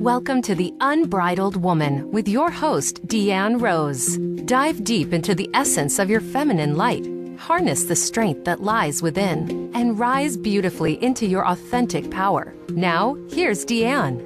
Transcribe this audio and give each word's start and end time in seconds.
Welcome 0.00 0.42
to 0.42 0.54
The 0.54 0.72
Unbridled 0.80 1.56
Woman 1.56 2.12
with 2.12 2.28
your 2.28 2.52
host, 2.52 3.04
Deanne 3.08 3.60
Rose. 3.60 4.16
Dive 4.44 4.84
deep 4.84 5.12
into 5.12 5.34
the 5.34 5.50
essence 5.54 5.98
of 5.98 6.08
your 6.08 6.20
feminine 6.20 6.76
light, 6.76 7.04
harness 7.36 7.82
the 7.82 7.96
strength 7.96 8.44
that 8.44 8.62
lies 8.62 9.02
within, 9.02 9.72
and 9.74 9.98
rise 9.98 10.36
beautifully 10.36 11.02
into 11.02 11.26
your 11.26 11.44
authentic 11.44 12.12
power. 12.12 12.54
Now, 12.68 13.16
here's 13.28 13.66
Deanne. 13.66 14.22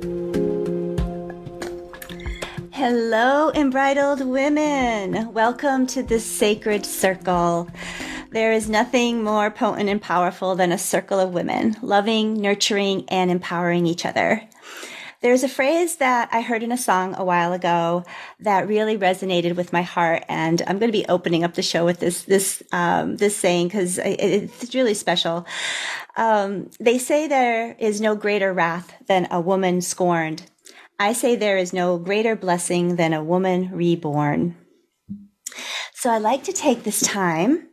Hello, 2.71 3.49
unbridled 3.49 4.27
women. 4.27 5.33
Welcome 5.33 5.87
to 5.87 6.03
this 6.03 6.25
sacred 6.27 6.85
circle. 6.85 7.67
There 8.31 8.53
is 8.53 8.69
nothing 8.69 9.23
more 9.23 9.51
potent 9.51 9.89
and 9.89 10.03
powerful 10.03 10.55
than 10.55 10.71
a 10.71 10.77
circle 10.77 11.19
of 11.19 11.33
women, 11.33 11.77
loving, 11.81 12.35
nurturing, 12.35 13.07
and 13.09 13.31
empowering 13.31 13.87
each 13.87 14.05
other. 14.05 14.47
There's 15.23 15.45
a 15.45 15.49
phrase 15.49 15.97
that 15.97 16.29
I 16.33 16.41
heard 16.41 16.65
in 16.65 16.73
a 16.73 16.77
song 16.77 17.15
a 17.17 17.25
while 17.25 17.53
ago 17.53 18.05
that 18.41 18.67
really 18.67 18.99
resonated 18.99 19.55
with 19.55 19.73
my 19.73 19.83
heart, 19.83 20.25
and 20.29 20.61
I'm 20.67 20.81
going 20.81 20.91
to 20.91 20.99
be 20.99 21.07
opening 21.09 21.45
up 21.45 21.55
the 21.55 21.63
show 21.63 21.85
with 21.85 22.01
this 22.01 22.25
this 22.25 22.61
um, 22.73 23.17
this 23.19 23.37
saying 23.37 23.69
because 23.69 23.99
it's 24.03 24.75
really 24.75 24.95
special. 24.95 25.47
Um, 26.17 26.71
they 26.81 26.99
say 26.99 27.29
there 27.29 27.77
is 27.79 28.01
no 28.01 28.17
greater 28.17 28.53
wrath 28.53 28.95
than 29.07 29.29
a 29.31 29.41
woman 29.41 29.81
scorned. 29.81 30.43
I 30.99 31.13
say 31.13 31.37
there 31.37 31.57
is 31.57 31.73
no 31.73 31.99
greater 31.99 32.35
blessing 32.35 32.97
than 32.97 33.13
a 33.13 33.23
woman 33.23 33.71
reborn. 33.73 34.57
So 35.95 36.11
I'd 36.11 36.23
like 36.23 36.43
to 36.45 36.53
take 36.53 36.83
this 36.83 37.01
time 37.01 37.69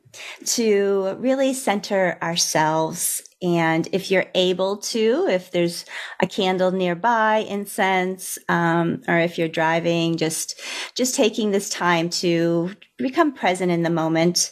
to 0.45 1.15
really 1.17 1.55
center 1.55 2.19
ourselves 2.21 3.23
and 3.41 3.87
if 3.93 4.11
you're 4.11 4.25
able 4.35 4.77
to, 4.77 5.27
if 5.29 5.51
there's 5.51 5.85
a 6.19 6.27
candle 6.27 6.71
nearby, 6.71 7.37
incense, 7.37 8.37
um, 8.49 9.01
or 9.07 9.17
if 9.17 9.37
you're 9.37 9.47
driving, 9.47 10.17
just 10.17 10.59
just 10.93 11.15
taking 11.15 11.51
this 11.51 11.69
time 11.69 12.09
to 12.09 12.71
become 12.97 13.33
present 13.33 13.71
in 13.71 13.83
the 13.83 13.89
moment. 13.89 14.51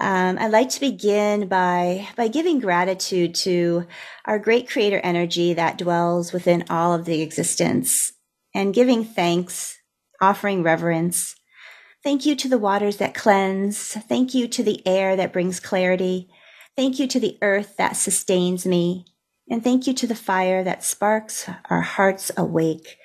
Um, 0.00 0.38
I'd 0.38 0.50
like 0.50 0.70
to 0.70 0.80
begin 0.80 1.48
by 1.48 2.08
by 2.16 2.28
giving 2.28 2.60
gratitude 2.60 3.34
to 3.36 3.86
our 4.24 4.38
great 4.38 4.68
creator 4.68 5.00
energy 5.04 5.54
that 5.54 5.78
dwells 5.78 6.32
within 6.32 6.64
all 6.70 6.94
of 6.94 7.04
the 7.04 7.20
existence, 7.20 8.12
and 8.54 8.74
giving 8.74 9.04
thanks, 9.04 9.78
offering 10.20 10.62
reverence. 10.62 11.36
Thank 12.02 12.26
you 12.26 12.36
to 12.36 12.48
the 12.48 12.58
waters 12.58 12.98
that 12.98 13.14
cleanse. 13.14 13.78
Thank 13.78 14.34
you 14.34 14.48
to 14.48 14.62
the 14.62 14.86
air 14.86 15.16
that 15.16 15.32
brings 15.32 15.60
clarity. 15.60 16.28
Thank 16.76 16.98
you 16.98 17.06
to 17.06 17.20
the 17.20 17.38
earth 17.40 17.76
that 17.76 17.96
sustains 17.96 18.66
me. 18.66 19.06
And 19.48 19.62
thank 19.62 19.86
you 19.86 19.94
to 19.94 20.06
the 20.06 20.14
fire 20.14 20.64
that 20.64 20.82
sparks 20.82 21.48
our 21.70 21.82
hearts 21.82 22.32
awake. 22.36 22.96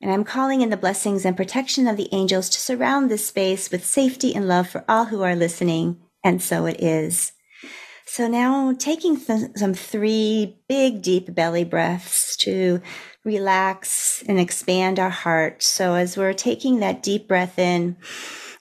And 0.00 0.12
I'm 0.12 0.24
calling 0.24 0.60
in 0.60 0.70
the 0.70 0.76
blessings 0.76 1.24
and 1.24 1.36
protection 1.36 1.86
of 1.86 1.96
the 1.96 2.08
angels 2.12 2.48
to 2.50 2.60
surround 2.60 3.10
this 3.10 3.26
space 3.26 3.70
with 3.70 3.84
safety 3.84 4.34
and 4.34 4.46
love 4.46 4.68
for 4.68 4.84
all 4.88 5.06
who 5.06 5.22
are 5.22 5.36
listening. 5.36 6.00
And 6.22 6.42
so 6.42 6.66
it 6.66 6.80
is. 6.80 7.32
So 8.04 8.28
now 8.28 8.74
taking 8.78 9.18
th- 9.18 9.52
some 9.56 9.74
three 9.74 10.58
big 10.68 11.02
deep 11.02 11.34
belly 11.34 11.64
breaths 11.64 12.36
to 12.38 12.82
relax 13.24 14.22
and 14.28 14.38
expand 14.38 14.98
our 14.98 15.10
heart. 15.10 15.62
So 15.62 15.94
as 15.94 16.16
we're 16.16 16.34
taking 16.34 16.80
that 16.80 17.02
deep 17.02 17.26
breath 17.26 17.58
in, 17.58 17.96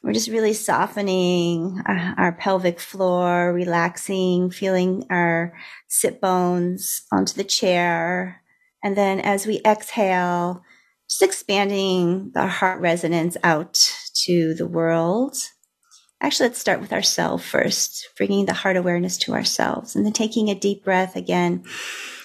we're 0.04 0.14
just 0.14 0.30
really 0.30 0.54
softening 0.54 1.82
our, 1.86 2.16
our 2.18 2.32
pelvic 2.32 2.80
floor, 2.80 3.54
relaxing, 3.54 4.50
feeling 4.50 5.06
our 5.10 5.54
sit 5.88 6.20
bones 6.20 7.04
onto 7.12 7.34
the 7.34 7.44
chair. 7.44 8.42
And 8.84 8.98
then 8.98 9.20
as 9.20 9.46
we 9.46 9.62
exhale, 9.66 10.64
just 11.08 11.22
expanding 11.22 12.32
the 12.34 12.48
heart 12.48 12.82
resonance 12.82 13.38
out 13.44 13.74
to 14.26 14.56
the 14.56 14.66
world. 14.66 15.38
Actually, 16.20 16.50
let's 16.50 16.60
start 16.60 16.82
with 16.82 16.94
ourselves 16.94 17.46
first, 17.46 18.10
bringing 18.18 18.46
the 18.46 18.54
heart 18.54 18.78
awareness 18.78 19.18
to 19.18 19.34
ourselves 19.34 19.96
and 19.96 20.06
then 20.06 20.14
taking 20.14 20.50
a 20.50 20.56
deep 20.56 20.84
breath 20.84 21.16
again, 21.16 21.64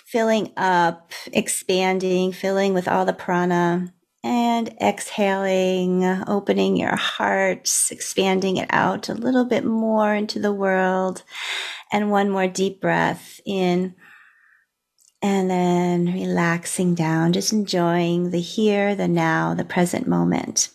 filling 0.06 0.52
up, 0.56 1.12
expanding, 1.32 2.32
filling 2.32 2.72
with 2.72 2.88
all 2.88 3.04
the 3.04 3.12
prana 3.12 3.92
and 4.22 4.74
exhaling, 4.80 6.04
opening 6.26 6.76
your 6.76 6.96
heart, 6.96 7.70
expanding 7.90 8.56
it 8.56 8.68
out 8.70 9.08
a 9.08 9.14
little 9.14 9.44
bit 9.44 9.64
more 9.64 10.14
into 10.14 10.38
the 10.38 10.52
world. 10.52 11.22
And 11.92 12.10
one 12.10 12.30
more 12.30 12.48
deep 12.48 12.80
breath 12.80 13.40
in. 13.46 13.94
And 15.22 15.50
then 15.50 16.06
relaxing 16.06 16.94
down, 16.94 17.32
just 17.32 17.52
enjoying 17.52 18.30
the 18.30 18.40
here, 18.40 18.94
the 18.94 19.08
now, 19.08 19.54
the 19.54 19.64
present 19.64 20.06
moment. 20.06 20.70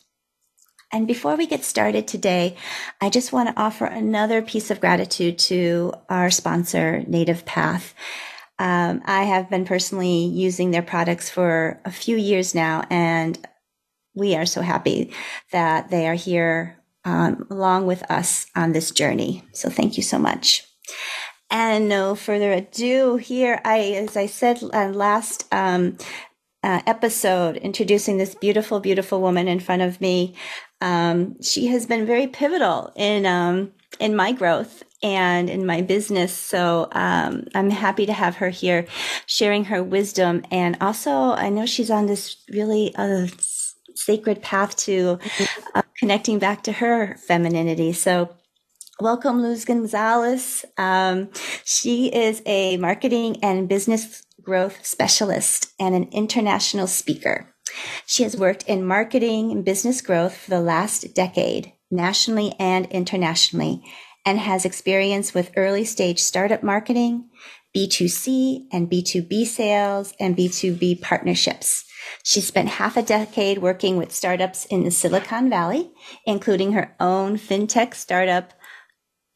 And 0.92 1.08
before 1.08 1.38
we 1.38 1.48
get 1.48 1.64
started 1.64 2.08
today, 2.08 2.58
I 3.00 3.10
just 3.10 3.32
want 3.32 3.50
to 3.50 3.62
offer 3.62 3.86
another 3.86 4.42
piece 4.42 4.72
of 4.72 4.82
gratitude 4.82 5.40
to 5.40 5.94
our 6.10 6.30
sponsor, 6.30 7.04
Native 7.08 7.46
Path. 7.46 7.94
Um, 8.62 9.02
I 9.06 9.24
have 9.24 9.50
been 9.50 9.66
personally 9.66 10.26
using 10.26 10.70
their 10.70 10.84
products 10.84 11.32
for 11.32 11.82
a 11.84 11.92
few 11.92 12.16
years 12.16 12.54
now, 12.54 12.86
and 12.92 13.36
we 14.14 14.36
are 14.36 14.46
so 14.46 14.62
happy 14.62 15.12
that 15.52 15.90
they 15.90 16.08
are 16.08 16.14
here 16.14 16.78
um, 17.04 17.48
along 17.50 17.88
with 17.88 18.04
us 18.12 18.46
on 18.56 18.74
this 18.74 18.92
journey. 18.92 19.44
So 19.52 19.72
thank 19.72 19.98
you 19.98 20.04
so 20.04 20.20
much. 20.20 20.64
And 21.50 21.90
no 21.90 22.14
further 22.14 22.52
ado, 22.52 23.16
here 23.16 23.60
I, 23.66 23.80
as 23.80 24.16
I 24.16 24.28
said 24.28 24.62
uh, 24.62 24.90
last 24.90 25.52
um, 25.52 25.98
uh, 26.64 26.84
episode, 26.86 27.58
introducing 27.58 28.20
this 28.20 28.36
beautiful, 28.36 28.80
beautiful 28.80 29.22
woman 29.22 29.48
in 29.48 29.60
front 29.60 29.82
of 29.82 30.00
me. 30.00 30.36
Um, 30.82 31.42
she 31.42 31.66
has 31.68 31.88
been 31.88 32.06
very 32.06 32.28
pivotal 32.28 32.94
in 32.96 33.26
um, 33.26 33.72
in 34.00 34.16
my 34.16 34.32
growth 34.32 34.84
and 35.04 35.50
in 35.50 35.66
my 35.66 35.82
business. 35.82 36.34
So 36.34 36.88
um, 36.92 37.48
I'm 37.56 37.70
happy 37.70 38.06
to 38.06 38.14
have 38.14 38.36
her 38.36 38.50
here 38.50 38.86
sharing 39.26 39.66
her 39.66 39.84
wisdom. 39.84 40.44
And 40.52 40.78
also, 40.82 41.12
I 41.12 41.50
know 41.50 41.66
she's 41.66 41.92
on 41.92 42.06
this 42.06 42.38
really 42.50 42.94
uh, 42.96 43.28
sacred 43.96 44.42
path 44.42 44.76
to 44.78 45.20
uh, 45.76 45.82
connecting 45.98 46.40
back 46.40 46.64
to 46.64 46.72
her 46.74 47.16
femininity. 47.28 47.94
So 47.94 48.36
welcome 49.00 49.42
Luz 49.42 49.66
Gonzalez. 49.66 50.66
Um, 50.78 51.30
she 51.66 52.08
is 52.08 52.42
a 52.46 52.78
marketing 52.78 53.38
and 53.44 53.68
business 53.68 54.24
growth 54.42 54.86
specialist 54.86 55.72
and 55.80 55.96
an 55.96 56.10
international 56.12 56.88
speaker. 56.88 57.48
She 58.06 58.24
has 58.24 58.36
worked 58.36 58.64
in 58.64 58.86
marketing 58.86 59.52
and 59.52 59.64
business 59.64 60.02
growth 60.02 60.36
for 60.36 60.50
the 60.50 60.62
last 60.62 61.14
decade, 61.16 61.74
nationally 61.90 62.54
and 62.60 62.86
internationally, 62.88 63.84
and 64.26 64.40
has 64.40 64.66
experience 64.66 65.34
with 65.34 65.52
early 65.56 65.84
stage 65.84 66.22
startup 66.22 66.64
marketing, 66.64 67.30
B2C 67.76 68.66
and 68.72 68.90
B2B 68.90 69.46
sales, 69.46 70.14
and 70.20 70.36
B2B 70.36 71.02
partnerships. 71.02 71.86
She 72.24 72.42
spent 72.42 72.70
half 72.70 72.98
a 72.98 73.02
decade 73.02 73.60
working 73.60 73.98
with 73.98 74.12
startups 74.12 74.66
in 74.66 74.84
the 74.84 74.92
Silicon 74.92 75.50
Valley, 75.50 75.92
including 76.26 76.74
her 76.74 76.96
own 77.00 77.38
fintech 77.38 77.94
startup, 77.94 78.54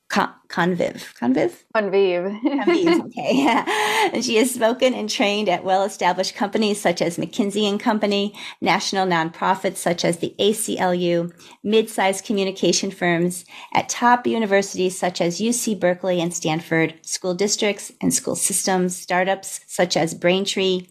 Conviv. 0.09 1.13
Conviv? 1.19 1.63
Conviv. 1.75 2.31
Conviv, 2.45 3.05
okay. 3.05 3.31
Yeah. 3.33 3.66
And 4.13 4.23
she 4.23 4.35
has 4.35 4.53
spoken 4.53 4.93
and 4.93 5.09
trained 5.09 5.49
at 5.49 5.63
well-established 5.63 6.35
companies 6.35 6.79
such 6.79 7.01
as 7.01 7.17
McKinsey 7.17 7.67
and 7.67 7.79
Company, 7.79 8.35
national 8.61 9.07
nonprofits 9.07 9.77
such 9.77 10.05
as 10.05 10.17
the 10.19 10.35
ACLU, 10.39 11.33
mid-sized 11.63 12.23
communication 12.23 12.91
firms 12.91 13.45
at 13.73 13.89
top 13.89 14.27
universities 14.27 14.97
such 14.97 15.21
as 15.21 15.41
UC 15.41 15.79
Berkeley 15.79 16.22
and 16.22 16.33
Stanford, 16.33 16.93
school 17.01 17.33
districts 17.33 17.91
and 17.99 18.13
school 18.13 18.35
systems, 18.35 18.96
startups 18.96 19.61
such 19.67 19.97
as 19.97 20.13
Braintree, 20.13 20.87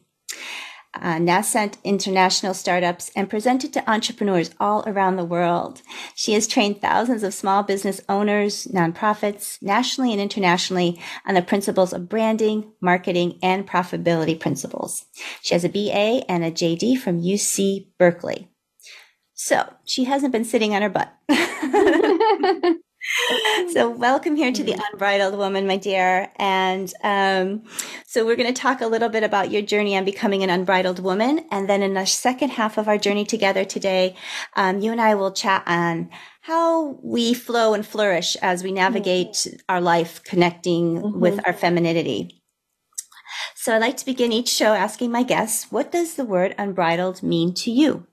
uh, 1.01 1.19
nascent 1.19 1.79
international 1.85 2.55
startups 2.55 3.11
and 3.17 3.31
presented 3.31 3.73
to 3.73 3.91
entrepreneurs 3.91 4.51
all 4.61 4.83
around 4.87 5.17
the 5.17 5.25
world. 5.25 5.83
She 6.15 6.33
has 6.33 6.47
trained 6.47 6.81
thousands 6.81 7.23
of 7.23 7.35
small 7.35 7.63
business 7.63 8.01
owners, 8.09 8.67
nonprofits, 8.67 9.61
nationally 9.63 10.13
and 10.13 10.21
internationally 10.21 11.01
on 11.27 11.35
the 11.35 11.43
principles 11.43 11.93
of 11.93 12.09
branding, 12.09 12.73
marketing, 12.81 13.39
and 13.43 13.67
profitability 13.67 14.39
principles. 14.39 15.05
She 15.43 15.55
has 15.55 15.65
a 15.65 15.69
BA 15.69 16.25
and 16.31 16.45
a 16.45 16.51
JD 16.51 16.99
from 16.99 17.23
UC 17.23 17.89
Berkeley. 17.99 18.49
So 19.35 19.73
she 19.85 20.05
hasn't 20.05 20.33
been 20.33 20.45
sitting 20.45 20.75
on 20.75 20.83
her 20.83 20.89
butt. 20.89 21.13
so 23.73 23.91
welcome 23.91 24.35
here 24.35 24.51
to 24.51 24.65
the 24.65 24.73
mm-hmm. 24.73 24.95
unbridled 24.95 25.37
woman 25.37 25.67
my 25.67 25.77
dear 25.77 26.31
and 26.37 26.93
um, 27.03 27.63
so 28.07 28.25
we're 28.25 28.37
going 28.37 28.53
to 28.53 28.61
talk 28.61 28.81
a 28.81 28.87
little 28.87 29.11
bit 29.11 29.23
about 29.23 29.51
your 29.51 29.61
journey 29.61 29.95
on 29.95 30.07
becoming 30.07 30.43
an 30.43 30.49
unbridled 30.49 30.99
woman 30.99 31.45
and 31.51 31.69
then 31.69 31.83
in 31.83 31.93
the 31.93 32.07
second 32.07 32.51
half 32.51 32.79
of 32.79 32.89
our 32.89 32.97
journey 32.97 33.27
together 33.27 33.63
today 33.63 34.17
um, 34.57 34.81
you 34.81 34.91
and 34.91 35.03
i 35.03 35.15
will 35.15 35.31
chat 35.31 35.63
on 35.67 36.09
how 36.41 36.99
we 37.03 37.35
flow 37.35 37.75
and 37.75 37.87
flourish 37.87 38.37
as 38.37 38.63
we 38.63 38.73
navigate 38.73 39.33
mm-hmm. 39.33 39.57
our 39.69 39.83
life 39.83 40.23
connecting 40.25 40.97
mm-hmm. 40.97 41.21
with 41.21 41.47
our 41.47 41.53
femininity 41.53 42.41
So 43.55 43.75
I 43.75 43.79
like 43.79 43.99
to 43.99 44.07
begin 44.07 44.33
each 44.33 44.49
show 44.49 44.73
asking 44.73 45.11
my 45.11 45.23
guests, 45.25 45.71
what 45.71 45.93
does 45.93 46.15
the 46.15 46.25
word 46.25 46.55
unbridled 46.59 47.23
mean 47.23 47.53
to 47.55 47.71
you? 47.71 48.07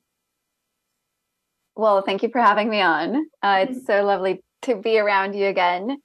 Well, 1.76 2.02
thank 2.02 2.24
you 2.24 2.30
for 2.30 2.42
having 2.42 2.70
me 2.70 2.82
on. 2.82 3.26
Uh, 3.42 3.66
it's 3.68 3.86
so 3.86 4.04
lovely 4.04 4.42
to 4.64 4.76
be 4.76 5.00
around 5.00 5.34
you 5.34 5.48
again. 5.48 5.98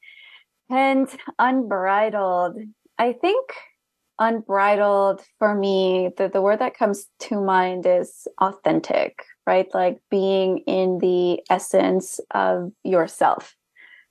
And 0.69 1.09
unbridled, 1.39 2.59
I 2.99 3.13
think 3.13 3.51
unbridled 4.19 5.23
for 5.39 5.55
me, 5.55 6.11
the, 6.17 6.29
the 6.29 6.41
word 6.41 6.61
that 6.61 6.77
comes 6.77 7.07
to 7.21 7.41
mind 7.41 7.87
is 7.87 8.27
authentic, 8.41 9.25
right? 9.47 9.73
Like 9.75 10.01
being 10.11 10.59
in 10.67 10.99
the 10.99 11.41
essence 11.51 12.21
of 12.33 12.73
yourself. 12.83 13.55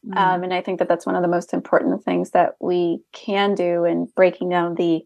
Mm. 0.08 0.18
Um, 0.18 0.44
and 0.44 0.54
I 0.54 0.62
think 0.62 0.80
that 0.80 0.88
that's 0.88 1.06
one 1.06 1.16
of 1.16 1.24
the 1.24 1.28
most 1.28 1.54
important 1.54 2.04
things 2.04 2.32
that 2.32 2.54
we 2.60 3.00
can 3.14 3.56
do 3.56 3.86
in 3.86 4.08
breaking 4.16 4.50
down 4.50 4.76
the 4.76 5.02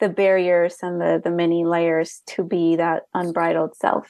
the 0.00 0.08
barriers 0.08 0.78
and 0.82 1.00
the 1.00 1.20
the 1.22 1.30
many 1.30 1.64
layers 1.64 2.20
to 2.26 2.42
be 2.42 2.76
that 2.76 3.04
unbridled 3.14 3.76
self. 3.76 4.08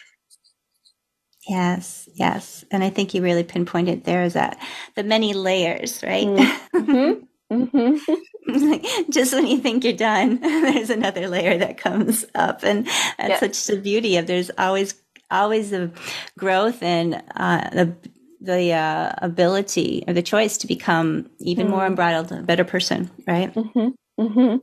Yes, 1.48 2.08
yes. 2.14 2.64
And 2.70 2.82
I 2.82 2.90
think 2.90 3.14
you 3.14 3.22
really 3.22 3.44
pinpointed 3.44 4.04
there 4.04 4.22
is 4.24 4.32
that 4.32 4.58
the 4.94 5.02
many 5.02 5.34
layers, 5.34 6.02
right? 6.02 6.26
Mm-hmm. 6.26 7.24
Mm-hmm. 7.52 9.10
Just 9.10 9.34
when 9.34 9.46
you 9.46 9.58
think 9.58 9.84
you're 9.84 9.92
done, 9.92 10.38
there's 10.40 10.90
another 10.90 11.28
layer 11.28 11.58
that 11.58 11.78
comes 11.78 12.24
up. 12.34 12.62
And 12.62 12.86
that's 13.18 13.40
yes. 13.40 13.40
such 13.40 13.66
the 13.66 13.80
beauty 13.80 14.16
of 14.16 14.26
there's 14.26 14.50
always 14.58 14.94
always 15.30 15.70
the 15.70 15.90
growth 16.38 16.82
and 16.82 17.22
uh, 17.36 17.68
the 17.70 17.94
the 18.40 18.72
uh, 18.72 19.12
ability 19.18 20.04
or 20.06 20.12
the 20.12 20.22
choice 20.22 20.58
to 20.58 20.66
become 20.66 21.30
even 21.40 21.66
mm. 21.66 21.70
more 21.70 21.86
unbridled, 21.86 22.30
a 22.30 22.42
better 22.42 22.64
person, 22.64 23.10
right? 23.26 23.52
Mm-hmm. 23.54 23.88
Mm-hmm. 24.22 24.56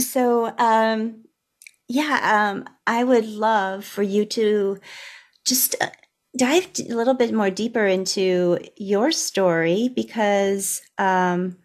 So, 0.00 0.54
um, 0.56 1.24
yeah, 1.88 2.50
um, 2.50 2.64
I 2.86 3.04
would 3.04 3.26
love 3.26 3.84
for 3.84 4.02
you 4.02 4.24
to 4.26 4.78
just 5.46 5.76
uh, 5.80 5.88
dive 6.36 6.68
a 6.78 6.94
little 6.94 7.14
bit 7.14 7.32
more 7.32 7.50
deeper 7.50 7.86
into 7.86 8.58
your 8.76 9.12
story 9.12 9.88
because, 9.88 10.82
um, 10.98 11.56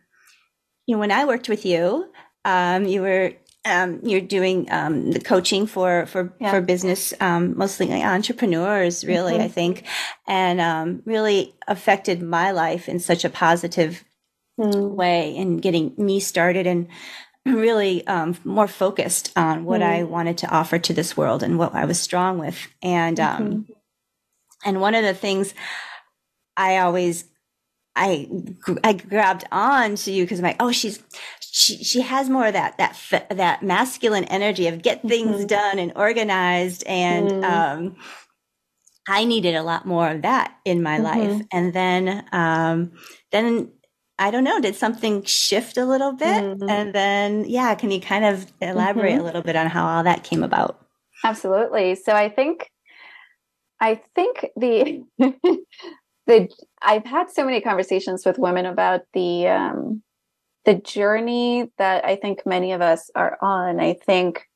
you 0.86 0.96
know, 0.96 1.00
when 1.00 1.12
I 1.12 1.26
worked 1.26 1.50
with 1.50 1.66
you, 1.66 2.12
um, 2.44 2.86
you 2.86 3.02
were 3.02 3.34
um, 3.66 4.00
you're 4.04 4.22
doing 4.22 4.72
um, 4.72 5.12
the 5.12 5.20
coaching 5.20 5.66
for 5.66 6.06
for 6.06 6.34
yeah. 6.40 6.52
for 6.52 6.62
business, 6.62 7.14
um, 7.20 7.58
mostly 7.58 7.92
entrepreneurs, 7.92 9.04
really, 9.04 9.34
mm-hmm. 9.34 9.42
I 9.42 9.48
think, 9.48 9.88
and 10.28 10.62
um, 10.62 11.02
really 11.06 11.56
affected 11.68 12.22
my 12.22 12.52
life 12.52 12.88
in 12.88 13.00
such 13.00 13.26
a 13.26 13.30
positive 13.30 14.04
mm. 14.60 14.92
way 14.92 15.36
in 15.36 15.58
getting 15.58 15.94
me 15.98 16.20
started 16.20 16.68
and 16.68 16.88
really 17.46 18.06
um, 18.08 18.36
more 18.44 18.68
focused 18.68 19.32
on 19.36 19.66
what 19.66 19.82
mm. 19.82 19.86
I 19.86 20.04
wanted 20.04 20.38
to 20.40 20.50
offer 20.50 20.80
to 20.80 20.94
this 20.94 21.16
world 21.16 21.44
and 21.44 21.60
what 21.60 21.76
I 21.76 21.86
was 21.86 22.00
strong 22.00 22.38
with, 22.38 22.68
and 22.82 23.20
um, 23.20 23.44
mm-hmm. 23.44 23.72
and 24.66 24.82
one 24.82 24.96
of 24.96 25.04
the 25.04 25.14
things 25.14 25.54
I 26.58 26.78
always 26.78 27.26
I 27.96 28.28
I 28.84 28.94
grabbed 28.94 29.46
on 29.52 29.96
to 29.96 30.12
you 30.12 30.24
because 30.24 30.40
I'm 30.40 30.46
like, 30.46 30.58
oh, 30.60 30.72
she's 30.72 31.02
she 31.40 31.84
she 31.84 32.02
has 32.02 32.30
more 32.30 32.48
of 32.48 32.54
that 32.54 32.78
that 32.78 33.28
that 33.30 33.64
masculine 33.64 34.26
energy 34.26 34.68
of 34.68 34.82
get 34.82 35.02
things 35.02 35.38
mm-hmm. 35.38 35.46
done 35.46 35.80
and 35.80 35.94
organized 35.96 36.84
and 36.86 37.30
mm. 37.30 37.44
um 37.44 37.96
I 39.08 39.24
needed 39.24 39.56
a 39.56 39.64
lot 39.64 39.86
more 39.86 40.10
of 40.10 40.24
that 40.24 40.58
in 40.66 40.84
my 40.84 40.98
mm-hmm. 41.00 41.04
life 41.04 41.48
and 41.52 41.74
then 41.74 42.26
um 42.34 42.92
then 43.32 43.72
I 44.18 44.32
don't 44.32 44.44
know 44.44 44.60
did 44.60 44.76
something 44.76 45.24
shift 45.24 45.78
a 45.78 45.86
little 45.86 46.14
bit 46.14 46.44
mm-hmm. 46.44 46.70
and 46.70 46.94
then 46.94 47.46
yeah 47.46 47.76
can 47.76 47.92
you 47.92 48.00
kind 48.00 48.26
of 48.26 48.52
elaborate 48.62 49.12
mm-hmm. 49.12 49.22
a 49.22 49.24
little 49.24 49.42
bit 49.42 49.56
on 49.56 49.68
how 49.68 49.86
all 49.86 50.04
that 50.04 50.24
came 50.24 50.44
about 50.44 50.80
Absolutely 51.24 51.96
so 51.96 52.14
I 52.14 52.30
think 52.30 52.70
I 53.80 54.02
think 54.16 54.46
the 54.56 55.04
the 56.28 56.50
I've 56.82 57.06
had 57.06 57.30
so 57.30 57.46
many 57.46 57.62
conversations 57.62 58.26
with 58.26 58.40
women 58.40 58.66
about 58.66 59.02
the 59.14 59.48
um 59.48 60.02
the 60.66 60.74
journey 60.74 61.72
that 61.78 62.04
I 62.04 62.16
think 62.16 62.46
many 62.46 62.74
of 62.74 62.82
us 62.82 63.10
are 63.16 63.38
on, 63.42 63.80
I 63.80 63.94
think 63.94 64.48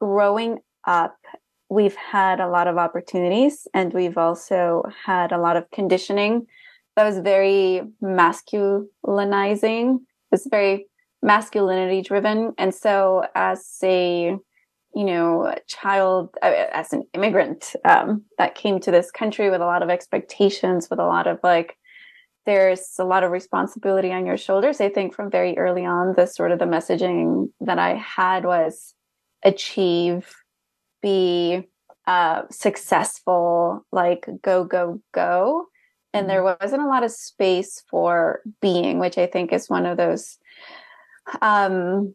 growing 0.00 0.58
up, 0.84 1.16
we've 1.70 1.94
had 1.94 2.40
a 2.40 2.48
lot 2.48 2.66
of 2.66 2.76
opportunities 2.76 3.68
and 3.72 3.92
we've 3.92 4.18
also 4.18 4.82
had 5.04 5.32
a 5.32 5.38
lot 5.38 5.56
of 5.56 5.70
conditioning 5.70 6.46
that 6.98 7.06
was 7.06 7.18
very 7.20 7.82
masculinizing. 8.02 9.98
It's 10.32 10.48
very 10.48 10.86
masculinity 11.22 12.02
driven. 12.02 12.54
And 12.58 12.74
so 12.74 13.24
as 13.36 13.78
a, 13.84 14.36
you 14.96 15.04
know, 15.04 15.54
child, 15.68 16.34
uh, 16.42 16.64
as 16.72 16.92
an 16.92 17.04
immigrant 17.14 17.76
um, 17.84 18.24
that 18.38 18.56
came 18.56 18.80
to 18.80 18.90
this 18.90 19.12
country 19.12 19.48
with 19.48 19.60
a 19.60 19.64
lot 19.64 19.84
of 19.84 19.90
expectations, 19.90 20.90
with 20.90 20.98
a 20.98 21.06
lot 21.06 21.28
of 21.28 21.38
like, 21.44 21.76
there's 22.46 22.96
a 22.98 23.04
lot 23.04 23.22
of 23.22 23.30
responsibility 23.30 24.10
on 24.10 24.26
your 24.26 24.36
shoulders. 24.36 24.80
I 24.80 24.88
think 24.88 25.14
from 25.14 25.30
very 25.30 25.56
early 25.56 25.84
on, 25.84 26.14
the 26.16 26.26
sort 26.26 26.50
of 26.50 26.58
the 26.58 26.64
messaging 26.64 27.52
that 27.60 27.78
I 27.78 27.94
had 27.94 28.44
was 28.44 28.92
achieve, 29.44 30.34
be 31.00 31.62
uh, 32.08 32.42
successful, 32.50 33.86
like 33.92 34.26
go, 34.42 34.64
go, 34.64 35.00
go. 35.14 35.68
And 36.18 36.28
there 36.28 36.42
mm-hmm. 36.42 36.62
wasn't 36.62 36.82
a 36.82 36.88
lot 36.88 37.04
of 37.04 37.12
space 37.12 37.84
for 37.88 38.40
being, 38.60 38.98
which 38.98 39.18
I 39.18 39.26
think 39.26 39.52
is 39.52 39.70
one 39.70 39.86
of 39.86 39.96
those 39.96 40.38
um, 41.42 42.14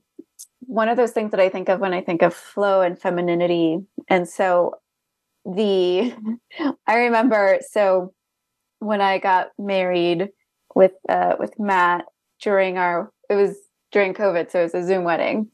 one 0.59 0.89
of 0.89 0.97
those 0.97 1.11
things 1.11 1.31
that 1.31 1.39
I 1.39 1.49
think 1.49 1.69
of 1.69 1.79
when 1.79 1.93
I 1.93 2.01
think 2.01 2.21
of 2.21 2.33
flow 2.33 2.81
and 2.81 2.99
femininity. 2.99 3.79
And 4.09 4.27
so 4.27 4.75
the 5.45 6.13
I 6.87 6.95
remember 6.95 7.59
so 7.69 8.13
when 8.79 9.01
I 9.01 9.19
got 9.19 9.49
married 9.57 10.29
with 10.75 10.93
uh, 11.07 11.35
with 11.39 11.57
Matt 11.57 12.05
during 12.41 12.77
our 12.77 13.11
it 13.29 13.35
was 13.35 13.55
during 13.91 14.13
COVID, 14.13 14.51
so 14.51 14.59
it 14.59 14.63
was 14.63 14.73
a 14.73 14.83
Zoom 14.83 15.03
wedding. 15.03 15.47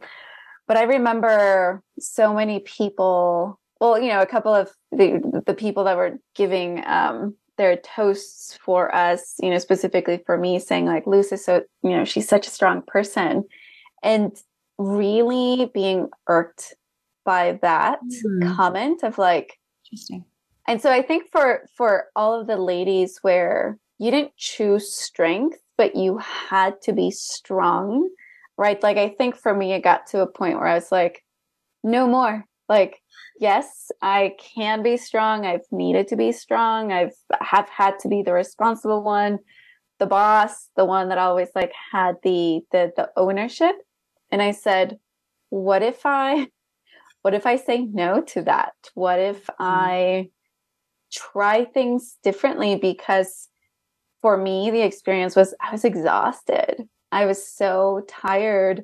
But 0.67 0.77
I 0.77 0.83
remember 0.83 1.83
so 1.99 2.33
many 2.33 2.59
people. 2.61 3.59
Well, 3.79 3.99
you 3.99 4.09
know, 4.09 4.21
a 4.21 4.25
couple 4.25 4.53
of 4.53 4.71
the 4.91 5.41
the 5.45 5.53
people 5.53 5.83
that 5.85 5.97
were 5.97 6.19
giving 6.35 6.83
um, 6.85 7.35
their 7.59 7.77
toasts 7.77 8.57
for 8.65 8.93
us, 8.95 9.35
you 9.39 9.51
know, 9.51 9.59
specifically 9.59 10.23
for 10.25 10.35
me, 10.35 10.57
saying 10.57 10.87
like, 10.87 11.05
"Luz 11.05 11.31
is 11.31 11.45
so, 11.45 11.61
you 11.83 11.91
know, 11.91 12.05
she's 12.05 12.27
such 12.27 12.47
a 12.47 12.51
strong 12.51 12.81
person," 12.81 13.43
and 14.01 14.35
really 14.79 15.69
being 15.73 16.09
irked 16.27 16.73
by 17.23 17.59
that 17.61 17.99
mm. 18.03 18.55
comment 18.55 19.03
of 19.03 19.19
like, 19.19 19.59
interesting 19.85 20.25
and 20.69 20.79
so 20.79 20.91
I 20.91 21.01
think 21.01 21.31
for 21.31 21.65
for 21.75 22.09
all 22.15 22.39
of 22.39 22.45
the 22.45 22.57
ladies 22.57 23.17
where 23.23 23.79
you 23.97 24.11
didn't 24.11 24.37
choose 24.37 24.93
strength, 24.93 25.57
but 25.77 25.95
you 25.95 26.19
had 26.19 26.79
to 26.83 26.93
be 26.93 27.09
strong, 27.09 28.07
right? 28.55 28.81
Like 28.83 28.97
I 28.97 29.09
think 29.09 29.35
for 29.35 29.53
me 29.53 29.73
it 29.73 29.83
got 29.83 30.05
to 30.07 30.21
a 30.21 30.27
point 30.27 30.59
where 30.59 30.67
I 30.67 30.75
was 30.75 30.91
like, 30.91 31.25
no 31.83 32.07
more. 32.07 32.45
Like, 32.69 32.98
yes, 33.39 33.91
I 34.01 34.35
can 34.55 34.83
be 34.83 34.97
strong. 34.97 35.45
I've 35.45 35.65
needed 35.71 36.07
to 36.09 36.15
be 36.15 36.31
strong. 36.31 36.91
I've 36.91 37.15
have 37.41 37.69
had 37.69 37.99
to 37.99 38.07
be 38.07 38.21
the 38.21 38.33
responsible 38.33 39.03
one, 39.03 39.39
the 39.99 40.05
boss, 40.05 40.69
the 40.75 40.85
one 40.85 41.09
that 41.09 41.17
always 41.17 41.49
like 41.55 41.71
had 41.91 42.15
the 42.23 42.61
the 42.71 42.91
the 42.95 43.09
ownership. 43.15 43.75
And 44.31 44.41
I 44.41 44.51
said, 44.51 44.99
what 45.49 45.81
if 45.83 46.05
I 46.05 46.47
what 47.21 47.33
if 47.33 47.45
I 47.45 47.55
say 47.55 47.85
no 47.85 48.21
to 48.21 48.41
that? 48.43 48.73
What 48.93 49.19
if 49.19 49.45
mm. 49.47 49.53
I 49.59 50.29
try 51.11 51.65
things 51.65 52.17
differently 52.23 52.75
because 52.75 53.49
for 54.21 54.37
me, 54.37 54.69
the 54.69 54.81
experience 54.81 55.35
was 55.35 55.53
I 55.61 55.71
was 55.71 55.85
exhausted. 55.85 56.87
I 57.11 57.25
was 57.25 57.47
so 57.47 58.03
tired 58.07 58.83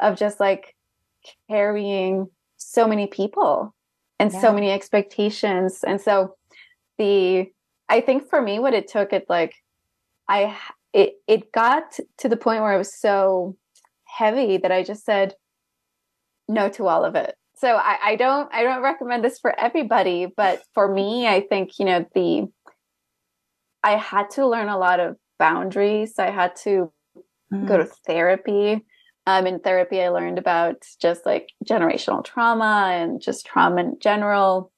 of 0.00 0.18
just 0.18 0.40
like 0.40 0.74
carrying 1.48 2.28
so 2.64 2.86
many 2.86 3.06
people 3.06 3.74
and 4.18 4.32
yeah. 4.32 4.40
so 4.40 4.52
many 4.52 4.70
expectations. 4.70 5.84
And 5.86 6.00
so 6.00 6.36
the 6.98 7.50
I 7.88 8.00
think 8.00 8.28
for 8.28 8.40
me 8.40 8.58
what 8.58 8.74
it 8.74 8.88
took 8.88 9.12
it 9.12 9.26
like 9.28 9.54
I 10.28 10.56
it 10.92 11.14
it 11.26 11.52
got 11.52 11.98
to 12.18 12.28
the 12.28 12.36
point 12.36 12.62
where 12.62 12.72
I 12.72 12.78
was 12.78 12.94
so 12.94 13.56
heavy 14.04 14.56
that 14.58 14.72
I 14.72 14.82
just 14.82 15.04
said 15.04 15.34
no 16.48 16.68
to 16.70 16.86
all 16.86 17.04
of 17.04 17.14
it 17.16 17.36
so 17.56 17.76
I, 17.76 17.98
I 18.04 18.16
don't 18.16 18.52
I 18.52 18.62
don't 18.62 18.82
recommend 18.82 19.24
this 19.24 19.38
for 19.38 19.58
everybody, 19.58 20.26
but 20.26 20.62
for 20.74 20.92
me, 20.92 21.26
I 21.26 21.40
think 21.40 21.78
you 21.78 21.84
know 21.84 22.04
the 22.14 22.48
I 23.82 23.92
had 23.92 24.30
to 24.30 24.46
learn 24.46 24.68
a 24.68 24.78
lot 24.78 25.00
of 25.00 25.16
boundaries. 25.38 26.18
I 26.18 26.30
had 26.30 26.56
to 26.64 26.92
mm. 27.52 27.66
go 27.66 27.78
to 27.78 27.84
therapy. 27.84 28.84
Um, 29.26 29.46
in 29.46 29.58
therapy, 29.60 30.02
I 30.02 30.10
learned 30.10 30.38
about 30.38 30.84
just 31.00 31.24
like 31.24 31.48
generational 31.64 32.24
trauma 32.24 32.90
and 32.92 33.20
just 33.20 33.46
trauma 33.46 33.80
in 33.80 33.96
general. 34.00 34.70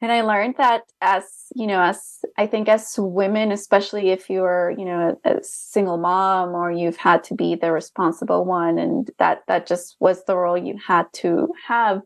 and 0.00 0.12
I 0.12 0.20
learned 0.20 0.56
that 0.58 0.82
as, 1.00 1.24
you 1.56 1.66
know, 1.66 1.80
as 1.82 2.20
I 2.36 2.46
think 2.46 2.68
as 2.68 2.94
women, 2.98 3.50
especially 3.50 4.10
if 4.10 4.28
you're, 4.28 4.74
you 4.76 4.84
know, 4.84 5.18
a, 5.24 5.38
a, 5.38 5.42
single 5.42 5.96
mom 5.96 6.50
or 6.50 6.70
you've 6.70 6.98
had 6.98 7.24
to 7.24 7.34
be 7.34 7.54
the 7.54 7.72
responsible 7.72 8.44
one 8.44 8.78
and 8.78 9.10
that, 9.18 9.42
that 9.48 9.66
just 9.66 9.96
was 9.98 10.24
the 10.24 10.36
role 10.36 10.58
you 10.58 10.78
had 10.86 11.06
to 11.14 11.48
have. 11.66 12.02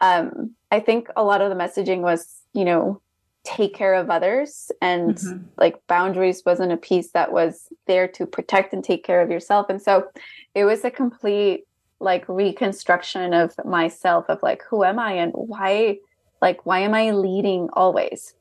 Um, 0.00 0.54
I 0.70 0.80
think 0.80 1.08
a 1.16 1.24
lot 1.24 1.40
of 1.40 1.50
the 1.50 1.56
messaging 1.56 2.00
was, 2.00 2.42
you 2.52 2.64
know, 2.64 3.00
take 3.44 3.74
care 3.74 3.94
of 3.94 4.10
others 4.10 4.72
and 4.80 5.16
mm-hmm. 5.16 5.44
like 5.58 5.76
boundaries 5.86 6.42
wasn't 6.46 6.72
a 6.72 6.78
piece 6.78 7.10
that 7.10 7.30
was 7.30 7.68
there 7.86 8.08
to 8.08 8.26
protect 8.26 8.72
and 8.72 8.82
take 8.82 9.04
care 9.04 9.20
of 9.20 9.30
yourself. 9.30 9.66
And 9.68 9.80
so 9.80 10.08
it 10.54 10.64
was 10.64 10.84
a 10.84 10.90
complete 10.90 11.64
like 12.00 12.28
reconstruction 12.28 13.32
of 13.34 13.54
myself 13.64 14.24
of 14.28 14.42
like, 14.42 14.62
who 14.68 14.82
am 14.82 14.98
I 14.98 15.12
and 15.12 15.32
why, 15.34 15.98
like, 16.40 16.64
why 16.66 16.80
am 16.80 16.94
I 16.94 17.10
leading 17.12 17.68
always? 17.74 18.34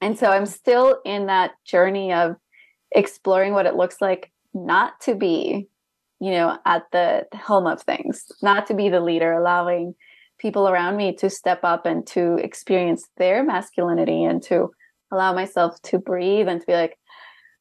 And 0.00 0.18
so 0.18 0.30
I'm 0.30 0.46
still 0.46 1.00
in 1.04 1.26
that 1.26 1.52
journey 1.64 2.12
of 2.12 2.36
exploring 2.92 3.54
what 3.54 3.66
it 3.66 3.74
looks 3.74 4.00
like 4.00 4.30
not 4.54 5.00
to 5.02 5.14
be, 5.14 5.68
you 6.20 6.30
know, 6.30 6.58
at 6.64 6.84
the, 6.92 7.26
the 7.32 7.38
helm 7.38 7.66
of 7.66 7.82
things, 7.82 8.30
not 8.42 8.66
to 8.66 8.74
be 8.74 8.88
the 8.88 9.00
leader, 9.00 9.32
allowing 9.32 9.94
people 10.38 10.68
around 10.68 10.96
me 10.96 11.14
to 11.14 11.30
step 11.30 11.60
up 11.62 11.86
and 11.86 12.06
to 12.08 12.36
experience 12.36 13.08
their 13.16 13.42
masculinity 13.42 14.24
and 14.24 14.42
to 14.44 14.70
allow 15.12 15.32
myself 15.32 15.80
to 15.82 15.98
breathe 15.98 16.48
and 16.48 16.60
to 16.60 16.66
be 16.66 16.72
like, 16.72 16.98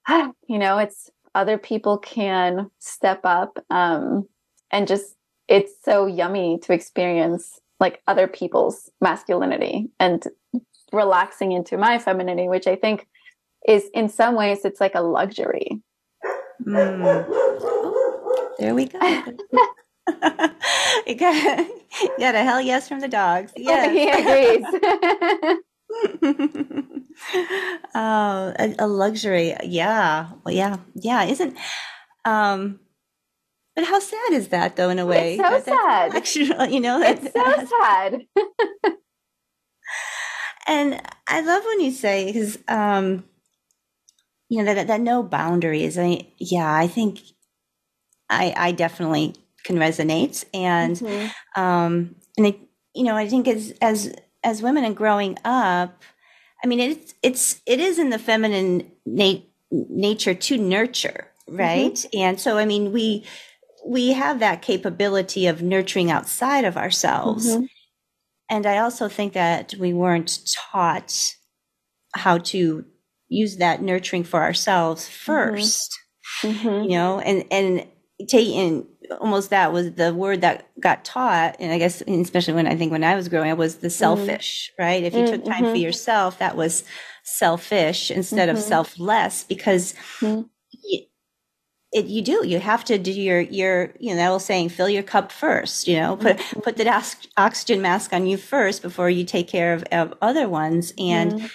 ah, 0.08 0.32
you 0.48 0.60
know, 0.60 0.78
it's 0.78 1.10
other 1.34 1.58
people 1.58 1.98
can 1.98 2.70
step 2.80 3.22
up 3.24 3.58
um, 3.70 4.28
and 4.72 4.88
just, 4.88 5.16
it's 5.48 5.74
so 5.84 6.06
yummy 6.08 6.58
to 6.64 6.74
experience 6.74 7.60
like 7.80 8.02
other 8.08 8.28
people's 8.28 8.90
masculinity 9.02 9.90
and 10.00 10.28
relaxing 10.92 11.52
into 11.52 11.78
my 11.78 12.00
femininity, 12.00 12.48
which 12.48 12.68
I 12.68 12.76
think 12.76 13.08
is 13.68 13.90
in 13.94 14.10
some 14.10 14.36
ways 14.36 14.66
it's 14.66 14.80
like 14.80 14.96
a 14.96 15.02
luxury. 15.02 15.82
Mm. 16.66 18.56
there 18.58 18.74
we 18.74 18.86
go. 18.86 19.00
you, 21.08 21.16
got, 21.16 21.60
you 21.60 22.16
got 22.20 22.36
a 22.36 22.44
hell 22.44 22.62
yes 22.62 22.88
from 22.88 23.00
the 23.00 23.08
dogs. 23.08 23.52
Yeah, 23.58 23.92
he 23.92 24.10
agrees. 24.10 24.66
oh, 27.96 28.54
a, 28.60 28.76
a, 28.80 28.88
luxury. 28.88 29.56
Yeah. 29.64 30.30
Well, 30.44 30.54
yeah. 30.54 30.78
Yeah. 30.94 31.24
Isn't, 31.24 31.58
um, 32.24 32.80
but 33.76 33.86
how 33.86 34.00
sad 34.00 34.34
is 34.34 34.50
that 34.50 34.76
though, 34.76 34.90
in 34.90 35.00
a 35.00 35.06
way? 35.06 35.36
It's 35.36 35.44
so 35.44 35.50
that, 35.50 35.66
sad. 35.66 36.16
Actually, 36.16 36.74
you 36.74 36.80
know, 36.80 37.02
it's 37.02 37.34
so 37.34 37.68
sad. 37.80 38.22
and 40.68 41.02
I 41.28 41.42
love 41.42 41.66
when 41.66 41.82
you 41.82 41.92
say, 41.92 42.26
because, 42.32 42.60
um, 42.68 43.24
you 44.50 44.64
know, 44.64 44.76
that, 44.76 44.88
that 44.88 45.02
no 45.02 45.24
boundaries. 45.24 45.98
I, 45.98 46.32
yeah, 46.38 46.72
I 46.72 46.88
think 46.88 47.20
I, 48.30 48.54
I 48.56 48.72
definitely 48.72 49.36
can 49.66 49.78
resonate. 49.78 50.46
And, 50.54 50.96
mm-hmm. 50.96 51.62
um, 51.62 52.16
and 52.38 52.48
it, 52.48 52.60
you 52.94 53.04
know, 53.04 53.16
I 53.16 53.28
think 53.28 53.48
as, 53.48 53.74
as, 53.82 54.16
as 54.44 54.62
women 54.62 54.86
and 54.86 54.96
growing 54.96 55.38
up, 55.44 56.04
I 56.64 56.68
mean, 56.68 56.80
it's, 56.80 57.14
it's, 57.22 57.62
it 57.66 57.80
is 57.80 58.00
in 58.00 58.12
the 58.12 58.20
feminine 58.20 58.90
nat- 59.06 59.44
nature 59.72 60.34
to 60.34 60.58
nurture, 60.58 61.28
right? 61.48 61.94
Mm-hmm. 61.94 62.18
And 62.18 62.40
so, 62.40 62.58
I 62.58 62.66
mean, 62.66 62.94
we, 62.94 63.26
we 63.86 64.14
have 64.14 64.40
that 64.40 64.62
capability 64.62 65.48
of 65.48 65.62
nurturing 65.62 66.10
outside 66.10 66.64
of 66.64 66.78
ourselves. 66.78 67.48
Mm-hmm. 67.48 67.66
And 68.50 68.66
I 68.66 68.78
also 68.78 69.10
think 69.10 69.34
that 69.34 69.74
we 69.80 69.94
weren't 69.94 70.40
taught 70.72 71.36
how 72.14 72.38
to 72.38 72.86
use 73.28 73.58
that 73.58 73.82
nurturing 73.82 74.24
for 74.24 74.42
ourselves 74.42 75.10
1st 75.10 75.90
mm-hmm. 76.44 76.48
mm-hmm. 76.48 76.84
you 76.84 76.98
know, 76.98 77.20
and, 77.20 77.44
and 77.52 77.88
taking 78.28 78.88
almost 79.20 79.50
that 79.50 79.72
was 79.72 79.94
the 79.94 80.14
word 80.14 80.42
that 80.42 80.68
got 80.80 81.04
taught 81.06 81.56
and 81.60 81.72
i 81.72 81.78
guess 81.78 82.02
especially 82.02 82.54
when 82.54 82.68
i 82.68 82.76
think 82.76 82.92
when 82.92 83.04
i 83.04 83.16
was 83.16 83.28
growing 83.28 83.52
up 83.52 83.58
was 83.58 83.78
the 83.78 83.88
mm-hmm. 83.88 83.94
selfish 83.94 84.72
mm-hmm. 84.72 84.84
right 84.84 85.04
if 85.04 85.14
you 85.14 85.26
took 85.26 85.44
time 85.46 85.64
mm-hmm. 85.64 85.72
for 85.72 85.78
yourself 85.78 86.40
that 86.40 86.56
was 86.56 86.84
selfish 87.24 88.12
instead 88.12 88.50
mm-hmm. 88.50 88.58
of 88.58 88.64
selfless 88.64 89.44
because 89.44 89.94
mm-hmm. 90.20 90.44
you, 90.84 91.02
it, 91.92 92.06
you 92.06 92.22
do 92.22 92.46
you 92.46 92.60
have 92.60 92.84
to 92.84 92.98
do 92.98 93.12
your 93.12 93.40
your 93.40 93.94
you 94.00 94.10
know 94.10 94.18
that 94.18 94.30
old 94.30 94.42
saying 94.42 94.70
fill 94.70 94.90
your 94.90 95.04
cup 95.04 95.32
first 95.32 95.88
you 95.88 95.98
know 95.98 96.18
put 96.18 96.38
mm-hmm. 96.38 96.60
put 96.60 96.78
the 96.78 97.18
oxygen 97.38 97.82
mask 97.82 98.14
on 98.14 98.28
you 98.28 98.38
first 98.38 98.82
before 98.82 99.10
you 99.10 99.24
take 99.24 99.48
care 99.48 99.74
of, 99.74 99.84
of 99.92 100.14
other 100.22 100.50
ones 100.50 100.94
and 100.98 101.50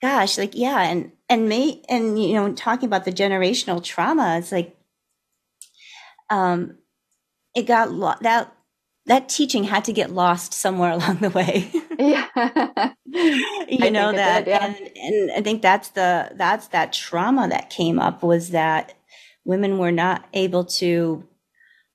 gosh 0.00 0.38
like 0.38 0.54
yeah 0.54 0.82
and 0.82 1.12
and 1.28 1.48
may 1.48 1.82
and 1.88 2.22
you 2.22 2.34
know 2.34 2.52
talking 2.54 2.86
about 2.86 3.04
the 3.04 3.12
generational 3.12 3.82
trauma 3.82 4.38
it's 4.38 4.50
like 4.50 4.76
um 6.30 6.76
it 7.54 7.66
got 7.66 7.92
lo- 7.92 8.14
that 8.20 8.54
that 9.06 9.28
teaching 9.28 9.64
had 9.64 9.84
to 9.84 9.92
get 9.92 10.10
lost 10.10 10.54
somewhere 10.54 10.92
along 10.92 11.18
the 11.18 11.30
way. 11.30 11.70
yeah. 11.98 12.26
you 13.06 13.86
I 13.86 13.88
know 13.88 14.12
that 14.12 14.44
did, 14.44 14.50
yeah. 14.50 14.66
and 14.66 14.90
and 14.96 15.32
I 15.32 15.42
think 15.42 15.62
that's 15.62 15.90
the 15.90 16.32
that's 16.34 16.68
that 16.68 16.92
trauma 16.92 17.48
that 17.48 17.70
came 17.70 17.98
up 17.98 18.22
was 18.22 18.50
that 18.50 18.94
women 19.44 19.78
were 19.78 19.92
not 19.92 20.26
able 20.32 20.64
to 20.64 21.26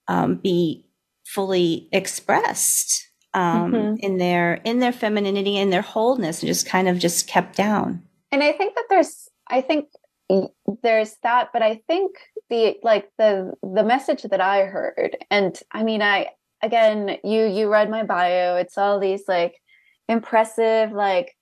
um, 0.07 0.35
be 0.35 0.85
fully 1.25 1.89
expressed 1.91 3.07
um, 3.33 3.71
mm-hmm. 3.71 3.95
in 3.99 4.17
their 4.17 4.55
in 4.63 4.79
their 4.79 4.91
femininity 4.91 5.57
and 5.57 5.71
their 5.71 5.81
wholeness 5.81 6.41
and 6.41 6.47
just 6.47 6.65
kind 6.65 6.87
of 6.87 6.99
just 6.99 7.27
kept 7.27 7.55
down. 7.55 8.03
And 8.31 8.43
I 8.43 8.51
think 8.53 8.75
that 8.75 8.85
there's 8.89 9.29
I 9.49 9.61
think 9.61 9.87
there's 10.83 11.15
that 11.23 11.49
but 11.53 11.61
I 11.61 11.81
think 11.87 12.11
the 12.49 12.75
like 12.83 13.09
the 13.17 13.53
the 13.61 13.83
message 13.83 14.23
that 14.23 14.41
I 14.41 14.65
heard, 14.65 15.17
and 15.29 15.57
I 15.71 15.83
mean, 15.83 16.01
I 16.01 16.29
again, 16.63 17.17
you 17.23 17.45
you 17.45 17.69
read 17.69 17.89
my 17.89 18.03
bio. 18.03 18.55
It's 18.55 18.77
all 18.77 18.99
these 18.99 19.23
like 19.27 19.55
impressive, 20.07 20.91
like 20.91 21.35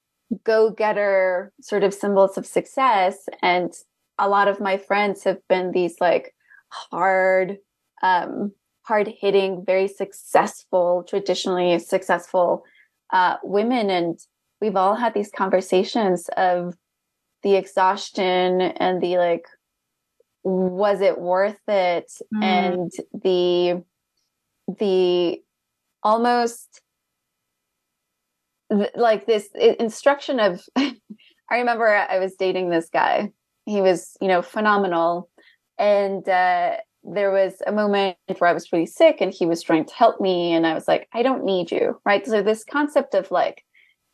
go 0.43 0.71
getter 0.71 1.51
sort 1.61 1.83
of 1.83 1.93
symbols 1.93 2.37
of 2.37 2.45
success, 2.45 3.27
and 3.41 3.73
a 4.17 4.29
lot 4.29 4.47
of 4.47 4.59
my 4.59 4.77
friends 4.77 5.23
have 5.23 5.39
been 5.47 5.71
these 5.71 5.95
like 5.99 6.33
hard, 6.69 7.57
um, 8.01 8.51
hard 8.83 9.07
hitting, 9.19 9.63
very 9.65 9.87
successful, 9.87 11.03
traditionally 11.07 11.77
successful 11.79 12.63
uh, 13.13 13.37
women, 13.43 13.89
and 13.89 14.19
we've 14.61 14.75
all 14.75 14.95
had 14.95 15.13
these 15.13 15.31
conversations 15.31 16.29
of 16.37 16.75
the 17.43 17.55
exhaustion 17.55 18.61
and 18.61 19.01
the 19.01 19.17
like 19.17 19.45
was 20.45 21.01
it 21.01 21.19
worth 21.19 21.59
it? 21.67 22.11
Mm. 22.33 22.43
and 22.43 22.91
the 23.23 23.83
the 24.79 25.41
almost 26.03 26.81
th- 28.71 28.91
like 28.95 29.25
this 29.25 29.49
instruction 29.55 30.39
of 30.39 30.61
i 30.77 30.93
remember 31.51 31.87
i 31.87 32.19
was 32.19 32.35
dating 32.35 32.69
this 32.69 32.89
guy. 32.93 33.31
He 33.65 33.81
was 33.81 34.15
you 34.21 34.27
know 34.27 34.41
phenomenal. 34.43 35.29
And 35.77 36.27
uh, 36.29 36.77
there 37.03 37.31
was 37.31 37.55
a 37.67 37.71
moment 37.71 38.15
where 38.37 38.49
i 38.49 38.53
was 38.53 38.71
really 38.71 38.85
sick 38.85 39.17
and 39.19 39.33
he 39.33 39.45
was 39.45 39.61
trying 39.61 39.85
to 39.85 39.93
help 39.93 40.21
me 40.21 40.53
and 40.53 40.65
i 40.65 40.73
was 40.73 40.87
like 40.87 41.07
i 41.13 41.21
don't 41.21 41.43
need 41.43 41.71
you 41.71 41.99
right? 42.05 42.25
So 42.25 42.41
this 42.41 42.63
concept 42.63 43.15
of 43.15 43.31
like 43.31 43.63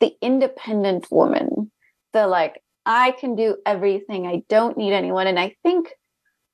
the 0.00 0.14
independent 0.22 1.10
woman 1.10 1.70
the 2.14 2.26
like 2.26 2.62
i 2.86 3.12
can 3.12 3.36
do 3.36 3.56
everything. 3.66 4.26
I 4.26 4.42
don't 4.48 4.78
need 4.78 4.94
anyone. 4.94 5.26
And 5.26 5.38
i 5.38 5.54
think 5.62 5.90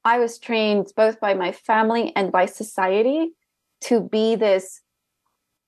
I 0.08 0.18
was 0.18 0.38
trained 0.38 0.86
both 0.96 1.20
by 1.20 1.34
my 1.34 1.52
family 1.52 2.14
and 2.16 2.32
by 2.32 2.46
society 2.46 3.32
to 3.82 4.00
be 4.00 4.36
this 4.36 4.80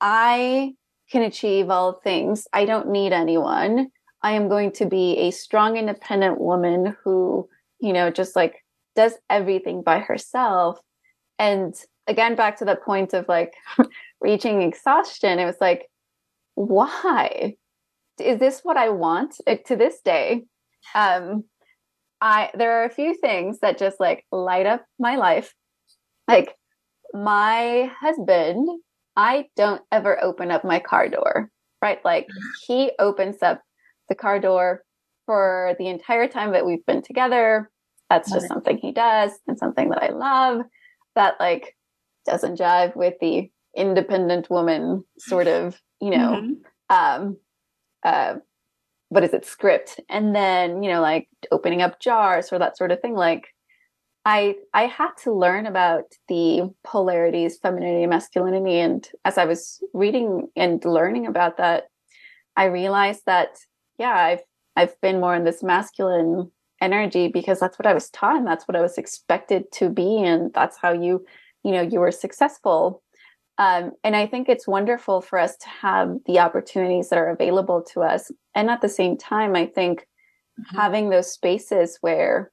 I 0.00 0.72
can 1.10 1.20
achieve 1.20 1.68
all 1.68 1.92
things. 1.92 2.48
I 2.54 2.64
don't 2.64 2.88
need 2.88 3.12
anyone. 3.12 3.90
I 4.22 4.32
am 4.32 4.48
going 4.48 4.72
to 4.72 4.86
be 4.86 5.18
a 5.18 5.30
strong, 5.30 5.76
independent 5.76 6.40
woman 6.40 6.96
who, 7.04 7.50
you 7.80 7.92
know, 7.92 8.10
just 8.10 8.34
like 8.34 8.64
does 8.96 9.12
everything 9.28 9.82
by 9.82 9.98
herself. 9.98 10.78
And 11.38 11.74
again, 12.06 12.34
back 12.34 12.56
to 12.60 12.64
that 12.64 12.82
point 12.82 13.12
of 13.12 13.28
like 13.28 13.52
reaching 14.22 14.62
exhaustion, 14.62 15.38
it 15.38 15.44
was 15.44 15.60
like, 15.60 15.90
why? 16.54 17.56
Is 18.18 18.38
this 18.38 18.60
what 18.62 18.78
I 18.78 18.88
want? 18.88 19.34
to 19.66 19.76
this 19.76 20.00
day, 20.00 20.44
um, 20.94 21.44
I 22.20 22.50
there 22.54 22.80
are 22.80 22.84
a 22.84 22.90
few 22.90 23.14
things 23.14 23.60
that 23.60 23.78
just 23.78 23.98
like 24.00 24.24
light 24.30 24.66
up 24.66 24.84
my 24.98 25.16
life. 25.16 25.54
Like 26.28 26.54
my 27.12 27.90
husband, 28.00 28.68
I 29.16 29.46
don't 29.56 29.82
ever 29.90 30.22
open 30.22 30.50
up 30.50 30.64
my 30.64 30.78
car 30.80 31.08
door, 31.08 31.50
right? 31.82 32.04
Like 32.04 32.28
he 32.66 32.92
opens 32.98 33.42
up 33.42 33.62
the 34.08 34.14
car 34.14 34.38
door 34.38 34.82
for 35.26 35.74
the 35.78 35.88
entire 35.88 36.28
time 36.28 36.52
that 36.52 36.66
we've 36.66 36.84
been 36.86 37.02
together. 37.02 37.70
That's 38.08 38.32
just 38.32 38.48
something 38.48 38.76
he 38.78 38.92
does 38.92 39.30
and 39.46 39.56
something 39.56 39.88
that 39.90 40.02
I 40.02 40.08
love 40.10 40.62
that 41.14 41.34
like 41.38 41.76
doesn't 42.26 42.58
jive 42.58 42.96
with 42.96 43.14
the 43.20 43.50
independent 43.76 44.50
woman 44.50 45.04
sort 45.18 45.46
of, 45.46 45.80
you 46.00 46.10
know, 46.10 46.42
mm-hmm. 46.42 47.22
um 47.22 47.36
uh 48.04 48.34
what 49.10 49.24
is 49.24 49.34
it 49.34 49.44
script? 49.44 50.00
And 50.08 50.34
then 50.34 50.82
you 50.82 50.90
know 50.90 51.02
like 51.02 51.28
opening 51.52 51.82
up 51.82 52.00
jars 52.00 52.52
or 52.52 52.58
that 52.58 52.76
sort 52.76 52.90
of 52.90 53.00
thing 53.00 53.14
like 53.14 53.48
i 54.24 54.54
i 54.74 54.84
had 54.86 55.10
to 55.22 55.32
learn 55.32 55.66
about 55.66 56.04
the 56.28 56.70
polarities 56.84 57.58
femininity 57.58 58.02
and 58.02 58.10
masculinity 58.10 58.78
and 58.78 59.08
as 59.24 59.38
i 59.38 59.44
was 59.44 59.82
reading 59.94 60.48
and 60.56 60.84
learning 60.84 61.26
about 61.26 61.56
that 61.56 61.84
i 62.56 62.64
realized 62.64 63.22
that 63.26 63.58
yeah 63.98 64.14
i've 64.14 64.42
i've 64.76 65.00
been 65.00 65.20
more 65.20 65.34
in 65.34 65.44
this 65.44 65.62
masculine 65.62 66.50
energy 66.80 67.28
because 67.28 67.60
that's 67.60 67.78
what 67.78 67.86
i 67.86 67.94
was 67.94 68.10
taught 68.10 68.36
and 68.36 68.46
that's 68.46 68.68
what 68.68 68.76
i 68.76 68.80
was 68.80 68.98
expected 68.98 69.64
to 69.72 69.88
be 69.88 70.22
and 70.22 70.52
that's 70.52 70.76
how 70.76 70.92
you 70.92 71.24
you 71.64 71.72
know 71.72 71.82
you 71.82 72.00
were 72.00 72.12
successful 72.12 73.02
um, 73.60 73.92
and 74.02 74.16
I 74.16 74.26
think 74.26 74.48
it's 74.48 74.66
wonderful 74.66 75.20
for 75.20 75.38
us 75.38 75.54
to 75.58 75.68
have 75.68 76.16
the 76.24 76.38
opportunities 76.38 77.10
that 77.10 77.18
are 77.18 77.28
available 77.28 77.82
to 77.92 78.00
us. 78.00 78.32
And 78.54 78.70
at 78.70 78.80
the 78.80 78.88
same 78.88 79.18
time, 79.18 79.54
I 79.54 79.66
think 79.66 80.08
mm-hmm. 80.58 80.76
having 80.78 81.10
those 81.10 81.30
spaces 81.30 81.98
where 82.00 82.50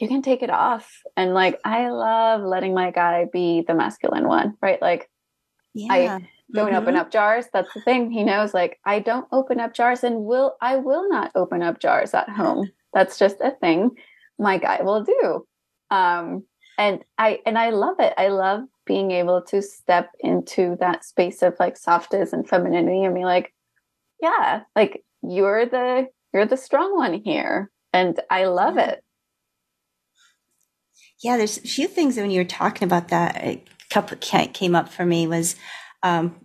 you 0.00 0.08
can 0.08 0.20
take 0.20 0.42
it 0.42 0.50
off. 0.50 1.00
And 1.16 1.32
like, 1.32 1.60
I 1.64 1.90
love 1.90 2.42
letting 2.42 2.74
my 2.74 2.90
guy 2.90 3.26
be 3.32 3.62
the 3.68 3.74
masculine 3.74 4.26
one, 4.26 4.54
right? 4.60 4.82
Like, 4.82 5.08
yeah. 5.74 5.92
I 5.92 6.06
don't 6.52 6.72
mm-hmm. 6.72 6.74
open 6.74 6.96
up 6.96 7.12
jars. 7.12 7.44
That's 7.52 7.72
the 7.72 7.80
thing. 7.82 8.10
He 8.10 8.24
knows, 8.24 8.52
like, 8.52 8.80
I 8.84 8.98
don't 8.98 9.28
open 9.30 9.60
up 9.60 9.74
jars 9.74 10.02
and 10.02 10.24
will, 10.24 10.56
I 10.60 10.74
will 10.74 11.08
not 11.08 11.30
open 11.36 11.62
up 11.62 11.78
jars 11.78 12.14
at 12.14 12.28
home. 12.28 12.68
That's 12.92 13.16
just 13.16 13.36
a 13.40 13.52
thing 13.60 13.92
my 14.40 14.58
guy 14.58 14.82
will 14.82 15.04
do. 15.04 15.46
Um, 15.92 16.42
and 16.78 17.04
I, 17.16 17.38
and 17.46 17.56
I 17.56 17.70
love 17.70 18.00
it. 18.00 18.12
I 18.18 18.26
love 18.26 18.62
being 18.88 19.12
able 19.12 19.42
to 19.42 19.62
step 19.62 20.10
into 20.18 20.76
that 20.80 21.04
space 21.04 21.42
of 21.42 21.54
like 21.60 21.76
softness 21.76 22.32
and 22.32 22.48
femininity 22.48 23.04
and 23.04 23.14
be 23.14 23.24
like, 23.24 23.54
yeah, 24.20 24.62
like 24.74 25.04
you're 25.22 25.66
the 25.66 26.06
you're 26.34 26.46
the 26.46 26.56
strong 26.56 26.96
one 26.96 27.22
here. 27.22 27.70
And 27.92 28.18
I 28.30 28.46
love 28.46 28.78
it. 28.78 29.04
Yeah, 31.22 31.36
there's 31.36 31.58
a 31.58 31.62
few 31.62 31.86
things 31.86 32.16
when 32.16 32.30
you 32.30 32.40
were 32.40 32.44
talking 32.44 32.86
about 32.86 33.08
that 33.08 33.36
a 33.36 33.62
couple 33.90 34.16
came 34.16 34.74
up 34.74 34.88
for 34.88 35.04
me 35.04 35.26
was 35.26 35.56
um, 36.02 36.36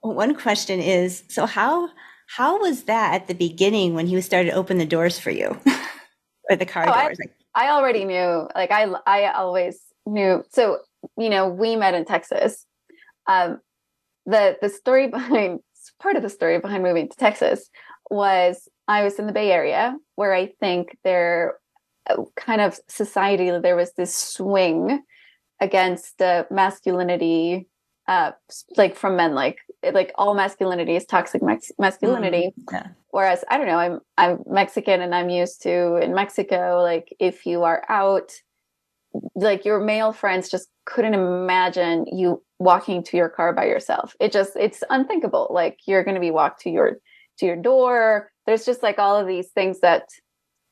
one 0.00 0.34
question 0.34 0.80
is 0.80 1.24
so 1.28 1.46
how 1.46 1.88
how 2.36 2.60
was 2.60 2.84
that 2.84 3.14
at 3.14 3.28
the 3.28 3.34
beginning 3.34 3.94
when 3.94 4.06
he 4.06 4.20
started 4.20 4.50
to 4.50 4.56
open 4.56 4.78
the 4.78 4.86
doors 4.86 5.18
for 5.18 5.30
you 5.30 5.58
or 6.50 6.56
the 6.56 6.66
car 6.66 6.84
oh, 6.88 7.02
doors? 7.02 7.18
I, 7.54 7.66
I 7.66 7.70
already 7.70 8.04
knew 8.04 8.48
like 8.54 8.70
I 8.70 8.84
I 9.06 9.32
always 9.32 9.80
knew 10.06 10.44
so 10.50 10.78
you 11.16 11.30
know, 11.30 11.48
we 11.48 11.76
met 11.76 11.94
in 11.94 12.04
Texas. 12.04 12.66
Um, 13.26 13.60
the 14.26 14.56
the 14.60 14.68
story 14.68 15.08
behind 15.08 15.60
part 16.00 16.16
of 16.16 16.22
the 16.22 16.30
story 16.30 16.58
behind 16.58 16.82
moving 16.82 17.08
to 17.08 17.16
Texas 17.16 17.70
was 18.10 18.68
I 18.88 19.04
was 19.04 19.18
in 19.18 19.26
the 19.26 19.32
Bay 19.32 19.52
Area 19.52 19.96
where 20.16 20.34
I 20.34 20.46
think 20.60 20.98
there 21.04 21.58
uh, 22.08 22.22
kind 22.36 22.60
of 22.60 22.78
society 22.88 23.50
there 23.62 23.76
was 23.76 23.92
this 23.94 24.14
swing 24.14 25.02
against 25.60 26.18
the 26.18 26.46
masculinity 26.50 27.68
uh 28.08 28.32
like 28.76 28.96
from 28.96 29.16
men 29.16 29.34
like 29.34 29.58
like 29.92 30.10
all 30.16 30.34
masculinity 30.34 30.96
is 30.96 31.04
toxic 31.04 31.42
max- 31.42 31.70
masculinity 31.78 32.52
mm, 32.58 32.72
yeah. 32.72 32.86
whereas 33.10 33.44
i 33.50 33.58
don't 33.58 33.66
know 33.66 33.76
i'm 33.76 34.00
i'm 34.16 34.38
mexican 34.46 35.02
and 35.02 35.14
i'm 35.14 35.28
used 35.28 35.62
to 35.62 35.96
in 35.96 36.14
mexico 36.14 36.80
like 36.82 37.14
if 37.20 37.44
you 37.44 37.62
are 37.62 37.84
out 37.90 38.32
like 39.34 39.64
your 39.64 39.80
male 39.80 40.12
friends 40.12 40.48
just 40.48 40.68
couldn't 40.84 41.14
imagine 41.14 42.06
you 42.10 42.42
walking 42.58 43.02
to 43.04 43.16
your 43.16 43.28
car 43.28 43.52
by 43.52 43.66
yourself. 43.66 44.14
It 44.20 44.32
just 44.32 44.52
it's 44.56 44.82
unthinkable. 44.90 45.48
Like 45.50 45.78
you're 45.86 46.04
going 46.04 46.14
to 46.14 46.20
be 46.20 46.30
walked 46.30 46.60
to 46.62 46.70
your 46.70 46.98
to 47.38 47.46
your 47.46 47.56
door. 47.56 48.30
There's 48.46 48.64
just 48.64 48.82
like 48.82 48.98
all 48.98 49.16
of 49.16 49.26
these 49.26 49.48
things 49.48 49.80
that 49.80 50.08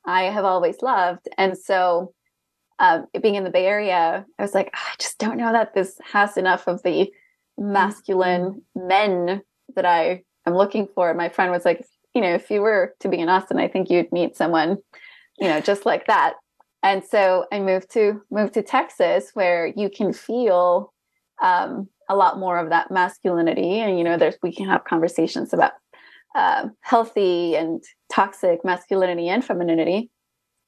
I 0.07 0.25
have 0.25 0.45
always 0.45 0.81
loved, 0.83 1.29
and 1.37 1.57
so 1.57 2.15
um, 2.79 3.07
being 3.21 3.35
in 3.35 3.45
the 3.45 3.51
Bay 3.51 3.67
Area, 3.67 4.25
I 4.39 4.43
was 4.43 4.55
like, 4.55 4.71
I 4.73 4.95
just 4.99 5.19
don't 5.19 5.37
know 5.37 5.53
that 5.53 5.75
this 5.75 5.99
has 6.13 6.37
enough 6.37 6.67
of 6.69 6.83
the 6.83 7.11
masculine 7.57 8.63
men 8.75 9.43
that 9.75 9.85
I 9.85 10.23
am 10.47 10.55
looking 10.55 10.89
for. 10.95 11.13
My 11.15 11.29
friend 11.29 11.51
was 11.51 11.65
like, 11.65 11.85
you 12.15 12.23
know, 12.23 12.35
if 12.35 12.51
you 12.51 12.61
were 12.61 12.95
to 13.01 13.09
be 13.09 13.19
in 13.19 13.29
Austin, 13.29 13.59
I 13.59 13.69
think 13.69 13.91
you'd 13.91 14.13
meet 14.13 14.37
someone, 14.37 14.79
you 15.39 15.49
know, 15.49 15.61
just 15.61 15.87
like 15.87 16.07
that 16.07 16.35
and 16.83 17.03
so 17.05 17.47
I 17.53 17.59
moved 17.61 17.91
to 17.93 18.23
moved 18.31 18.55
to 18.55 18.63
Texas, 18.63 19.31
where 19.35 19.67
you 19.67 19.91
can 19.91 20.13
feel 20.13 20.93
um, 21.43 21.89
a 22.09 22.17
lot 22.17 22.39
more 22.39 22.59
of 22.59 22.71
that 22.71 22.91
masculinity, 22.91 23.81
and 23.81 23.99
you 23.99 24.05
know, 24.05 24.17
there's 24.17 24.37
we 24.43 24.55
can 24.55 24.67
have 24.67 24.85
conversations 24.85 25.53
about 25.53 25.73
uh, 26.35 26.69
healthy 26.83 27.57
and 27.57 27.83
toxic 28.13 28.65
masculinity 28.65 29.29
and 29.29 29.45
femininity. 29.45 30.11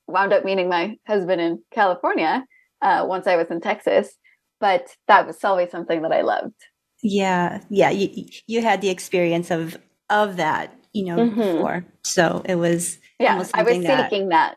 Wound 0.09 0.33
up 0.33 0.45
meeting 0.45 0.69
my 0.69 0.97
husband 1.07 1.41
in 1.41 1.63
California 1.73 2.45
uh, 2.83 3.05
once 3.09 3.29
I 3.29 3.37
was 3.37 3.49
in 3.49 3.61
Texas, 3.61 4.11
but 4.59 4.89
that 5.07 5.27
was 5.27 5.43
always 5.45 5.71
something 5.71 6.03
that 6.03 6.13
I 6.13 6.23
loved. 6.23 6.55
Yeah, 7.03 7.63
yeah, 7.71 7.91
you 7.91 8.27
you 8.49 8.63
had 8.63 8.81
the 8.81 8.91
experience 8.91 9.53
of 9.53 9.79
of 10.09 10.39
that, 10.39 10.77
you 10.93 11.05
know, 11.05 11.19
mm-hmm. 11.19 11.41
before, 11.41 11.85
so 12.03 12.43
it 12.47 12.57
was 12.57 12.99
yeah. 13.21 13.35
I 13.35 13.63
was 13.63 13.77
seeking 13.77 14.31
that 14.31 14.57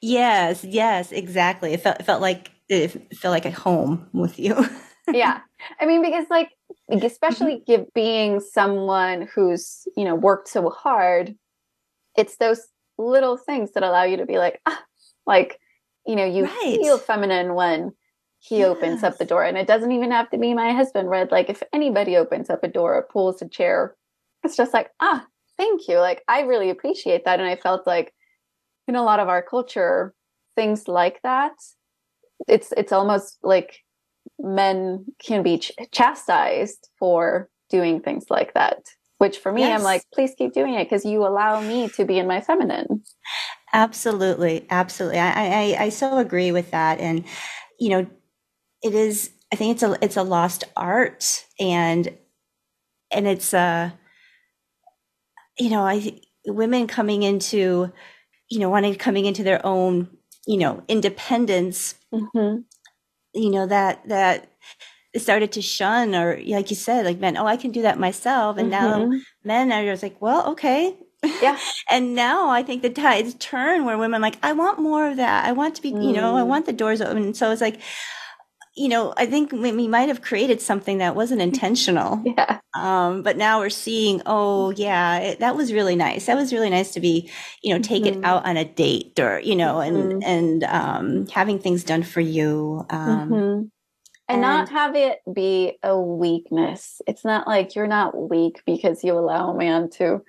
Yes, 0.00 0.64
yes, 0.64 1.12
exactly. 1.12 1.72
It 1.72 1.82
felt 1.82 2.00
it 2.00 2.04
felt 2.04 2.22
like 2.22 2.50
it 2.68 3.14
felt 3.16 3.32
like 3.32 3.44
a 3.44 3.50
home 3.50 4.08
with 4.12 4.38
you. 4.38 4.56
yeah. 5.12 5.40
I 5.80 5.86
mean, 5.86 6.02
because 6.02 6.26
like 6.30 6.50
especially 6.90 7.56
mm-hmm. 7.56 7.64
give, 7.66 7.94
being 7.94 8.40
someone 8.40 9.28
who's, 9.34 9.86
you 9.96 10.04
know, 10.04 10.14
worked 10.14 10.48
so 10.48 10.70
hard, 10.70 11.34
it's 12.16 12.36
those 12.36 12.68
little 12.98 13.36
things 13.36 13.72
that 13.72 13.82
allow 13.82 14.04
you 14.04 14.16
to 14.16 14.26
be 14.26 14.38
like, 14.38 14.60
ah, 14.66 14.82
like, 15.26 15.58
you 16.06 16.16
know, 16.16 16.24
you 16.24 16.44
right. 16.44 16.78
feel 16.80 16.98
feminine 16.98 17.54
when 17.54 17.92
he 18.38 18.58
yes. 18.58 18.68
opens 18.68 19.02
up 19.02 19.18
the 19.18 19.24
door. 19.24 19.44
And 19.44 19.58
it 19.58 19.66
doesn't 19.66 19.92
even 19.92 20.12
have 20.12 20.30
to 20.30 20.38
be 20.38 20.54
my 20.54 20.72
husband, 20.72 21.10
right? 21.10 21.30
Like 21.30 21.50
if 21.50 21.62
anybody 21.72 22.16
opens 22.16 22.48
up 22.48 22.62
a 22.62 22.68
door 22.68 22.94
or 22.94 23.02
pulls 23.02 23.42
a 23.42 23.48
chair, 23.48 23.96
it's 24.44 24.56
just 24.56 24.72
like, 24.72 24.90
ah, 25.00 25.26
thank 25.56 25.88
you. 25.88 25.98
Like 25.98 26.22
I 26.28 26.42
really 26.42 26.70
appreciate 26.70 27.24
that. 27.24 27.40
And 27.40 27.48
I 27.48 27.56
felt 27.56 27.86
like 27.86 28.14
in 28.88 28.96
a 28.96 29.02
lot 29.02 29.20
of 29.20 29.28
our 29.28 29.42
culture 29.42 30.14
things 30.54 30.88
like 30.88 31.20
that 31.22 31.52
it's 32.48 32.72
it's 32.76 32.92
almost 32.92 33.38
like 33.42 33.78
men 34.38 35.04
can 35.24 35.42
be 35.42 35.58
ch- 35.58 35.72
chastised 35.92 36.88
for 36.98 37.48
doing 37.70 38.00
things 38.00 38.26
like 38.30 38.54
that 38.54 38.78
which 39.18 39.38
for 39.38 39.52
me 39.52 39.62
yes. 39.62 39.78
i'm 39.78 39.84
like 39.84 40.02
please 40.12 40.32
keep 40.36 40.52
doing 40.52 40.74
it 40.74 40.84
because 40.84 41.04
you 41.04 41.24
allow 41.26 41.60
me 41.60 41.88
to 41.88 42.04
be 42.04 42.18
in 42.18 42.26
my 42.26 42.40
feminine 42.40 43.02
absolutely 43.72 44.66
absolutely 44.70 45.18
I, 45.18 45.74
I 45.74 45.76
i 45.84 45.88
so 45.88 46.18
agree 46.18 46.52
with 46.52 46.70
that 46.70 47.00
and 47.00 47.24
you 47.78 47.90
know 47.90 48.06
it 48.82 48.94
is 48.94 49.30
i 49.52 49.56
think 49.56 49.74
it's 49.74 49.82
a 49.82 49.96
it's 50.02 50.16
a 50.16 50.22
lost 50.22 50.64
art 50.76 51.44
and 51.58 52.16
and 53.10 53.26
it's 53.26 53.52
uh 53.54 53.90
you 55.58 55.70
know 55.70 55.82
i 55.82 56.20
women 56.46 56.86
coming 56.86 57.22
into 57.22 57.92
you 58.48 58.58
know, 58.58 58.70
wanting 58.70 58.94
coming 58.94 59.26
into 59.26 59.42
their 59.42 59.64
own, 59.64 60.08
you 60.46 60.58
know, 60.58 60.82
independence, 60.88 61.94
mm-hmm. 62.12 62.60
you 63.34 63.50
know, 63.50 63.66
that, 63.66 64.08
that 64.08 64.48
started 65.16 65.52
to 65.52 65.62
shun 65.62 66.14
or 66.14 66.40
like 66.46 66.70
you 66.70 66.76
said, 66.76 67.04
like 67.04 67.18
men, 67.18 67.36
oh, 67.36 67.46
I 67.46 67.56
can 67.56 67.70
do 67.70 67.82
that 67.82 67.98
myself. 67.98 68.58
And 68.58 68.72
mm-hmm. 68.72 69.10
now 69.10 69.20
men 69.44 69.72
are 69.72 69.84
just 69.84 70.02
like, 70.02 70.20
well, 70.20 70.50
okay. 70.52 70.96
Yeah. 71.42 71.58
and 71.90 72.14
now 72.14 72.48
I 72.48 72.62
think 72.62 72.82
the 72.82 72.90
tides 72.90 73.34
turn 73.34 73.84
where 73.84 73.98
women 73.98 74.20
like, 74.22 74.38
I 74.42 74.52
want 74.52 74.78
more 74.78 75.08
of 75.08 75.16
that. 75.16 75.44
I 75.44 75.52
want 75.52 75.74
to 75.76 75.82
be, 75.82 75.92
mm. 75.92 76.04
you 76.04 76.12
know, 76.12 76.36
I 76.36 76.42
mm. 76.42 76.46
want 76.46 76.66
the 76.66 76.72
doors 76.72 77.00
open. 77.00 77.34
So 77.34 77.50
it's 77.50 77.60
like, 77.60 77.80
you 78.76 78.88
know, 78.88 79.14
I 79.16 79.24
think 79.24 79.52
we 79.52 79.88
might 79.88 80.08
have 80.08 80.20
created 80.20 80.60
something 80.60 80.98
that 80.98 81.16
wasn't 81.16 81.40
intentional. 81.50 82.22
yeah. 82.24 82.60
Um, 82.74 83.22
but 83.22 83.36
now 83.36 83.60
we're 83.60 83.70
seeing, 83.70 84.20
oh 84.26 84.70
yeah, 84.70 85.18
it, 85.18 85.40
that 85.40 85.56
was 85.56 85.72
really 85.72 85.96
nice. 85.96 86.26
That 86.26 86.36
was 86.36 86.52
really 86.52 86.68
nice 86.68 86.92
to 86.92 87.00
be, 87.00 87.30
you 87.62 87.74
know, 87.74 87.80
take 87.80 88.04
mm-hmm. 88.04 88.20
it 88.20 88.24
out 88.24 88.44
on 88.44 88.58
a 88.58 88.64
date 88.64 89.18
or, 89.18 89.40
you 89.40 89.56
know, 89.56 89.80
and, 89.80 89.96
mm-hmm. 89.96 90.18
and, 90.22 90.64
um, 90.64 91.26
having 91.28 91.58
things 91.58 91.84
done 91.84 92.02
for 92.02 92.20
you. 92.20 92.84
Um, 92.90 93.30
mm-hmm. 93.30 93.34
and, 93.34 93.70
and 94.28 94.40
not 94.42 94.68
have 94.68 94.94
it 94.94 95.20
be 95.32 95.78
a 95.82 95.98
weakness. 95.98 97.00
It's 97.06 97.24
not 97.24 97.48
like 97.48 97.74
you're 97.74 97.86
not 97.86 98.28
weak 98.28 98.60
because 98.66 99.02
you 99.02 99.14
allow 99.14 99.52
a 99.52 99.56
man 99.56 99.88
to, 99.92 100.22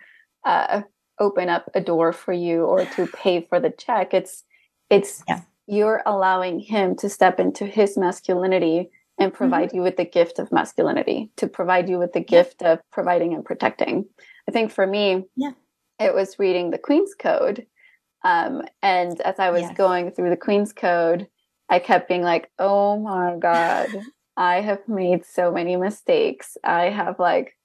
uh, 0.45 0.83
open 1.19 1.49
up 1.49 1.69
a 1.73 1.81
door 1.81 2.13
for 2.13 2.31
you 2.31 2.63
or 2.63 2.85
to 2.85 3.07
pay 3.07 3.41
for 3.41 3.59
the 3.59 3.71
check. 3.71 4.13
It's, 4.13 4.43
it's, 4.89 5.21
yeah 5.27 5.41
you're 5.67 6.01
allowing 6.05 6.59
him 6.59 6.95
to 6.95 7.09
step 7.09 7.39
into 7.39 7.65
his 7.65 7.97
masculinity 7.97 8.89
and 9.19 9.33
provide 9.33 9.69
mm-hmm. 9.69 9.77
you 9.77 9.83
with 9.83 9.97
the 9.97 10.05
gift 10.05 10.39
of 10.39 10.51
masculinity, 10.51 11.29
to 11.37 11.47
provide 11.47 11.89
you 11.89 11.99
with 11.99 12.13
the 12.13 12.23
gift 12.23 12.61
of 12.61 12.79
providing 12.91 13.33
and 13.33 13.43
protecting. 13.43 14.05
I 14.47 14.51
think 14.51 14.71
for 14.71 14.87
me, 14.87 15.25
yeah. 15.35 15.51
it 15.99 16.13
was 16.13 16.39
reading 16.39 16.71
the 16.71 16.77
Queen's 16.77 17.13
Code. 17.13 17.65
Um, 18.23 18.63
and 18.81 19.19
as 19.21 19.39
I 19.39 19.49
was 19.49 19.63
yes. 19.63 19.77
going 19.77 20.11
through 20.11 20.29
the 20.29 20.37
Queen's 20.37 20.71
Code, 20.71 21.27
I 21.69 21.79
kept 21.79 22.07
being 22.07 22.23
like, 22.23 22.49
oh 22.59 22.97
my 22.97 23.35
God, 23.37 23.89
I 24.37 24.61
have 24.61 24.87
made 24.87 25.25
so 25.25 25.51
many 25.51 25.75
mistakes. 25.75 26.57
I 26.63 26.89
have 26.89 27.19
like 27.19 27.55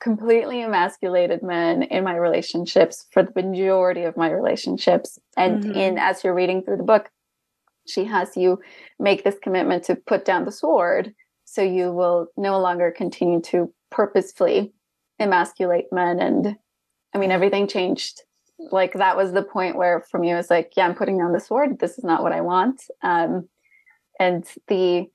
completely 0.00 0.62
emasculated 0.62 1.42
men 1.42 1.82
in 1.82 2.04
my 2.04 2.14
relationships 2.14 3.06
for 3.10 3.22
the 3.22 3.32
majority 3.42 4.02
of 4.02 4.16
my 4.16 4.30
relationships. 4.30 5.18
And 5.36 5.64
mm-hmm. 5.64 5.72
in 5.72 5.98
as 5.98 6.22
you're 6.22 6.34
reading 6.34 6.62
through 6.62 6.76
the 6.76 6.82
book, 6.84 7.10
she 7.88 8.04
has 8.04 8.36
you 8.36 8.60
make 8.98 9.24
this 9.24 9.36
commitment 9.42 9.84
to 9.84 9.96
put 9.96 10.24
down 10.24 10.44
the 10.44 10.52
sword 10.52 11.14
so 11.44 11.62
you 11.62 11.90
will 11.92 12.28
no 12.36 12.58
longer 12.60 12.90
continue 12.90 13.40
to 13.40 13.72
purposefully 13.90 14.72
emasculate 15.18 15.86
men 15.92 16.20
and 16.20 16.56
i 17.14 17.18
mean 17.18 17.30
everything 17.30 17.66
changed. 17.66 18.22
Like 18.72 18.94
that 18.94 19.16
was 19.16 19.32
the 19.32 19.42
point 19.42 19.76
where 19.76 20.04
for 20.10 20.18
me 20.18 20.32
it 20.32 20.36
was 20.36 20.50
like 20.50 20.72
yeah 20.76 20.86
i'm 20.86 20.94
putting 20.94 21.18
down 21.18 21.32
the 21.32 21.40
sword. 21.40 21.78
This 21.78 21.96
is 21.96 22.04
not 22.04 22.22
what 22.22 22.32
i 22.32 22.40
want. 22.40 22.82
Um 23.02 23.48
and 24.18 24.44
the 24.66 25.06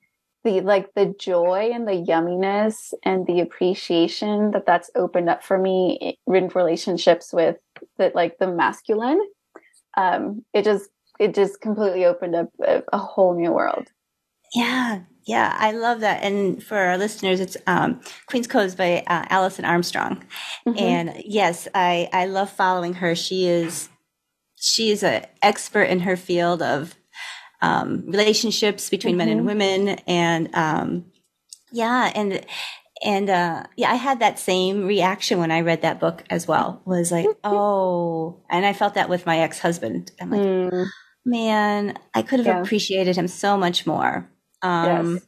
the 0.44 0.60
like 0.60 0.92
the 0.94 1.14
joy 1.18 1.70
and 1.72 1.88
the 1.88 1.92
yumminess 1.92 2.92
and 3.02 3.26
the 3.26 3.40
appreciation 3.40 4.50
that 4.52 4.66
that's 4.66 4.90
opened 4.94 5.28
up 5.28 5.42
for 5.42 5.58
me 5.58 6.18
in 6.26 6.48
relationships 6.48 7.32
with 7.32 7.56
that 7.98 8.14
like 8.14 8.38
the 8.38 8.46
masculine 8.46 9.20
um 9.96 10.44
it 10.52 10.64
just 10.64 10.90
it 11.18 11.34
just 11.34 11.60
completely 11.60 12.04
opened 12.04 12.34
up 12.34 12.48
a, 12.66 12.82
a 12.92 12.98
whole 12.98 13.34
new 13.34 13.52
world 13.52 13.88
yeah 14.54 15.00
yeah, 15.26 15.56
I 15.58 15.72
love 15.72 16.00
that. 16.00 16.22
And 16.22 16.62
for 16.62 16.76
our 16.76 16.98
listeners, 16.98 17.40
it's 17.40 17.56
um, 17.66 18.00
Queen's 18.26 18.46
Codes 18.46 18.74
by 18.74 19.02
uh, 19.06 19.24
Alison 19.30 19.64
Armstrong. 19.64 20.22
Mm-hmm. 20.66 20.78
And 20.78 21.22
yes, 21.24 21.66
I, 21.74 22.10
I 22.12 22.26
love 22.26 22.50
following 22.50 22.94
her. 22.94 23.14
She 23.14 23.46
is 23.46 23.88
she 24.56 24.90
is 24.90 25.02
an 25.02 25.26
expert 25.42 25.84
in 25.84 26.00
her 26.00 26.16
field 26.16 26.62
of 26.62 26.94
um, 27.60 28.04
relationships 28.06 28.90
between 28.90 29.12
mm-hmm. 29.12 29.18
men 29.18 29.28
and 29.28 29.40
mm-hmm. 29.40 29.46
women. 29.46 29.88
And 30.06 30.54
um, 30.54 31.06
yeah, 31.72 32.12
and 32.14 32.44
and 33.02 33.30
uh, 33.30 33.64
yeah, 33.76 33.92
I 33.92 33.96
had 33.96 34.20
that 34.20 34.38
same 34.38 34.86
reaction 34.86 35.38
when 35.38 35.50
I 35.50 35.62
read 35.62 35.82
that 35.82 36.00
book 36.00 36.22
as 36.28 36.46
well. 36.46 36.82
Was 36.84 37.10
like, 37.10 37.26
oh, 37.44 38.42
and 38.50 38.66
I 38.66 38.74
felt 38.74 38.94
that 38.94 39.08
with 39.08 39.24
my 39.24 39.38
ex 39.38 39.58
husband. 39.58 40.12
I'm 40.20 40.30
like, 40.30 40.40
mm. 40.40 40.86
Man, 41.24 41.98
I 42.14 42.22
could 42.22 42.40
have 42.40 42.46
yeah. 42.46 42.62
appreciated 42.62 43.16
him 43.16 43.28
so 43.28 43.56
much 43.56 43.86
more. 43.86 44.28
Um, 44.62 45.14
yes. 45.14 45.22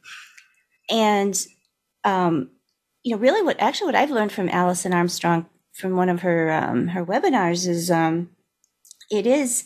And, 0.89 1.45
um, 2.03 2.49
you 3.03 3.15
know, 3.15 3.21
really 3.21 3.41
what 3.41 3.59
actually 3.59 3.87
what 3.87 3.95
I've 3.95 4.11
learned 4.11 4.31
from 4.31 4.49
Alison 4.49 4.93
Armstrong 4.93 5.47
from 5.73 5.95
one 5.95 6.09
of 6.09 6.21
her 6.21 6.51
um, 6.51 6.87
her 6.87 7.05
webinars 7.05 7.67
is 7.67 7.91
um, 7.91 8.29
it 9.11 9.25
is 9.25 9.65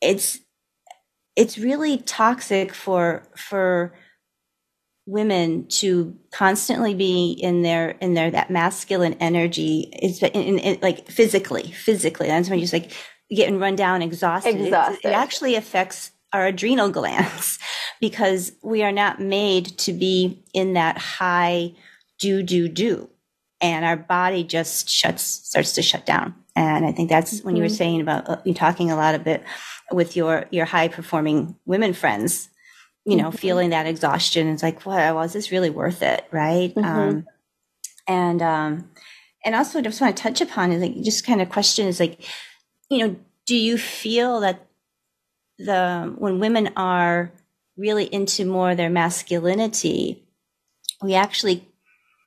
it's 0.00 0.38
it's 1.36 1.58
really 1.58 1.98
toxic 1.98 2.74
for 2.74 3.24
for 3.36 3.94
women 5.06 5.66
to 5.66 6.16
constantly 6.32 6.94
be 6.94 7.32
in 7.32 7.62
their 7.62 7.90
in 8.00 8.14
their 8.14 8.30
that 8.30 8.50
masculine 8.50 9.14
energy 9.14 9.92
is 10.00 10.22
in, 10.22 10.30
in, 10.30 10.58
in, 10.58 10.78
like 10.82 11.08
physically 11.08 11.72
physically 11.72 12.28
that's 12.28 12.48
when 12.48 12.58
you're 12.58 12.68
just 12.68 12.72
like 12.72 12.92
getting 13.34 13.58
run 13.58 13.76
down 13.76 14.02
exhausted, 14.02 14.60
exhausted. 14.60 15.06
It, 15.06 15.10
it 15.10 15.12
actually 15.12 15.54
affects 15.54 16.10
our 16.32 16.46
adrenal 16.46 16.90
glands 16.90 17.58
because 18.00 18.52
we 18.62 18.82
are 18.82 18.92
not 18.92 19.20
made 19.20 19.78
to 19.78 19.92
be 19.92 20.42
in 20.54 20.74
that 20.74 20.98
high 20.98 21.74
do, 22.18 22.42
do, 22.42 22.68
do. 22.68 23.08
And 23.60 23.84
our 23.84 23.96
body 23.96 24.44
just 24.44 24.88
shuts, 24.88 25.22
starts 25.22 25.72
to 25.72 25.82
shut 25.82 26.06
down. 26.06 26.34
And 26.56 26.86
I 26.86 26.92
think 26.92 27.08
that's 27.08 27.38
mm-hmm. 27.38 27.46
when 27.46 27.56
you 27.56 27.62
were 27.62 27.68
mm-hmm. 27.68 27.76
saying 27.76 28.00
about, 28.00 28.28
uh, 28.28 28.36
you 28.44 28.54
talking 28.54 28.90
a 28.90 28.96
lot 28.96 29.14
of 29.14 29.26
it 29.26 29.42
with 29.90 30.16
your, 30.16 30.46
your 30.50 30.66
high 30.66 30.88
performing 30.88 31.56
women 31.66 31.92
friends, 31.92 32.48
you 33.04 33.16
know, 33.16 33.28
mm-hmm. 33.28 33.36
feeling 33.36 33.70
that 33.70 33.86
exhaustion. 33.86 34.48
It's 34.48 34.62
like, 34.62 34.84
what, 34.86 35.14
was 35.14 35.32
this 35.32 35.50
really 35.50 35.70
worth 35.70 36.02
it? 36.02 36.24
Right. 36.30 36.74
Mm-hmm. 36.74 36.84
Um, 36.84 37.26
and, 38.06 38.42
um, 38.42 38.90
and 39.44 39.54
also 39.54 39.78
I 39.78 39.82
just 39.82 40.00
want 40.00 40.16
to 40.16 40.22
touch 40.22 40.40
upon 40.40 40.72
is 40.72 40.82
like, 40.82 41.02
just 41.02 41.26
kind 41.26 41.40
of 41.40 41.48
question 41.48 41.86
is 41.86 42.00
like, 42.00 42.22
you 42.90 43.06
know, 43.06 43.16
do 43.46 43.56
you 43.56 43.78
feel 43.78 44.40
that 44.40 44.66
the 45.58 46.14
when 46.18 46.40
women 46.40 46.70
are 46.76 47.32
really 47.76 48.04
into 48.04 48.44
more 48.44 48.74
their 48.74 48.90
masculinity, 48.90 50.22
we 51.02 51.14
actually, 51.14 51.66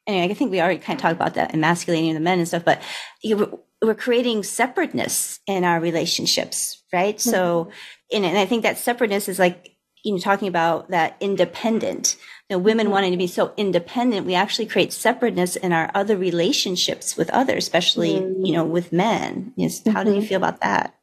anyway, 0.07 0.31
I 0.31 0.33
think 0.33 0.51
we 0.51 0.61
already 0.61 0.79
kind 0.79 0.97
of 0.97 1.01
talked 1.01 1.15
about 1.15 1.35
that, 1.35 1.53
emasculating 1.53 2.13
the 2.13 2.19
men 2.19 2.39
and 2.39 2.47
stuff, 2.47 2.65
but 2.65 2.81
you, 3.21 3.59
we're 3.81 3.93
creating 3.93 4.43
separateness 4.43 5.39
in 5.45 5.63
our 5.63 5.79
relationships, 5.79 6.81
right? 6.91 7.17
Mm-hmm. 7.17 7.29
So, 7.29 7.71
and, 8.11 8.25
and 8.25 8.37
I 8.37 8.45
think 8.45 8.63
that 8.63 8.77
separateness 8.77 9.29
is 9.29 9.37
like, 9.37 9.72
you 10.03 10.11
know, 10.11 10.17
talking 10.17 10.47
about 10.47 10.89
that 10.89 11.15
independent, 11.19 12.17
you 12.49 12.55
know, 12.55 12.59
women 12.59 12.85
mm-hmm. 12.85 12.93
wanting 12.93 13.11
to 13.11 13.17
be 13.17 13.27
so 13.27 13.53
independent, 13.55 14.25
we 14.25 14.35
actually 14.35 14.65
create 14.65 14.91
separateness 14.91 15.55
in 15.55 15.71
our 15.71 15.89
other 15.95 16.17
relationships 16.17 17.15
with 17.15 17.29
others, 17.29 17.63
especially, 17.63 18.15
mm-hmm. 18.15 18.45
you 18.45 18.53
know, 18.53 18.65
with 18.65 18.91
men. 18.91 19.53
Yes. 19.55 19.81
How 19.87 20.03
do 20.03 20.11
you 20.11 20.17
mm-hmm. 20.17 20.27
feel 20.27 20.37
about 20.37 20.61
that? 20.61 20.95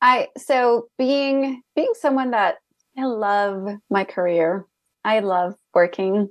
I 0.00 0.28
so 0.36 0.88
being 0.98 1.62
being 1.74 1.94
someone 1.98 2.32
that 2.32 2.56
I 2.98 3.04
love 3.04 3.68
my 3.88 4.04
career. 4.04 4.66
I 5.04 5.20
love 5.20 5.54
working. 5.72 6.28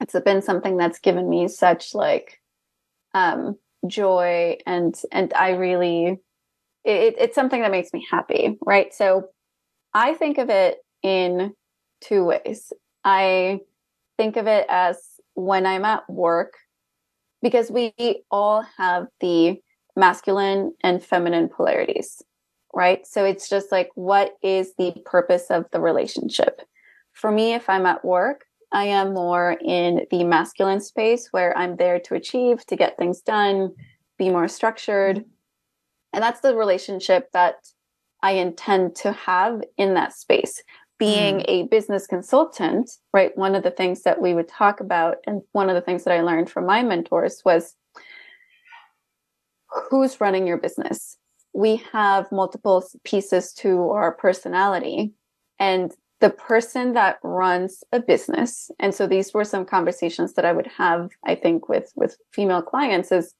It's 0.00 0.18
been 0.24 0.42
something 0.42 0.76
that's 0.76 0.98
given 0.98 1.28
me 1.28 1.48
such 1.48 1.94
like 1.94 2.40
um 3.12 3.58
joy 3.86 4.56
and 4.66 4.98
and 5.10 5.34
I 5.34 5.50
really 5.50 6.20
it, 6.84 7.14
it's 7.18 7.34
something 7.34 7.60
that 7.60 7.70
makes 7.70 7.92
me 7.92 8.06
happy, 8.10 8.58
right? 8.62 8.94
So 8.94 9.28
I 9.94 10.14
think 10.14 10.38
of 10.38 10.48
it 10.48 10.78
in 11.02 11.54
two 12.00 12.24
ways. 12.24 12.72
I 13.04 13.60
think 14.16 14.36
of 14.36 14.46
it 14.46 14.66
as 14.68 14.98
when 15.34 15.66
I'm 15.66 15.84
at 15.84 16.08
work 16.08 16.54
because 17.42 17.70
we 17.70 17.92
all 18.30 18.64
have 18.76 19.06
the 19.20 19.60
masculine 19.96 20.72
and 20.82 21.02
feminine 21.02 21.48
polarities 21.48 22.22
right? 22.72 23.06
So 23.06 23.24
it's 23.24 23.48
just 23.48 23.70
like, 23.70 23.90
what 23.94 24.34
is 24.42 24.74
the 24.78 24.94
purpose 25.04 25.50
of 25.50 25.66
the 25.72 25.80
relationship? 25.80 26.62
For 27.12 27.30
me, 27.30 27.54
if 27.54 27.68
I'm 27.68 27.86
at 27.86 28.04
work, 28.04 28.44
I 28.72 28.84
am 28.84 29.12
more 29.12 29.58
in 29.62 30.06
the 30.10 30.24
masculine 30.24 30.80
space 30.80 31.28
where 31.30 31.56
I'm 31.56 31.76
there 31.76 32.00
to 32.00 32.14
achieve, 32.14 32.64
to 32.66 32.76
get 32.76 32.96
things 32.96 33.20
done, 33.20 33.74
be 34.18 34.30
more 34.30 34.48
structured. 34.48 35.24
And 36.14 36.22
that's 36.22 36.40
the 36.40 36.56
relationship 36.56 37.30
that 37.32 37.56
I 38.22 38.32
intend 38.32 38.96
to 38.96 39.12
have 39.12 39.60
in 39.76 39.94
that 39.94 40.14
space. 40.14 40.62
Being 41.04 41.38
mm. 41.38 41.44
a 41.48 41.62
business 41.64 42.06
consultant, 42.06 42.90
right? 43.12 43.36
One 43.36 43.54
of 43.54 43.62
the 43.62 43.70
things 43.70 44.02
that 44.02 44.20
we 44.20 44.34
would 44.34 44.48
talk 44.48 44.80
about, 44.80 45.16
and 45.26 45.42
one 45.52 45.68
of 45.68 45.74
the 45.74 45.80
things 45.80 46.04
that 46.04 46.14
I 46.14 46.22
learned 46.22 46.50
from 46.50 46.66
my 46.66 46.82
mentors 46.82 47.42
was 47.44 47.74
who's 49.90 50.20
running 50.20 50.46
your 50.46 50.58
business? 50.58 51.16
we 51.52 51.76
have 51.92 52.30
multiple 52.32 52.84
pieces 53.04 53.52
to 53.52 53.90
our 53.90 54.12
personality 54.12 55.12
and 55.58 55.92
the 56.20 56.30
person 56.30 56.94
that 56.94 57.18
runs 57.22 57.82
a 57.92 58.00
business 58.00 58.70
and 58.78 58.94
so 58.94 59.06
these 59.06 59.34
were 59.34 59.44
some 59.44 59.64
conversations 59.64 60.34
that 60.34 60.44
i 60.44 60.52
would 60.52 60.66
have 60.66 61.10
i 61.24 61.34
think 61.34 61.68
with 61.68 61.92
with 61.94 62.16
female 62.32 62.62
clients 62.62 63.12
is 63.12 63.34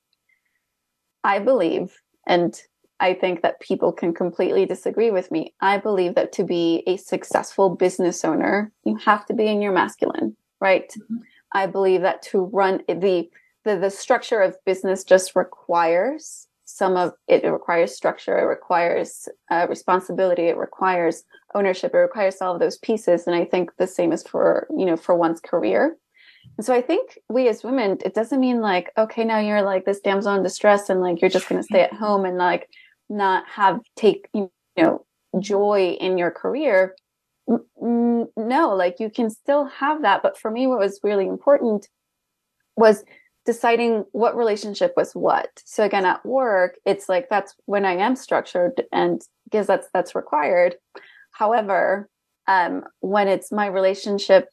i 1.25 1.39
believe 1.39 2.01
and 2.27 2.63
i 3.03 3.13
think 3.13 3.43
that 3.43 3.61
people 3.61 3.93
can 3.93 4.15
completely 4.15 4.65
disagree 4.65 5.11
with 5.11 5.31
me 5.31 5.53
i 5.61 5.77
believe 5.77 6.15
that 6.15 6.33
to 6.33 6.45
be 6.45 6.83
a 6.87 6.97
successful 6.97 7.69
business 7.71 8.25
owner 8.25 8.73
you 8.85 8.97
have 8.97 9.27
to 9.27 9.35
be 9.35 9.47
in 9.47 9.61
your 9.61 9.73
masculine 9.73 10.37
right 10.61 10.91
mm-hmm. 10.99 11.19
i 11.53 11.67
believe 11.67 12.03
that 12.03 12.23
to 12.23 12.45
run 12.45 12.83
the 12.89 13.29
the, 13.65 13.77
the 13.77 13.91
structure 13.91 14.41
of 14.41 14.57
business 14.65 15.05
just 15.05 15.37
requires 15.37 16.49
some 16.65 16.97
of 16.97 17.13
it, 17.29 17.45
it 17.45 17.51
requires 17.51 17.95
structure, 17.95 18.39
it 18.39 18.45
requires 18.45 19.29
uh, 19.51 19.67
responsibility, 19.69 20.45
it 20.45 20.57
requires 20.57 21.25
ownership, 21.55 21.93
it 21.95 21.99
requires 21.99 22.41
all 22.41 22.55
of 22.55 22.61
those 22.61 22.79
pieces. 22.79 23.27
And 23.27 23.37
I 23.37 23.45
think 23.45 23.71
the 23.77 23.87
same 23.87 24.13
is 24.13 24.23
for, 24.23 24.67
you 24.77 24.87
know, 24.87 24.97
for 24.97 25.15
one's 25.15 25.41
career. 25.41 25.97
And 26.57 26.67
so 26.67 26.75
I 26.75 26.81
think 26.81 27.19
we 27.29 27.49
as 27.49 27.63
women, 27.63 27.99
it 28.05 28.15
doesn't 28.15 28.41
mean 28.41 28.61
like, 28.61 28.91
okay, 28.97 29.25
now 29.25 29.39
you're 29.39 29.63
like 29.63 29.85
this 29.85 30.01
damsel 30.01 30.35
in 30.35 30.43
distress 30.43 30.89
and 30.89 31.01
like 31.01 31.21
you're 31.21 31.31
just 31.31 31.49
going 31.49 31.61
to 31.61 31.67
stay 31.67 31.83
at 31.83 31.93
home 31.93 32.25
and 32.25 32.39
like 32.39 32.69
not 33.13 33.45
have 33.49 33.81
take, 33.97 34.29
you 34.33 34.51
know, 34.77 35.05
joy 35.39 35.97
in 36.01 36.19
your 36.19 36.31
career. 36.31 36.95
No, 37.47 38.75
like 38.75 39.01
you 39.01 39.11
can 39.11 39.31
still 39.31 39.67
have 39.67 40.03
that. 40.03 40.23
But 40.23 40.39
for 40.39 40.51
me, 40.51 40.67
what 40.67 40.79
was 40.79 41.01
really 41.03 41.27
important 41.27 41.89
was 42.77 43.05
deciding 43.45 44.05
what 44.13 44.37
relationship 44.37 44.95
was 44.97 45.13
what. 45.15 45.51
So 45.65 45.85
again, 45.85 46.07
at 46.07 46.25
work, 46.25 46.77
it's 46.87 47.09
like 47.09 47.29
that's 47.29 47.55
when 47.67 47.85
I 47.85 47.97
am 47.97 48.17
structured 48.17 48.85
and 48.93 49.21
because 49.45 49.67
that's 49.67 49.89
that's 49.93 50.15
required. 50.15 50.77
However, 51.33 52.09
um, 52.47 52.85
when 53.01 53.29
it's 53.29 53.53
my 53.53 53.67
relationship 53.67 54.49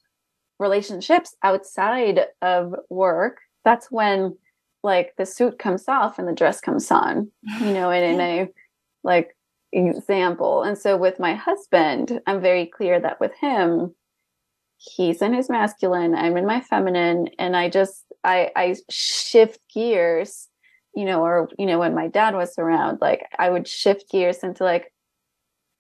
relationships 0.60 1.36
outside 1.44 2.26
of 2.42 2.76
work, 2.90 3.40
that's 3.64 3.90
when 3.92 4.38
like 4.84 5.14
the 5.18 5.26
suit 5.26 5.60
comes 5.60 5.88
off 5.88 6.20
and 6.20 6.28
the 6.28 6.34
dress 6.34 6.62
comes 6.62 6.90
on, 6.92 7.32
you 7.60 7.74
know, 7.74 7.92
and 7.92 8.06
in 8.06 8.22
a 8.22 8.50
like 9.04 9.36
example. 9.72 10.64
And 10.64 10.78
so 10.78 10.98
with 10.98 11.20
my 11.20 11.36
husband, 11.36 12.22
I'm 12.28 12.42
very 12.42 12.66
clear 12.66 13.00
that 13.00 13.20
with 13.20 13.34
him, 13.40 13.94
he's 14.78 15.22
in 15.22 15.34
his 15.34 15.50
masculine, 15.50 16.16
I'm 16.16 16.38
in 16.38 16.46
my 16.46 16.62
feminine, 16.62 17.30
and 17.38 17.56
I 17.56 17.70
just 17.70 18.06
I 18.24 18.52
I 18.56 18.76
shift 18.90 19.60
gears, 19.74 20.48
you 20.96 21.06
know, 21.06 21.22
or 21.24 21.50
you 21.58 21.66
know, 21.66 21.80
when 21.80 21.94
my 21.94 22.08
dad 22.08 22.36
was 22.36 22.58
around, 22.58 23.00
like 23.02 23.26
I 23.38 23.50
would 23.50 23.68
shift 23.68 24.10
gears 24.10 24.44
into 24.44 24.64
like 24.64 24.94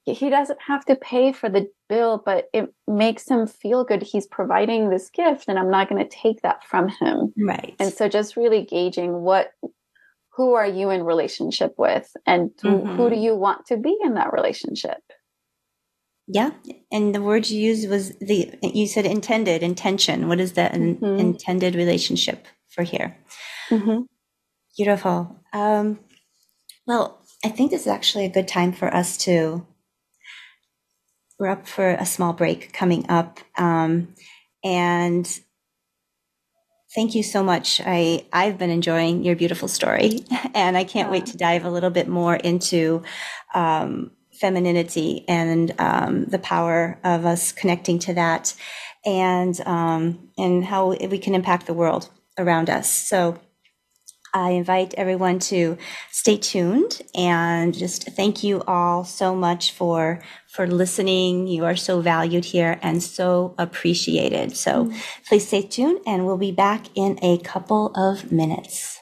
he 0.06 0.30
doesn't 0.30 0.60
have 0.66 0.86
to 0.86 0.96
pay 0.96 1.32
for 1.32 1.50
the 1.50 1.70
bill, 1.88 2.22
but 2.24 2.46
it 2.54 2.74
makes 2.88 3.28
him 3.28 3.48
feel 3.48 3.84
good. 3.84 4.02
He's 4.02 4.28
providing 4.28 4.90
this 4.90 5.10
gift, 5.10 5.46
and 5.48 5.60
I'm 5.60 5.70
not 5.70 5.90
going 5.90 6.04
to 6.04 6.10
take 6.10 6.42
that 6.42 6.64
from 6.64 6.90
him. 6.90 7.34
Right. 7.38 7.76
And 7.80 7.94
so, 7.94 8.08
just 8.08 8.38
really 8.38 8.64
gauging 8.64 9.22
what, 9.22 9.52
who 10.36 10.54
are 10.54 10.68
you 10.68 10.90
in 10.90 11.04
relationship 11.04 11.74
with, 11.78 12.12
and 12.26 12.52
mm-hmm. 12.64 12.96
who 12.96 13.10
do 13.10 13.16
you 13.16 13.36
want 13.36 13.66
to 13.68 13.78
be 13.78 13.96
in 14.02 14.16
that 14.16 14.34
relationship? 14.34 15.02
Yeah, 16.32 16.52
and 16.92 17.14
the 17.14 17.22
word 17.22 17.50
you 17.50 17.60
used 17.60 17.90
was 17.90 18.16
the 18.20 18.54
you 18.62 18.88
said 18.88 19.06
intended 19.06 19.64
intention. 19.64 20.28
What 20.28 20.40
is 20.40 20.54
that 20.54 20.74
mm-hmm. 20.74 21.04
intended 21.04 21.76
relationship 21.76 22.46
for 22.70 22.84
here? 22.84 23.18
Mm-hmm. 23.70 24.02
Beautiful. 24.78 25.40
Um, 25.54 26.00
well, 26.86 27.26
I 27.44 27.50
think 27.50 27.72
this 27.72 27.82
is 27.82 27.88
actually 27.88 28.26
a 28.26 28.32
good 28.32 28.48
time 28.48 28.74
for 28.74 28.94
us 28.94 29.18
to 29.20 29.66
we're 31.40 31.48
up 31.48 31.68
for 31.68 31.90
a 31.90 32.06
small 32.06 32.34
break 32.34 32.74
coming 32.74 33.10
up. 33.10 33.40
Um, 33.58 34.14
and 34.64 35.40
thank 36.94 37.16
you 37.16 37.24
so 37.24 37.42
much. 37.42 37.82
I, 37.84 38.26
I've 38.34 38.58
been 38.58 38.70
enjoying 38.70 39.24
your 39.24 39.36
beautiful 39.36 39.68
story 39.68 40.26
and 40.54 40.76
I 40.76 40.84
can't 40.84 41.12
wait 41.12 41.28
to 41.28 41.38
dive 41.38 41.64
a 41.66 41.70
little 41.70 41.90
bit 41.90 42.08
more 42.08 42.36
into, 42.36 43.04
um, 43.54 44.12
femininity 44.34 45.26
and, 45.28 45.74
um, 45.80 46.26
the 46.26 46.40
power 46.40 47.00
of 47.04 47.26
us 47.26 47.52
connecting 47.52 48.00
to 48.00 48.14
that 48.14 48.54
and, 49.06 49.60
um, 49.62 50.30
and 50.38 50.64
how 50.64 50.90
we 50.90 51.18
can 51.18 51.36
impact 51.36 51.66
the 51.66 51.74
world 51.74 52.10
around 52.38 52.70
us. 52.70 52.92
So, 52.92 53.38
I 54.34 54.52
invite 54.52 54.94
everyone 54.96 55.40
to 55.52 55.78
stay 56.12 56.38
tuned 56.38 57.02
and 57.16 57.74
just 57.74 58.10
thank 58.12 58.44
you 58.44 58.62
all 58.68 59.04
so 59.04 59.36
much 59.36 59.72
for 59.74 60.22
for 60.48 60.68
listening. 60.68 61.48
You 61.48 61.66
are 61.66 61.76
so 61.76 62.02
valued 62.02 62.46
here 62.46 62.80
and 62.82 63.02
so 63.02 63.56
appreciated. 63.58 64.56
So 64.56 64.86
mm. 64.86 65.02
please 65.28 65.48
stay 65.48 65.62
tuned 65.62 66.02
and 66.06 66.26
we'll 66.26 66.38
be 66.38 66.52
back 66.52 66.88
in 66.96 67.20
a 67.22 67.38
couple 67.40 67.92
of 67.96 68.32
minutes. 68.32 69.00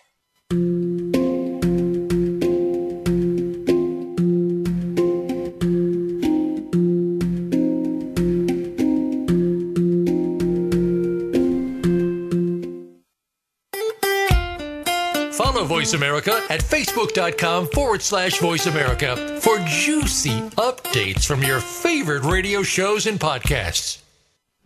Voice 15.87 15.93
America 15.93 16.43
at 16.49 16.59
facebook.com 16.59 17.69
forward 17.69 18.01
slash 18.01 18.39
voice 18.39 18.65
America 18.65 19.39
for 19.39 19.57
juicy 19.59 20.37
updates 20.57 21.25
from 21.25 21.41
your 21.41 21.61
favorite 21.61 22.25
radio 22.25 22.61
shows 22.61 23.05
and 23.05 23.17
podcasts. 23.17 23.99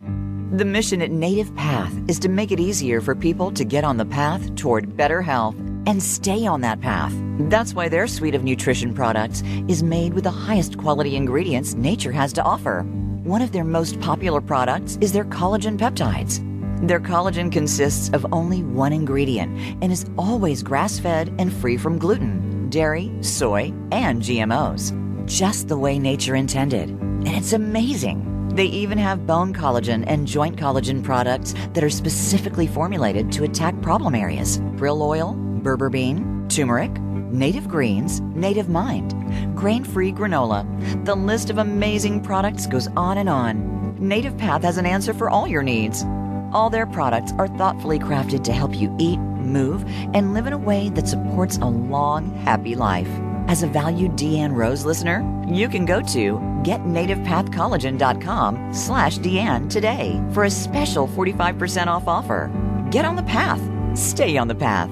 The 0.00 0.64
mission 0.64 1.00
at 1.00 1.12
Native 1.12 1.54
Path 1.54 1.94
is 2.08 2.18
to 2.18 2.28
make 2.28 2.50
it 2.50 2.58
easier 2.58 3.00
for 3.00 3.14
people 3.14 3.52
to 3.52 3.64
get 3.64 3.84
on 3.84 3.98
the 3.98 4.04
path 4.04 4.52
toward 4.56 4.96
better 4.96 5.22
health 5.22 5.54
and 5.86 6.02
stay 6.02 6.44
on 6.44 6.60
that 6.62 6.80
path. 6.80 7.14
That's 7.38 7.72
why 7.72 7.88
their 7.88 8.08
suite 8.08 8.34
of 8.34 8.42
nutrition 8.42 8.92
products 8.92 9.44
is 9.68 9.84
made 9.84 10.14
with 10.14 10.24
the 10.24 10.30
highest 10.32 10.76
quality 10.76 11.14
ingredients 11.14 11.74
nature 11.74 12.10
has 12.10 12.32
to 12.32 12.42
offer. 12.42 12.82
One 13.22 13.42
of 13.42 13.52
their 13.52 13.62
most 13.62 14.00
popular 14.00 14.40
products 14.40 14.98
is 15.00 15.12
their 15.12 15.26
collagen 15.26 15.78
peptides. 15.78 16.42
Their 16.82 16.98
collagen 16.98 17.52
consists 17.52 18.10
of 18.12 18.26
only 18.32 18.64
one 18.64 18.92
ingredient 18.92 19.56
and 19.82 19.92
is 19.92 20.04
always 20.18 20.64
grass 20.64 20.98
fed 20.98 21.32
and 21.38 21.52
free 21.52 21.76
from 21.76 21.96
gluten, 21.96 22.68
dairy, 22.70 23.12
soy, 23.20 23.72
and 23.92 24.20
GMOs. 24.20 24.92
Just 25.24 25.68
the 25.68 25.78
way 25.78 26.00
nature 26.00 26.34
intended. 26.34 26.90
And 26.90 27.28
it's 27.28 27.52
amazing. 27.52 28.48
They 28.56 28.64
even 28.64 28.98
have 28.98 29.28
bone 29.28 29.54
collagen 29.54 30.02
and 30.08 30.26
joint 30.26 30.56
collagen 30.56 31.04
products 31.04 31.54
that 31.72 31.84
are 31.84 31.88
specifically 31.88 32.66
formulated 32.66 33.30
to 33.32 33.44
attack 33.44 33.80
problem 33.80 34.16
areas 34.16 34.58
krill 34.74 35.00
oil, 35.02 35.36
berberine, 35.62 36.50
turmeric, 36.50 36.90
native 37.00 37.68
greens, 37.68 38.20
native 38.34 38.68
mind, 38.68 39.14
grain 39.56 39.84
free 39.84 40.12
granola. 40.12 40.66
The 41.04 41.14
list 41.14 41.48
of 41.48 41.58
amazing 41.58 42.22
products 42.22 42.66
goes 42.66 42.88
on 42.88 43.18
and 43.18 43.28
on. 43.28 43.96
Native 44.00 44.36
Path 44.36 44.64
has 44.64 44.78
an 44.78 44.86
answer 44.86 45.14
for 45.14 45.30
all 45.30 45.46
your 45.46 45.62
needs. 45.62 46.04
All 46.52 46.70
their 46.70 46.86
products 46.86 47.32
are 47.38 47.48
thoughtfully 47.48 47.98
crafted 47.98 48.44
to 48.44 48.52
help 48.52 48.74
you 48.74 48.94
eat, 48.98 49.18
move, 49.18 49.84
and 50.14 50.34
live 50.34 50.46
in 50.46 50.52
a 50.52 50.58
way 50.58 50.90
that 50.90 51.08
supports 51.08 51.56
a 51.58 51.66
long, 51.66 52.30
happy 52.44 52.74
life. 52.74 53.08
As 53.48 53.62
a 53.62 53.66
valued 53.66 54.12
Deanne 54.12 54.54
Rose 54.54 54.84
listener, 54.84 55.24
you 55.48 55.68
can 55.68 55.84
go 55.84 56.00
to 56.00 56.38
getnativepathcollagen.com 56.62 58.72
slash 58.72 59.18
Deanne 59.18 59.68
today 59.68 60.22
for 60.32 60.44
a 60.44 60.50
special 60.50 61.08
45% 61.08 61.88
off 61.88 62.06
offer. 62.06 62.50
Get 62.90 63.04
on 63.04 63.16
the 63.16 63.24
path. 63.24 63.60
Stay 63.98 64.36
on 64.36 64.46
the 64.48 64.54
path. 64.54 64.90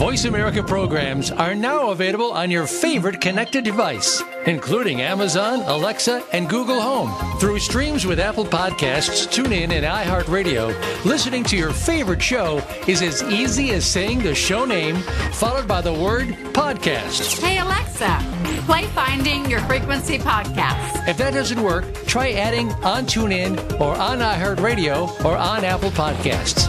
Voice 0.00 0.24
America 0.24 0.62
programs 0.62 1.30
are 1.30 1.54
now 1.54 1.90
available 1.90 2.32
on 2.32 2.50
your 2.50 2.66
favorite 2.66 3.20
connected 3.20 3.64
device, 3.64 4.22
including 4.46 5.00
Amazon, 5.02 5.60
Alexa, 5.60 6.24
and 6.32 6.48
Google 6.48 6.80
Home. 6.80 7.38
Through 7.38 7.58
streams 7.58 8.06
with 8.06 8.18
Apple 8.18 8.44
Podcasts, 8.44 9.26
TuneIn, 9.28 9.72
and 9.72 9.84
iHeartRadio, 9.84 11.04
listening 11.04 11.44
to 11.44 11.56
your 11.56 11.72
favorite 11.72 12.22
show 12.22 12.62
is 12.86 13.02
as 13.02 13.22
easy 13.24 13.70
as 13.70 13.84
saying 13.84 14.20
the 14.20 14.34
show 14.34 14.64
name 14.64 14.96
followed 15.32 15.68
by 15.68 15.80
the 15.80 15.92
word 15.92 16.28
podcast. 16.52 17.40
Hey, 17.40 17.58
Alexa, 17.58 18.18
play 18.66 18.86
Finding 18.88 19.48
Your 19.50 19.60
Frequency 19.60 20.18
podcast. 20.18 21.08
If 21.08 21.16
that 21.18 21.34
doesn't 21.34 21.62
work, 21.62 21.84
try 22.06 22.32
adding 22.32 22.70
on 22.84 23.04
TuneIn 23.04 23.80
or 23.80 23.94
on 23.96 24.18
iHeartRadio 24.18 25.24
or 25.24 25.36
on 25.36 25.64
Apple 25.64 25.90
Podcasts. 25.90 26.68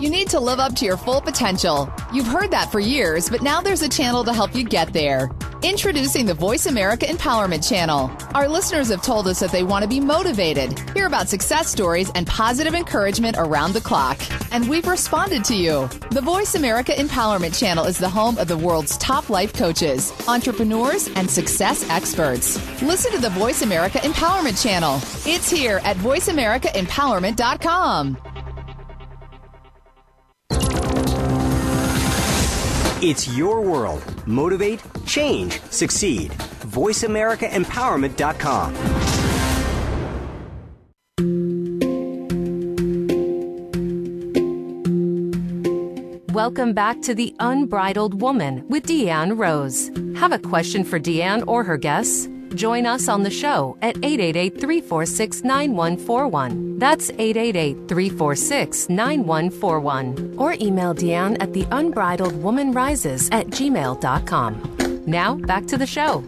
You 0.00 0.10
need 0.10 0.28
to 0.30 0.40
live 0.40 0.58
up 0.58 0.74
to 0.76 0.84
your 0.84 0.96
full 0.96 1.20
potential. 1.20 1.90
You've 2.12 2.26
heard 2.26 2.50
that 2.50 2.70
for 2.72 2.80
years, 2.80 3.30
but 3.30 3.42
now 3.42 3.60
there's 3.60 3.82
a 3.82 3.88
channel 3.88 4.24
to 4.24 4.32
help 4.32 4.54
you 4.54 4.64
get 4.64 4.92
there. 4.92 5.30
Introducing 5.64 6.26
the 6.26 6.34
Voice 6.34 6.66
America 6.66 7.06
Empowerment 7.06 7.66
Channel. 7.66 8.12
Our 8.34 8.46
listeners 8.46 8.90
have 8.90 9.00
told 9.00 9.26
us 9.26 9.40
that 9.40 9.50
they 9.50 9.62
want 9.62 9.82
to 9.82 9.88
be 9.88 9.98
motivated, 9.98 10.78
hear 10.90 11.06
about 11.06 11.30
success 11.30 11.68
stories, 11.68 12.10
and 12.14 12.26
positive 12.26 12.74
encouragement 12.74 13.36
around 13.38 13.72
the 13.72 13.80
clock. 13.80 14.20
And 14.52 14.68
we've 14.68 14.86
responded 14.86 15.42
to 15.44 15.56
you. 15.56 15.88
The 16.10 16.20
Voice 16.20 16.54
America 16.54 16.92
Empowerment 16.92 17.58
Channel 17.58 17.86
is 17.86 17.96
the 17.96 18.10
home 18.10 18.36
of 18.36 18.46
the 18.46 18.58
world's 18.58 18.98
top 18.98 19.30
life 19.30 19.54
coaches, 19.54 20.12
entrepreneurs, 20.28 21.08
and 21.16 21.30
success 21.30 21.88
experts. 21.88 22.82
Listen 22.82 23.12
to 23.12 23.18
the 23.18 23.30
Voice 23.30 23.62
America 23.62 23.96
Empowerment 24.00 24.62
Channel. 24.62 24.96
It's 25.24 25.48
here 25.48 25.80
at 25.82 25.96
voiceamericaempowerment.com. 25.96 28.18
It's 33.00 33.34
your 33.34 33.62
world. 33.62 34.13
Motivate, 34.26 34.80
change, 35.06 35.62
succeed. 35.70 36.32
VoiceAmericaEmpowerment.com. 36.32 38.74
Welcome 46.34 46.74
back 46.74 47.00
to 47.02 47.14
The 47.14 47.32
Unbridled 47.38 48.20
Woman 48.20 48.66
with 48.68 48.86
Deanne 48.86 49.38
Rose. 49.38 49.88
Have 50.18 50.32
a 50.32 50.38
question 50.40 50.82
for 50.82 50.98
Deanne 50.98 51.44
or 51.46 51.62
her 51.62 51.76
guests? 51.76 52.28
Join 52.54 52.86
us 52.86 53.08
on 53.08 53.22
the 53.24 53.30
show 53.30 53.76
at 53.82 53.96
888 53.96 54.60
346 54.60 55.42
9141. 55.42 56.78
That's 56.78 57.10
888 57.10 57.88
346 57.88 58.88
9141. 58.88 60.34
Or 60.38 60.52
email 60.54 60.94
Deanne 60.94 61.36
at 61.40 61.52
the 61.52 61.66
unbridled 61.72 62.40
woman 62.42 62.72
rises 62.72 63.28
at 63.32 63.48
gmail.com. 63.48 65.02
Now, 65.06 65.34
back 65.34 65.66
to 65.66 65.76
the 65.76 65.86
show. 65.86 66.24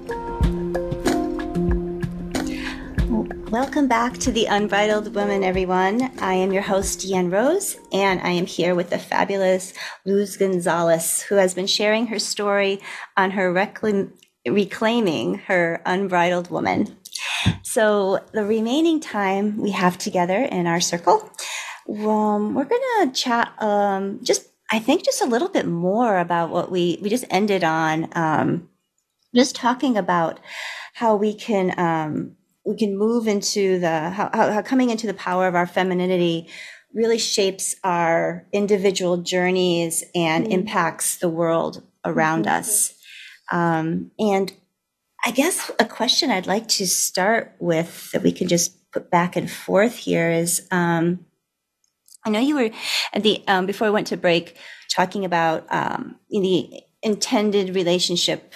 Welcome 3.51 3.87
back 3.87 4.19
to 4.19 4.33
the 4.33 4.47
Unbridled 4.47 5.15
Woman, 5.15 5.45
everyone. 5.45 6.11
I 6.19 6.35
am 6.35 6.53
your 6.53 6.63
host, 6.63 6.99
Deanne 7.01 7.33
Rose, 7.33 7.77
and 7.93 8.21
I 8.21 8.31
am 8.31 8.45
here 8.45 8.75
with 8.75 8.91
the 8.91 8.99
fabulous 8.99 9.73
Luz 10.05 10.37
Gonzalez, 10.37 11.23
who 11.23 11.37
has 11.37 11.55
been 11.55 11.69
sharing 11.69 12.09
her 12.09 12.19
story 12.19 12.81
on 13.17 13.31
her 13.31 13.53
reclaim- 13.53 14.13
reclaiming 14.49 15.39
her 15.47 15.83
unbridled 15.87 16.51
woman. 16.51 16.97
So 17.63 18.21
the 18.33 18.45
remaining 18.45 19.01
time 19.01 19.59
we 19.59 19.71
have 19.73 19.99
together 19.99 20.37
in 20.37 20.67
our 20.67 20.81
circle, 20.81 21.31
um, 21.89 22.55
we're 22.55 22.65
going 22.65 22.81
to 23.01 23.13
chat 23.13 23.53
um, 23.59 24.21
just, 24.23 24.49
I 24.71 24.79
think, 24.79 25.05
just 25.05 25.23
a 25.23 25.27
little 25.27 25.49
bit 25.49 25.67
more 25.67 26.19
about 26.19 26.51
what 26.51 26.71
we 26.71 26.99
we 27.01 27.09
just 27.09 27.25
ended 27.31 27.63
on, 27.63 28.09
um, 28.13 28.69
just 29.35 29.55
talking 29.55 29.97
about 29.97 30.41
how 30.95 31.17
we 31.17 31.35
can 31.35 31.79
um, 31.79 32.37
we 32.65 32.77
can 32.77 32.99
move 32.99 33.29
into 33.29 33.79
the 33.79 34.11
how, 34.11 34.31
how 34.33 34.63
coming 34.63 34.91
into 34.91 35.07
the 35.07 35.15
power 35.15 35.47
of 35.47 35.55
our 35.55 35.67
femininity 35.67 36.49
really 36.93 37.19
shapes 37.19 37.77
our 37.85 38.47
individual 38.53 39.19
journeys 39.19 40.03
and 40.15 40.45
mm-hmm. 40.45 40.53
impacts 40.55 41.17
the 41.17 41.29
world 41.29 41.83
around 42.05 42.47
mm-hmm. 42.47 42.59
us. 42.59 42.96
Um, 43.51 44.11
and 44.19 44.53
I 45.25 45.31
guess 45.31 45.71
a 45.79 45.85
question 45.85 46.31
I'd 46.31 46.47
like 46.47 46.69
to 46.69 46.87
start 46.87 47.57
with 47.59 48.11
that 48.13 48.23
we 48.23 48.33
can 48.33 48.49
just 48.49 48.91
put 48.93 49.11
back 49.11 49.37
and 49.37 49.51
forth 49.51 49.97
here 49.97 50.31
is 50.31 50.67
um, 50.71 51.27
I 52.25 52.31
know 52.31 52.41
you 52.41 52.57
were 52.57 52.71
at 53.13 53.23
the 53.23 53.43
um, 53.47 53.67
before 53.67 53.87
I 53.87 53.91
went 53.91 54.09
to 54.09 54.17
break 54.17 54.57
talking 54.91 55.25
about 55.25 55.67
um, 55.73 56.17
the 56.31 56.83
intended 57.03 57.75
relationship 57.75 58.55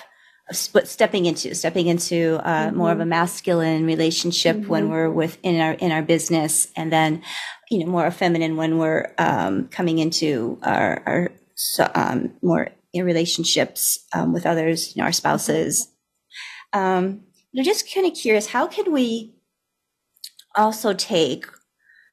stepping 0.53 1.27
into 1.27 1.55
stepping 1.55 1.87
into 1.87 2.41
uh, 2.43 2.67
mm-hmm. 2.67 2.77
more 2.77 2.91
of 2.91 2.99
a 3.01 3.07
masculine 3.07 3.87
relationship 3.87 4.57
mm-hmm. 4.57 4.69
when 4.69 4.89
we're 4.91 5.11
within 5.11 5.61
our 5.61 5.73
in 5.75 5.93
our 5.93 6.03
business 6.03 6.69
and 6.77 6.93
then 6.93 7.23
you 7.71 7.79
know 7.79 7.91
more 7.91 8.07
of 8.07 8.15
a 8.15 8.17
feminine 8.17 8.57
when 8.57 8.79
we're 8.79 9.13
um, 9.19 9.69
coming 9.69 9.99
into 9.99 10.59
our, 10.63 11.03
our 11.07 11.33
um, 11.95 12.33
more 12.43 12.69
in 12.93 13.05
relationships 13.05 14.05
um, 14.13 14.33
with 14.33 14.47
others 14.47 14.95
you 14.95 15.01
know 15.01 15.07
our 15.07 15.13
spouses 15.13 15.89
um, 16.73 17.23
i'm 17.57 17.65
just 17.65 17.93
kind 17.93 18.07
of 18.07 18.15
curious 18.15 18.49
how 18.49 18.67
can 18.67 18.93
we 18.93 19.35
also 20.57 20.93
take 20.93 21.47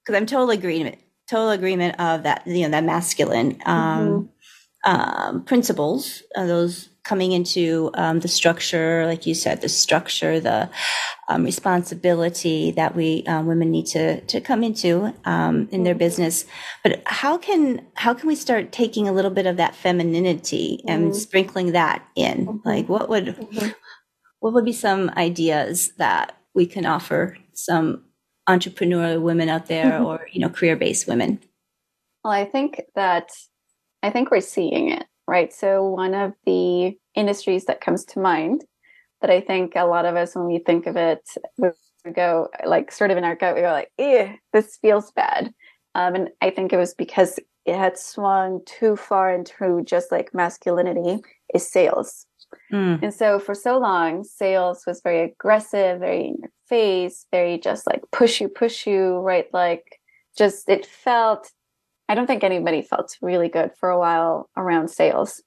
because 0.03 0.15
i'm 0.15 0.25
total 0.25 0.49
agreement 0.49 0.97
total 1.29 1.49
agreement 1.49 1.99
of 1.99 2.23
that 2.23 2.45
you 2.45 2.61
know 2.61 2.69
that 2.69 2.83
masculine 2.83 3.57
um, 3.65 4.29
mm-hmm. 4.85 4.91
um, 4.91 5.43
principles 5.43 6.23
uh, 6.35 6.45
those 6.45 6.89
coming 7.07 7.31
into 7.31 7.89
um, 7.93 8.19
the 8.19 8.27
structure, 8.27 9.05
like 9.05 9.25
you 9.25 9.33
said, 9.33 9.61
the 9.61 9.69
structure, 9.69 10.41
the 10.41 10.69
um, 11.29 11.45
responsibility 11.45 12.71
that 12.71 12.95
we 12.95 13.23
uh, 13.25 13.41
women 13.41 13.71
need 13.71 13.85
to 13.85 14.19
to 14.21 14.41
come 14.41 14.61
into 14.61 15.13
um, 15.23 15.69
in 15.71 15.83
their 15.83 15.95
business. 15.95 16.45
But 16.83 17.01
how 17.05 17.37
can 17.37 17.87
how 17.93 18.13
can 18.13 18.27
we 18.27 18.35
start 18.35 18.73
taking 18.73 19.07
a 19.07 19.13
little 19.13 19.31
bit 19.31 19.45
of 19.45 19.55
that 19.55 19.73
femininity 19.73 20.83
and 20.85 21.05
mm-hmm. 21.05 21.13
sprinkling 21.13 21.71
that 21.71 22.05
in? 22.15 22.45
Mm-hmm. 22.45 22.67
Like, 22.67 22.89
what 22.89 23.07
would 23.07 23.27
mm-hmm. 23.27 23.69
what 24.39 24.53
would 24.53 24.65
be 24.65 24.73
some 24.73 25.09
ideas 25.15 25.93
that 25.97 26.37
we 26.53 26.65
can 26.65 26.85
offer 26.85 27.37
some 27.53 28.03
entrepreneurial 28.49 29.21
women 29.21 29.47
out 29.47 29.67
there, 29.67 29.91
mm-hmm. 29.91 30.05
or 30.05 30.27
you 30.33 30.41
know, 30.41 30.49
career 30.49 30.75
based 30.75 31.07
women? 31.07 31.39
Well, 32.23 32.33
I 32.33 32.43
think 32.43 32.81
that 32.95 33.29
I 34.03 34.09
think 34.09 34.29
we're 34.29 34.41
seeing 34.41 34.91
it 34.91 35.05
right? 35.27 35.53
So 35.53 35.83
one 35.83 36.13
of 36.13 36.33
the 36.45 36.97
industries 37.15 37.65
that 37.65 37.81
comes 37.81 38.05
to 38.05 38.19
mind 38.19 38.63
that 39.21 39.29
I 39.29 39.41
think 39.41 39.73
a 39.75 39.85
lot 39.85 40.05
of 40.05 40.15
us, 40.15 40.35
when 40.35 40.45
we 40.45 40.59
think 40.59 40.85
of 40.85 40.95
it, 40.95 41.27
we 41.57 41.69
go 42.13 42.49
like 42.65 42.91
sort 42.91 43.11
of 43.11 43.17
in 43.17 43.23
our 43.23 43.35
gut, 43.35 43.55
we 43.55 43.61
go 43.61 43.71
like, 43.71 43.91
"Eh, 43.97 44.35
this 44.53 44.77
feels 44.77 45.11
bad." 45.11 45.53
Um, 45.95 46.15
and 46.15 46.29
I 46.41 46.51
think 46.51 46.71
it 46.71 46.77
was 46.77 46.93
because 46.93 47.39
it 47.65 47.75
had 47.75 47.97
swung 47.97 48.61
too 48.65 48.95
far 48.95 49.33
into 49.33 49.83
just 49.83 50.11
like 50.11 50.33
masculinity 50.33 51.21
is 51.53 51.69
sales. 51.69 52.25
Mm. 52.71 53.03
And 53.03 53.13
so 53.13 53.39
for 53.39 53.53
so 53.53 53.77
long, 53.77 54.23
sales 54.23 54.85
was 54.87 55.01
very 55.01 55.21
aggressive, 55.21 55.99
very 55.99 56.27
in 56.27 56.35
your 56.39 56.51
face, 56.69 57.25
very 57.31 57.57
just 57.57 57.85
like 57.85 58.01
push 58.11 58.39
you, 58.39 58.47
push 58.47 58.87
you, 58.87 59.17
right? 59.17 59.47
Like 59.53 59.99
just 60.37 60.69
it 60.69 60.85
felt 60.85 61.51
I 62.09 62.15
don't 62.15 62.27
think 62.27 62.43
anybody 62.43 62.81
felt 62.81 63.17
really 63.21 63.49
good 63.49 63.71
for 63.79 63.89
a 63.89 63.99
while 63.99 64.49
around 64.55 64.89
sales. 64.89 65.41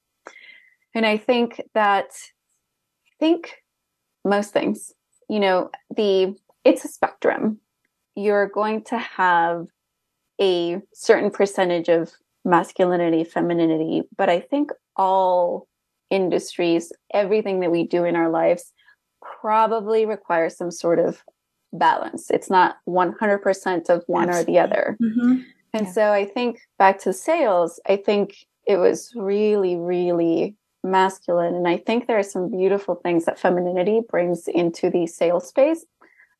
And 0.94 1.06
I 1.06 1.16
think 1.16 1.60
that 1.74 2.10
I 3.06 3.10
think 3.18 3.62
most 4.24 4.52
things, 4.52 4.92
you 5.28 5.40
know, 5.40 5.70
the 5.94 6.36
it's 6.64 6.84
a 6.84 6.88
spectrum. 6.88 7.60
You're 8.14 8.48
going 8.48 8.84
to 8.84 8.98
have 8.98 9.68
a 10.40 10.80
certain 10.92 11.30
percentage 11.30 11.88
of 11.88 12.12
masculinity, 12.44 13.24
femininity, 13.24 14.02
but 14.16 14.28
I 14.28 14.40
think 14.40 14.70
all 14.96 15.68
industries, 16.10 16.92
everything 17.14 17.60
that 17.60 17.70
we 17.70 17.86
do 17.86 18.04
in 18.04 18.16
our 18.16 18.28
lives 18.28 18.72
probably 19.22 20.06
requires 20.06 20.56
some 20.56 20.70
sort 20.70 20.98
of 20.98 21.22
balance. 21.72 22.30
It's 22.30 22.50
not 22.50 22.78
100% 22.88 23.88
of 23.88 24.02
one 24.06 24.28
Absolutely. 24.28 24.40
or 24.40 24.44
the 24.44 24.58
other. 24.58 24.98
Mm-hmm. 25.00 25.40
And 25.72 25.86
yeah. 25.86 25.92
so 25.92 26.12
I 26.12 26.24
think 26.24 26.60
back 26.78 26.98
to 27.00 27.12
sales, 27.12 27.80
I 27.88 27.96
think 27.96 28.46
it 28.66 28.76
was 28.76 29.12
really, 29.14 29.76
really 29.76 30.56
masculine. 30.82 31.54
And 31.54 31.68
I 31.68 31.76
think 31.76 32.06
there 32.06 32.18
are 32.18 32.22
some 32.22 32.50
beautiful 32.50 32.96
things 32.96 33.24
that 33.24 33.38
femininity 33.38 34.00
brings 34.08 34.48
into 34.48 34.90
the 34.90 35.06
sales 35.06 35.48
space 35.48 35.84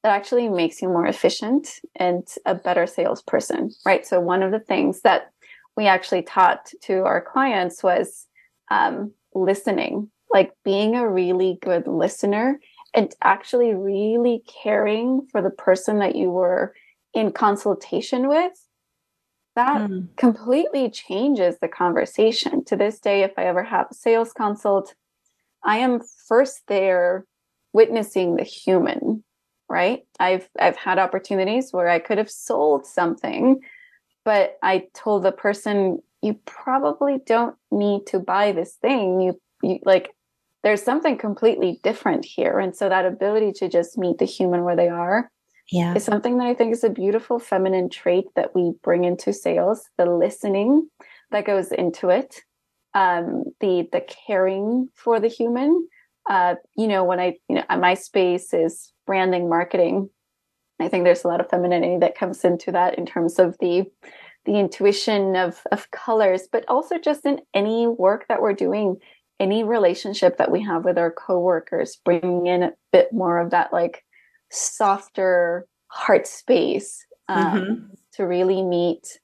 that 0.03 0.13
actually 0.13 0.49
makes 0.49 0.81
you 0.81 0.89
more 0.89 1.07
efficient 1.07 1.81
and 1.97 2.27
a 2.47 2.55
better 2.55 2.87
salesperson, 2.87 3.71
right? 3.85 4.07
So 4.07 4.19
one 4.19 4.43
of 4.43 4.51
the 4.51 4.61
things 4.61 5.03
that 5.03 5.31
we 5.77 5.87
actually 5.87 6.23
taught 6.23 6.73
to 6.83 7.05
our 7.05 7.21
clients 7.21 7.83
was 7.83 8.27
um, 8.71 9.13
listening, 9.35 10.11
like 10.31 10.53
being 10.65 10.97
a 10.97 11.09
really 11.09 11.59
good 11.61 11.87
listener 11.87 12.61
and 12.95 13.15
actually 13.23 13.75
really 13.75 14.43
caring 14.63 15.27
for 15.31 15.43
the 15.43 15.51
person 15.51 15.99
that 15.99 16.17
you 16.17 16.31
were 16.31 16.75
in 17.13 17.31
consultation 17.33 18.29
with 18.29 18.53
that 19.61 19.91
mm. 19.91 20.09
completely 20.17 20.89
changes 20.89 21.59
the 21.61 21.69
conversation. 21.69 22.65
To 22.65 22.77
this 22.77 22.99
day, 22.99 23.23
if 23.23 23.33
I 23.37 23.45
ever 23.45 23.63
have 23.63 23.89
a 23.91 23.95
sales 23.95 24.33
consult, 24.33 24.95
I 25.63 25.79
am 25.79 26.01
first 26.27 26.63
there 26.67 27.27
witnessing 27.75 28.37
the 28.37 28.43
human, 28.43 29.23
right? 29.69 30.07
I've 30.19 30.49
I've 30.59 30.77
had 30.77 30.99
opportunities 30.99 31.73
where 31.73 31.89
I 31.89 31.99
could 31.99 32.17
have 32.17 32.31
sold 32.31 32.87
something, 32.87 33.61
but 34.25 34.57
I 34.63 34.87
told 34.95 35.25
the 35.25 35.33
person 35.33 36.03
you 36.23 36.35
probably 36.47 37.19
don't 37.27 37.55
need 37.71 38.07
to 38.07 38.19
buy 38.19 38.53
this 38.53 38.77
thing. 38.77 39.21
You 39.21 39.41
you 39.63 39.79
like 39.85 40.15
there's 40.63 40.83
something 40.83 41.19
completely 41.19 41.81
different 41.83 42.25
here. 42.25 42.59
And 42.59 42.75
so 42.75 42.89
that 42.89 43.05
ability 43.05 43.53
to 43.61 43.69
just 43.69 43.99
meet 43.99 44.17
the 44.17 44.25
human 44.25 44.65
where 44.65 44.77
they 44.77 44.89
are 44.89 45.31
yeah. 45.71 45.95
is 45.95 46.05
something 46.05 46.39
that 46.39 46.47
I 46.47 46.55
think 46.55 46.73
is 46.73 46.85
a 46.85 46.91
beautiful 46.91 47.39
feminine 47.39 47.89
trait 47.89 48.27
that 48.37 48.55
we 48.55 48.73
bring 48.83 49.05
into 49.05 49.33
sales, 49.33 49.89
the 49.97 50.07
listening 50.07 50.89
that 51.31 51.47
goes 51.47 51.73
into 51.73 52.09
it, 52.09 52.43
um, 52.95 53.45
the 53.61 53.89
the 53.93 54.01
caring 54.01 54.89
for 54.95 55.21
the 55.21 55.29
human. 55.29 55.89
Uh, 56.29 56.57
you 56.77 56.87
know, 56.87 57.05
when 57.05 57.19
I, 57.19 57.37
you 57.49 57.57
know, 57.57 57.65
my 57.79 57.95
space 57.95 58.53
is 58.53 58.93
branding 59.07 59.49
marketing. 59.49 60.11
I 60.81 60.89
think 60.89 61.05
there's 61.05 61.25
a 61.25 61.29
lot 61.29 61.41
of 61.41 61.51
femininity 61.51 61.99
that 61.99 62.17
comes 62.17 62.45
into 62.45 62.73
that 62.73 62.99
in 62.99 63.07
terms 63.07 63.39
of 63.39 63.57
the 63.61 63.85
the 64.47 64.59
intuition 64.59 65.37
of 65.37 65.63
of 65.71 65.91
colors, 65.91 66.49
but 66.51 66.65
also 66.69 66.99
just 66.99 67.25
in 67.25 67.41
any 67.55 67.87
work 67.87 68.27
that 68.29 68.43
we're 68.43 68.55
doing, 68.55 68.97
any 69.39 69.63
relationship 69.63 70.39
that 70.39 70.51
we 70.51 70.63
have 70.63 70.85
with 70.85 70.99
our 70.99 71.11
coworkers, 71.11 71.97
bringing 72.05 72.47
in 72.47 72.63
a 72.63 72.73
bit 72.93 73.13
more 73.13 73.39
of 73.39 73.51
that 73.51 73.73
like 73.73 74.05
softer 74.51 75.67
heart 75.89 76.27
space 76.27 77.05
um, 77.29 77.45
mm-hmm. 77.45 77.85
to 78.15 78.25
really 78.25 78.63
meet 78.63 79.21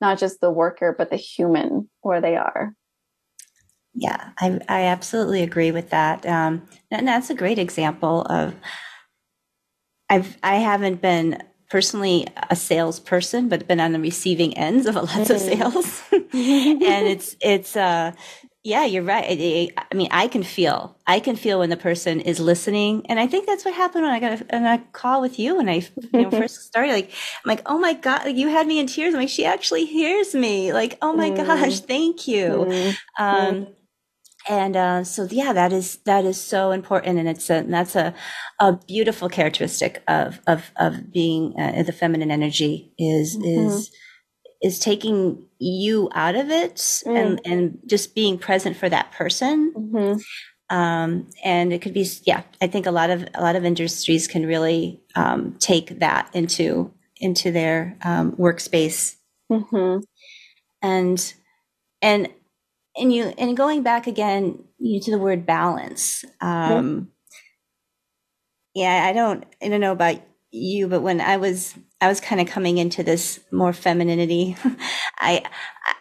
not 0.00 0.18
just 0.18 0.40
the 0.40 0.50
worker 0.50 0.94
but 0.96 1.10
the 1.10 1.16
human 1.16 1.88
where 2.02 2.20
they 2.20 2.36
are 2.36 2.74
yeah 3.94 4.30
i, 4.38 4.58
I 4.68 4.82
absolutely 4.84 5.42
agree 5.42 5.72
with 5.72 5.90
that 5.90 6.26
um, 6.26 6.62
and 6.90 7.06
that's 7.06 7.30
a 7.30 7.34
great 7.34 7.58
example 7.58 8.22
of 8.22 8.54
i've 10.10 10.36
i 10.42 10.56
haven't 10.56 11.00
been 11.00 11.42
personally 11.70 12.26
a 12.50 12.56
salesperson 12.56 13.48
but 13.48 13.66
been 13.66 13.80
on 13.80 13.92
the 13.92 14.00
receiving 14.00 14.56
ends 14.56 14.86
of 14.86 14.94
lots 14.94 15.12
mm-hmm. 15.12 15.32
of 15.32 15.40
sales 15.40 16.02
and 16.12 17.06
it's 17.06 17.36
it's 17.40 17.76
uh 17.76 18.12
yeah, 18.66 18.84
you're 18.84 19.04
right. 19.04 19.72
I 19.78 19.94
mean, 19.94 20.08
I 20.10 20.26
can 20.26 20.42
feel, 20.42 20.98
I 21.06 21.20
can 21.20 21.36
feel 21.36 21.60
when 21.60 21.70
the 21.70 21.76
person 21.76 22.20
is 22.20 22.40
listening, 22.40 23.06
and 23.08 23.20
I 23.20 23.28
think 23.28 23.46
that's 23.46 23.64
what 23.64 23.74
happened 23.74 24.02
when 24.02 24.12
I 24.12 24.18
got 24.18 24.40
a, 24.40 24.56
a 24.56 24.84
call 24.90 25.20
with 25.20 25.38
you 25.38 25.56
when 25.56 25.68
I 25.68 25.86
you 26.12 26.22
know, 26.22 26.30
first 26.32 26.62
started. 26.66 26.92
Like, 26.92 27.10
I'm 27.10 27.48
like, 27.48 27.62
oh 27.66 27.78
my 27.78 27.92
god, 27.92 28.24
like, 28.24 28.36
you 28.36 28.48
had 28.48 28.66
me 28.66 28.80
in 28.80 28.88
tears. 28.88 29.14
I'm 29.14 29.20
like, 29.20 29.28
she 29.28 29.44
actually 29.44 29.86
hears 29.86 30.34
me. 30.34 30.72
Like, 30.72 30.98
oh 31.00 31.12
my 31.12 31.30
mm. 31.30 31.46
gosh, 31.46 31.78
thank 31.78 32.26
you. 32.26 32.66
Mm. 32.68 32.96
Um, 33.20 33.66
and 34.48 34.76
uh, 34.76 35.04
so 35.04 35.28
yeah, 35.30 35.52
that 35.52 35.72
is 35.72 35.98
that 36.04 36.24
is 36.24 36.40
so 36.40 36.72
important, 36.72 37.20
and 37.20 37.28
it's 37.28 37.48
a, 37.48 37.54
and 37.54 37.72
that's 37.72 37.94
a 37.94 38.14
a 38.58 38.72
beautiful 38.72 39.28
characteristic 39.28 40.02
of 40.08 40.40
of 40.48 40.72
of 40.74 41.12
being 41.12 41.54
uh, 41.56 41.84
the 41.84 41.92
feminine 41.92 42.32
energy 42.32 42.92
is 42.98 43.36
mm-hmm. 43.36 43.68
is 43.68 43.92
is 44.66 44.80
taking 44.80 45.46
you 45.58 46.10
out 46.12 46.34
of 46.34 46.50
it 46.50 46.74
mm. 46.74 47.16
and, 47.16 47.40
and 47.44 47.78
just 47.86 48.14
being 48.14 48.36
present 48.36 48.76
for 48.76 48.88
that 48.88 49.12
person. 49.12 49.72
Mm-hmm. 49.72 50.76
Um, 50.76 51.30
and 51.44 51.72
it 51.72 51.80
could 51.80 51.94
be, 51.94 52.04
yeah, 52.24 52.42
I 52.60 52.66
think 52.66 52.86
a 52.86 52.90
lot 52.90 53.10
of, 53.10 53.24
a 53.34 53.40
lot 53.40 53.54
of 53.54 53.64
industries 53.64 54.26
can 54.26 54.44
really, 54.44 55.00
um, 55.14 55.54
take 55.60 56.00
that 56.00 56.28
into, 56.34 56.92
into 57.18 57.52
their, 57.52 57.96
um, 58.02 58.32
workspace. 58.32 59.14
Mm-hmm. 59.50 60.00
And, 60.82 61.34
and, 62.02 62.28
and 62.96 63.12
you, 63.12 63.32
and 63.38 63.56
going 63.56 63.84
back 63.84 64.08
again 64.08 64.64
you, 64.78 65.00
to 65.00 65.10
the 65.12 65.18
word 65.18 65.46
balance, 65.46 66.24
um, 66.40 67.12
yeah, 68.74 69.06
I 69.08 69.12
don't, 69.12 69.44
I 69.62 69.68
don't 69.68 69.80
know 69.80 69.92
about 69.92 70.20
you, 70.50 70.88
but 70.88 71.02
when 71.02 71.20
I 71.20 71.36
was 71.36 71.74
I 72.00 72.08
was 72.08 72.20
kind 72.20 72.40
of 72.40 72.46
coming 72.46 72.78
into 72.78 73.02
this 73.02 73.40
more 73.50 73.72
femininity. 73.72 74.56
I 75.18 75.44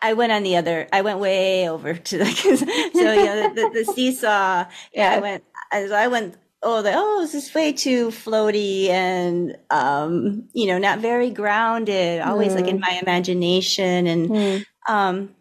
I 0.02 0.14
went 0.14 0.32
on 0.32 0.44
the 0.44 0.58
other. 0.58 0.88
I 0.92 1.02
went 1.02 1.20
way 1.20 1.70
over 1.70 1.94
to 1.94 2.18
the 2.18 2.26
so 2.94 3.14
you 3.14 3.26
know 3.26 3.50
the, 3.50 3.62
the, 3.62 3.70
the 3.74 3.94
seesaw. 3.94 4.66
Yeah, 4.94 5.12
I 5.12 5.20
went 5.20 5.44
as 5.72 5.92
I 5.92 6.08
went. 6.08 6.38
Oh, 6.68 6.82
the, 6.82 6.94
oh, 6.96 7.22
this 7.22 7.36
is 7.36 7.54
way 7.54 7.74
too 7.74 8.08
floaty 8.08 8.90
and 8.90 9.56
um, 9.70 10.48
you 10.54 10.68
know 10.68 10.78
not 10.80 11.00
very 11.00 11.30
grounded. 11.30 12.22
Always 12.22 12.54
mm. 12.54 12.56
like 12.56 12.68
in 12.68 12.78
mm. 12.78 12.82
my 12.82 13.00
imagination 13.02 14.08
and 14.08 14.30
mm. 14.30 14.66
um, 14.90 15.36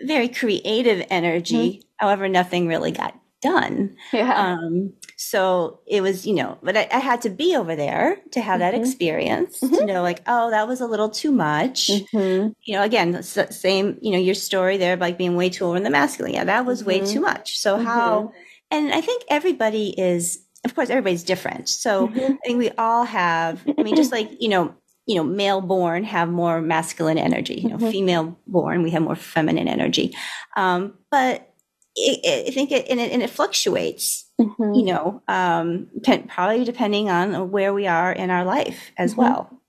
very 0.00 0.28
creative 0.28 1.06
energy. 1.10 1.78
Mm. 1.78 1.82
However, 1.98 2.28
nothing 2.28 2.66
really 2.66 2.92
got 2.92 3.18
done. 3.46 3.96
Yeah. 4.12 4.52
Um, 4.52 4.92
so 5.16 5.80
it 5.86 6.00
was, 6.00 6.26
you 6.26 6.34
know, 6.34 6.58
but 6.62 6.76
I, 6.76 6.88
I, 6.92 6.98
had 6.98 7.22
to 7.22 7.30
be 7.30 7.56
over 7.56 7.76
there 7.76 8.18
to 8.32 8.40
have 8.40 8.60
that 8.60 8.74
mm-hmm. 8.74 8.82
experience 8.82 9.60
mm-hmm. 9.60 9.74
to 9.74 9.86
know, 9.86 10.02
like, 10.02 10.22
oh, 10.26 10.50
that 10.50 10.66
was 10.66 10.80
a 10.80 10.86
little 10.86 11.08
too 11.08 11.32
much. 11.32 11.88
Mm-hmm. 11.88 12.48
You 12.64 12.74
know, 12.74 12.82
again, 12.82 13.22
same, 13.22 13.98
you 14.00 14.12
know, 14.12 14.18
your 14.18 14.34
story 14.34 14.76
there, 14.76 14.96
like 14.96 15.18
being 15.18 15.36
way 15.36 15.48
too 15.50 15.64
over 15.64 15.76
in 15.76 15.84
the 15.84 15.90
masculine. 15.90 16.34
Yeah, 16.34 16.44
that 16.44 16.66
was 16.66 16.84
way 16.84 17.00
too 17.00 17.06
mm-hmm. 17.06 17.22
much. 17.22 17.58
So 17.58 17.78
how, 17.78 18.20
mm-hmm. 18.20 18.36
and 18.70 18.92
I 18.92 19.00
think 19.00 19.22
everybody 19.28 19.94
is, 19.98 20.44
of 20.64 20.74
course, 20.74 20.90
everybody's 20.90 21.24
different. 21.24 21.68
So 21.68 22.08
mm-hmm. 22.08 22.32
I 22.34 22.38
think 22.44 22.58
we 22.58 22.70
all 22.72 23.04
have, 23.04 23.64
I 23.78 23.82
mean, 23.82 23.96
just 23.96 24.12
like, 24.12 24.30
you 24.40 24.48
know, 24.48 24.74
you 25.06 25.14
know, 25.14 25.24
male 25.24 25.60
born 25.60 26.02
have 26.04 26.28
more 26.28 26.60
masculine 26.60 27.18
energy, 27.18 27.54
you 27.54 27.68
know, 27.68 27.78
female 27.78 28.36
born, 28.46 28.82
we 28.82 28.90
have 28.90 29.02
more 29.02 29.14
feminine 29.14 29.68
energy. 29.68 30.14
Um, 30.56 30.94
but 31.10 31.52
it, 31.96 32.20
it, 32.24 32.48
I 32.48 32.50
think 32.52 32.70
it 32.70 32.86
and, 32.88 33.00
it, 33.00 33.10
and 33.10 33.22
it 33.22 33.30
fluctuates, 33.30 34.26
mm-hmm. 34.40 34.74
you 34.74 34.84
know, 34.84 35.22
um, 35.28 35.88
probably 36.28 36.64
depending 36.64 37.08
on 37.08 37.50
where 37.50 37.72
we 37.72 37.86
are 37.86 38.12
in 38.12 38.30
our 38.30 38.44
life 38.44 38.92
as 38.98 39.12
mm-hmm. 39.12 39.20
well. 39.22 39.62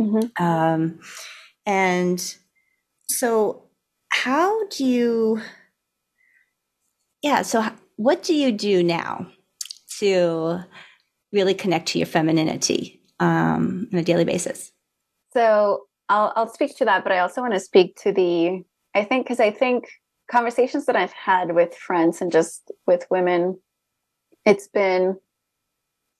Mm-hmm. 0.00 0.42
Um, 0.42 0.98
and 1.66 2.36
so, 3.08 3.64
how 4.08 4.66
do 4.68 4.84
you, 4.84 5.40
yeah, 7.22 7.42
so 7.42 7.64
what 7.96 8.22
do 8.22 8.34
you 8.34 8.50
do 8.50 8.82
now 8.82 9.26
to 9.98 10.60
really 11.32 11.54
connect 11.54 11.88
to 11.88 11.98
your 11.98 12.06
femininity 12.06 13.00
um, 13.20 13.88
on 13.92 13.98
a 13.98 14.04
daily 14.04 14.24
basis? 14.24 14.72
So, 15.32 15.86
I'll, 16.08 16.32
I'll 16.36 16.52
speak 16.52 16.76
to 16.78 16.84
that, 16.86 17.02
but 17.02 17.12
I 17.12 17.20
also 17.20 17.40
want 17.40 17.54
to 17.54 17.60
speak 17.60 17.96
to 18.02 18.12
the, 18.12 18.64
I 18.94 19.04
think, 19.04 19.26
because 19.26 19.40
I 19.40 19.50
think 19.50 19.86
conversations 20.30 20.86
that 20.86 20.96
I've 20.96 21.12
had 21.12 21.54
with 21.54 21.74
friends 21.74 22.20
and 22.20 22.32
just 22.32 22.70
with 22.86 23.06
women, 23.10 23.58
it's 24.44 24.68
been, 24.68 25.16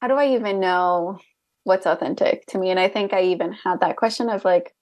how 0.00 0.08
do 0.08 0.14
I 0.14 0.34
even 0.34 0.60
know 0.60 1.18
what's 1.64 1.86
authentic 1.86 2.46
to 2.46 2.58
me? 2.58 2.70
And 2.70 2.78
I 2.78 2.88
think 2.88 3.12
I 3.12 3.22
even 3.22 3.52
had 3.52 3.80
that 3.80 3.96
question 3.96 4.28
of 4.28 4.44
like, 4.44 4.74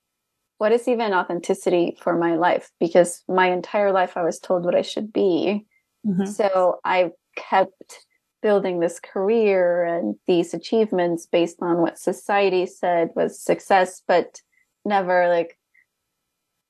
what 0.58 0.72
is 0.72 0.86
even 0.86 1.12
authenticity 1.12 1.96
for 2.00 2.16
my 2.16 2.36
life? 2.36 2.70
Because 2.78 3.22
my 3.28 3.50
entire 3.50 3.92
life 3.92 4.16
I 4.16 4.22
was 4.22 4.38
told 4.38 4.64
what 4.64 4.74
I 4.74 4.82
should 4.82 5.12
be. 5.12 5.66
Mm-hmm. 6.06 6.26
So 6.26 6.80
I 6.84 7.10
kept 7.36 8.06
building 8.42 8.80
this 8.80 9.00
career 9.00 9.84
and 9.84 10.16
these 10.26 10.52
achievements 10.52 11.26
based 11.26 11.58
on 11.62 11.78
what 11.78 11.98
society 11.98 12.66
said 12.66 13.10
was 13.14 13.40
success, 13.40 14.02
but 14.06 14.40
never 14.84 15.28
like 15.28 15.56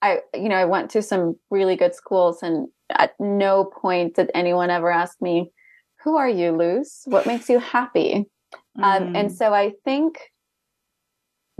I, 0.03 0.18
you 0.34 0.48
know, 0.48 0.57
I 0.57 0.64
went 0.64 0.90
to 0.90 1.03
some 1.03 1.36
really 1.50 1.76
good 1.76 1.94
schools 1.94 2.42
and 2.42 2.68
at 2.90 3.12
no 3.20 3.64
point 3.64 4.16
did 4.16 4.30
anyone 4.34 4.68
ever 4.68 4.90
ask 4.90 5.22
me, 5.22 5.53
who 6.03 6.16
are 6.16 6.28
you, 6.28 6.50
Luz? 6.53 7.03
What 7.05 7.26
makes 7.26 7.48
you 7.48 7.61
happy? 7.61 8.26
Mm. 8.76 8.82
Um, 8.82 9.16
and 9.16 9.30
mm. 9.30 9.36
so 9.36 9.55
I 9.55 9.72
think 9.84 10.18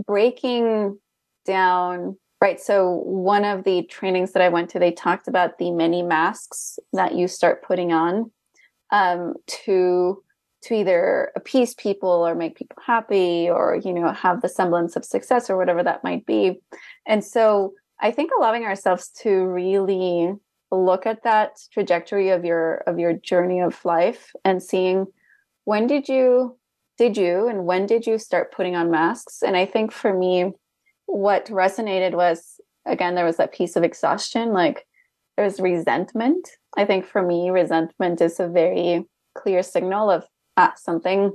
breaking 0.05 0.99
down, 1.45 2.17
right. 2.41 2.59
So 2.59 3.01
one 3.05 3.45
of 3.45 3.63
the 3.63 3.83
trainings 3.83 4.33
that 4.33 4.43
I 4.43 4.49
went 4.49 4.69
to, 4.71 4.79
they 4.79 4.91
talked 4.91 5.29
about 5.29 5.57
the 5.57 5.71
many 5.71 6.03
masks 6.03 6.77
that 6.91 7.15
you 7.15 7.27
start 7.27 7.63
putting 7.63 7.93
on, 7.93 8.29
um, 8.91 9.35
to, 9.47 10.21
to 10.63 10.73
either 10.73 11.31
appease 11.35 11.73
people 11.75 12.09
or 12.09 12.35
make 12.35 12.57
people 12.57 12.77
happy 12.85 13.49
or, 13.49 13.79
you 13.83 13.93
know, 13.93 14.11
have 14.11 14.41
the 14.41 14.49
semblance 14.49 14.95
of 14.95 15.05
success 15.05 15.49
or 15.49 15.57
whatever 15.57 15.83
that 15.83 16.03
might 16.03 16.25
be. 16.25 16.61
And 17.07 17.23
so, 17.23 17.73
I 18.03 18.11
think 18.11 18.31
allowing 18.37 18.65
ourselves 18.65 19.09
to 19.21 19.31
really 19.31 20.33
look 20.71 21.05
at 21.05 21.23
that 21.23 21.57
trajectory 21.71 22.29
of 22.29 22.43
your 22.43 22.83
of 22.85 22.99
your 22.99 23.13
journey 23.13 23.61
of 23.61 23.83
life 23.85 24.33
and 24.43 24.61
seeing 24.61 25.05
when 25.63 25.87
did 25.87 26.09
you 26.09 26.57
did 26.97 27.15
you 27.15 27.47
and 27.47 27.65
when 27.65 27.85
did 27.85 28.05
you 28.05 28.17
start 28.17 28.51
putting 28.51 28.75
on 28.75 28.91
masks? 28.91 29.41
And 29.41 29.55
i 29.55 29.65
think 29.65 29.91
for 29.91 30.13
me 30.13 30.51
what 31.05 31.45
resonated 31.45 32.13
was 32.13 32.59
again 32.85 33.15
there 33.15 33.25
was 33.25 33.37
that 33.37 33.53
piece 33.53 33.75
of 33.75 33.83
exhaustion 33.83 34.51
like 34.51 34.85
there 35.35 35.45
was 35.45 35.59
resentment. 35.59 36.47
I 36.77 36.85
think 36.85 37.05
for 37.05 37.21
me 37.23 37.49
resentment 37.49 38.21
is 38.21 38.39
a 38.39 38.47
very 38.47 39.05
clear 39.35 39.63
signal 39.63 40.11
of 40.11 40.25
ah, 40.57 40.73
something 40.75 41.31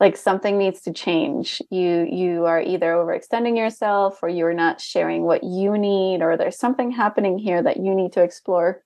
like 0.00 0.16
something 0.16 0.58
needs 0.58 0.80
to 0.82 0.92
change 0.92 1.60
you 1.70 2.06
you 2.10 2.44
are 2.44 2.60
either 2.60 2.92
overextending 2.92 3.56
yourself 3.56 4.20
or 4.22 4.28
you're 4.28 4.54
not 4.54 4.80
sharing 4.80 5.22
what 5.22 5.42
you 5.44 5.76
need 5.76 6.22
or 6.22 6.36
there's 6.36 6.58
something 6.58 6.90
happening 6.90 7.38
here 7.38 7.62
that 7.62 7.78
you 7.78 7.94
need 7.94 8.12
to 8.12 8.22
explore 8.22 8.82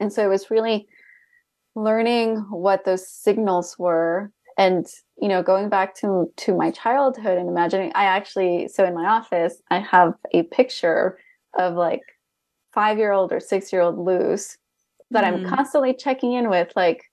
and 0.00 0.12
so 0.12 0.24
it 0.24 0.28
was 0.28 0.50
really 0.50 0.88
learning 1.74 2.36
what 2.50 2.84
those 2.84 3.06
signals 3.06 3.76
were 3.78 4.30
and 4.58 4.86
you 5.20 5.28
know 5.28 5.42
going 5.42 5.68
back 5.68 5.94
to 5.94 6.30
to 6.36 6.54
my 6.54 6.70
childhood 6.70 7.38
and 7.38 7.48
imagining 7.48 7.92
i 7.94 8.04
actually 8.04 8.68
so 8.68 8.84
in 8.84 8.94
my 8.94 9.06
office 9.06 9.62
i 9.70 9.78
have 9.78 10.14
a 10.32 10.42
picture 10.44 11.18
of 11.58 11.74
like 11.74 12.02
five 12.72 12.98
year 12.98 13.12
old 13.12 13.32
or 13.32 13.40
six 13.40 13.72
year 13.72 13.82
old 13.82 13.98
Luz 13.98 14.58
that 15.10 15.24
mm. 15.24 15.28
i'm 15.28 15.48
constantly 15.48 15.94
checking 15.94 16.32
in 16.32 16.50
with 16.50 16.72
like 16.74 17.09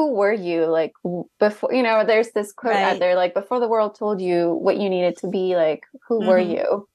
who 0.00 0.14
were 0.14 0.32
you 0.32 0.64
like 0.64 0.94
before 1.38 1.74
you 1.74 1.82
know 1.82 2.06
there's 2.06 2.30
this 2.30 2.54
quote 2.54 2.72
right. 2.72 2.94
out 2.94 2.98
there 2.98 3.14
like 3.14 3.34
before 3.34 3.60
the 3.60 3.68
world 3.68 3.94
told 3.94 4.18
you 4.18 4.54
what 4.54 4.78
you 4.78 4.88
needed 4.88 5.14
to 5.14 5.28
be 5.28 5.54
like 5.54 5.84
who 6.08 6.20
mm-hmm. 6.20 6.28
were 6.28 6.38
you 6.38 6.88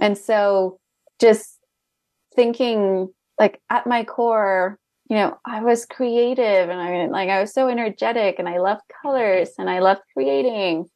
and 0.00 0.16
so 0.16 0.78
just 1.20 1.58
thinking 2.36 3.12
like 3.40 3.60
at 3.70 3.88
my 3.88 4.04
core 4.04 4.78
you 5.10 5.16
know 5.16 5.36
i 5.44 5.64
was 5.64 5.84
creative 5.84 6.68
and 6.68 6.80
i 6.80 6.92
mean, 6.92 7.10
like 7.10 7.28
i 7.28 7.40
was 7.40 7.52
so 7.52 7.66
energetic 7.66 8.36
and 8.38 8.48
i 8.48 8.58
loved 8.58 8.82
colors 9.02 9.50
and 9.58 9.68
i 9.68 9.80
loved 9.80 10.02
creating 10.12 10.88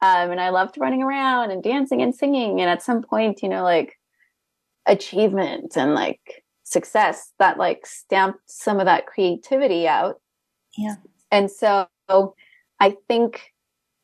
um, 0.00 0.30
and 0.30 0.40
i 0.40 0.48
loved 0.48 0.78
running 0.78 1.02
around 1.02 1.50
and 1.50 1.62
dancing 1.62 2.00
and 2.00 2.14
singing 2.14 2.62
and 2.62 2.70
at 2.70 2.82
some 2.82 3.02
point 3.02 3.42
you 3.42 3.48
know 3.50 3.62
like 3.62 3.92
achievement 4.86 5.76
and 5.76 5.92
like 5.94 6.44
success 6.62 7.30
that 7.38 7.58
like 7.58 7.84
stamped 7.84 8.40
some 8.46 8.80
of 8.80 8.86
that 8.86 9.04
creativity 9.04 9.86
out 9.86 10.16
yeah. 10.76 10.96
And 11.30 11.50
so 11.50 11.86
I 12.80 12.96
think 13.08 13.52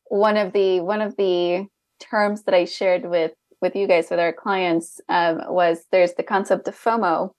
one 0.08 0.36
of 0.36 0.52
the 0.52 0.80
one 0.80 1.00
of 1.00 1.16
the 1.16 1.66
terms 2.00 2.44
that 2.44 2.54
I 2.54 2.64
shared 2.64 3.04
with 3.04 3.32
with 3.60 3.76
you 3.76 3.86
guys 3.86 4.08
with 4.10 4.18
our 4.18 4.32
clients 4.32 5.00
um, 5.08 5.42
was 5.48 5.84
there's 5.92 6.14
the 6.14 6.22
concept 6.22 6.66
of 6.66 6.74
FOMO. 6.74 7.32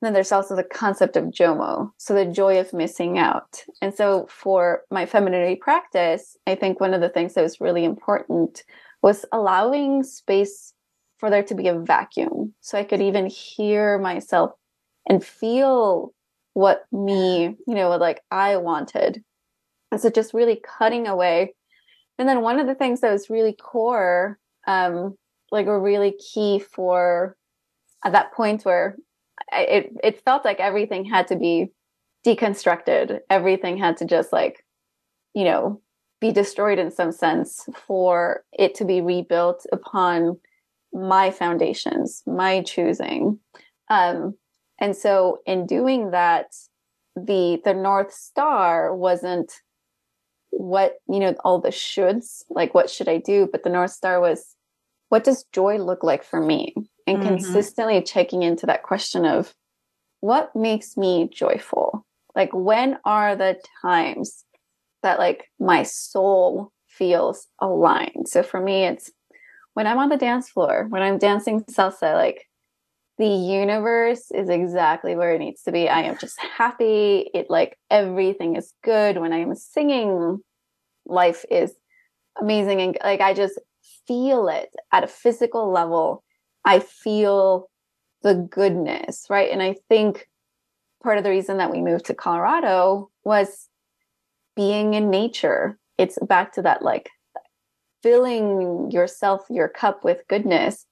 And 0.00 0.06
then 0.06 0.12
there's 0.12 0.30
also 0.30 0.54
the 0.54 0.62
concept 0.62 1.16
of 1.16 1.24
JOMO, 1.24 1.90
so 1.96 2.14
the 2.14 2.24
joy 2.24 2.60
of 2.60 2.72
missing 2.72 3.18
out. 3.18 3.64
And 3.82 3.92
so 3.92 4.28
for 4.30 4.82
my 4.92 5.06
femininity 5.06 5.56
practice, 5.56 6.36
I 6.46 6.54
think 6.54 6.78
one 6.78 6.94
of 6.94 7.00
the 7.00 7.08
things 7.08 7.34
that 7.34 7.42
was 7.42 7.60
really 7.60 7.84
important 7.84 8.62
was 9.02 9.24
allowing 9.32 10.04
space 10.04 10.72
for 11.16 11.30
there 11.30 11.42
to 11.42 11.54
be 11.54 11.66
a 11.66 11.78
vacuum. 11.78 12.54
So 12.60 12.78
I 12.78 12.84
could 12.84 13.02
even 13.02 13.26
hear 13.26 13.98
myself 13.98 14.52
and 15.08 15.24
feel 15.24 16.12
what 16.54 16.84
me, 16.92 17.56
you 17.66 17.74
know, 17.74 17.90
like 17.96 18.22
I 18.30 18.56
wanted. 18.56 19.22
And 19.90 20.00
so 20.00 20.10
just 20.10 20.34
really 20.34 20.60
cutting 20.78 21.06
away. 21.06 21.54
And 22.18 22.28
then 22.28 22.42
one 22.42 22.58
of 22.58 22.66
the 22.66 22.74
things 22.74 23.00
that 23.00 23.12
was 23.12 23.30
really 23.30 23.52
core, 23.52 24.38
um, 24.66 25.16
like 25.50 25.66
a 25.66 25.78
really 25.78 26.12
key 26.12 26.58
for 26.58 27.36
at 28.04 28.12
that 28.12 28.32
point 28.32 28.64
where 28.64 28.96
I, 29.52 29.60
it 29.62 29.92
it 30.02 30.24
felt 30.24 30.44
like 30.44 30.60
everything 30.60 31.04
had 31.04 31.28
to 31.28 31.36
be 31.36 31.68
deconstructed. 32.26 33.20
Everything 33.30 33.78
had 33.78 33.96
to 33.98 34.04
just 34.04 34.32
like, 34.32 34.64
you 35.34 35.44
know, 35.44 35.80
be 36.20 36.32
destroyed 36.32 36.78
in 36.78 36.90
some 36.90 37.12
sense 37.12 37.68
for 37.86 38.44
it 38.52 38.74
to 38.76 38.84
be 38.84 39.00
rebuilt 39.00 39.64
upon 39.72 40.38
my 40.92 41.30
foundations, 41.30 42.22
my 42.26 42.62
choosing. 42.62 43.38
Um, 43.90 44.34
and 44.80 44.96
so 44.96 45.38
in 45.46 45.66
doing 45.66 46.10
that, 46.12 46.54
the 47.16 47.60
the 47.64 47.74
North 47.74 48.12
Star 48.12 48.94
wasn't 48.94 49.52
what, 50.50 50.96
you 51.08 51.20
know, 51.20 51.34
all 51.44 51.60
the 51.60 51.68
shoulds, 51.68 52.42
like 52.48 52.74
what 52.74 52.90
should 52.90 53.08
I 53.08 53.18
do? 53.18 53.48
But 53.50 53.62
the 53.64 53.70
North 53.70 53.92
Star 53.92 54.20
was 54.20 54.54
what 55.08 55.24
does 55.24 55.44
joy 55.52 55.78
look 55.78 56.02
like 56.02 56.22
for 56.22 56.40
me? 56.40 56.74
And 57.06 57.18
mm-hmm. 57.18 57.28
consistently 57.28 58.02
checking 58.02 58.42
into 58.42 58.66
that 58.66 58.82
question 58.82 59.24
of 59.24 59.54
what 60.20 60.54
makes 60.54 60.96
me 60.96 61.28
joyful? 61.32 62.04
Like 62.34 62.50
when 62.52 62.98
are 63.04 63.34
the 63.34 63.58
times 63.82 64.44
that 65.02 65.18
like 65.18 65.50
my 65.58 65.82
soul 65.82 66.72
feels 66.86 67.46
aligned. 67.60 68.26
So 68.28 68.42
for 68.42 68.60
me, 68.60 68.84
it's 68.84 69.10
when 69.74 69.86
I'm 69.86 69.98
on 69.98 70.08
the 70.08 70.16
dance 70.16 70.48
floor, 70.48 70.86
when 70.88 71.02
I'm 71.02 71.18
dancing 71.18 71.62
salsa, 71.64 72.14
like 72.14 72.47
the 73.18 73.26
universe 73.26 74.30
is 74.30 74.48
exactly 74.48 75.16
where 75.16 75.32
it 75.32 75.40
needs 75.40 75.62
to 75.62 75.72
be. 75.72 75.88
I 75.88 76.02
am 76.02 76.16
just 76.18 76.38
happy. 76.38 77.28
It 77.34 77.50
like 77.50 77.76
everything 77.90 78.56
is 78.56 78.72
good. 78.84 79.18
When 79.18 79.32
I 79.32 79.38
am 79.38 79.54
singing, 79.56 80.38
life 81.04 81.44
is 81.50 81.74
amazing. 82.40 82.80
And 82.80 82.98
like 83.02 83.20
I 83.20 83.34
just 83.34 83.58
feel 84.06 84.48
it 84.48 84.70
at 84.92 85.04
a 85.04 85.08
physical 85.08 85.72
level. 85.72 86.22
I 86.64 86.78
feel 86.78 87.68
the 88.22 88.34
goodness, 88.34 89.26
right? 89.28 89.50
And 89.50 89.62
I 89.62 89.74
think 89.88 90.28
part 91.02 91.18
of 91.18 91.24
the 91.24 91.30
reason 91.30 91.58
that 91.58 91.72
we 91.72 91.80
moved 91.80 92.06
to 92.06 92.14
Colorado 92.14 93.10
was 93.24 93.68
being 94.54 94.94
in 94.94 95.10
nature. 95.10 95.76
It's 95.98 96.18
back 96.20 96.52
to 96.52 96.62
that 96.62 96.82
like 96.82 97.10
filling 98.00 98.92
yourself, 98.92 99.44
your 99.50 99.68
cup 99.68 100.04
with 100.04 100.22
goodness 100.28 100.86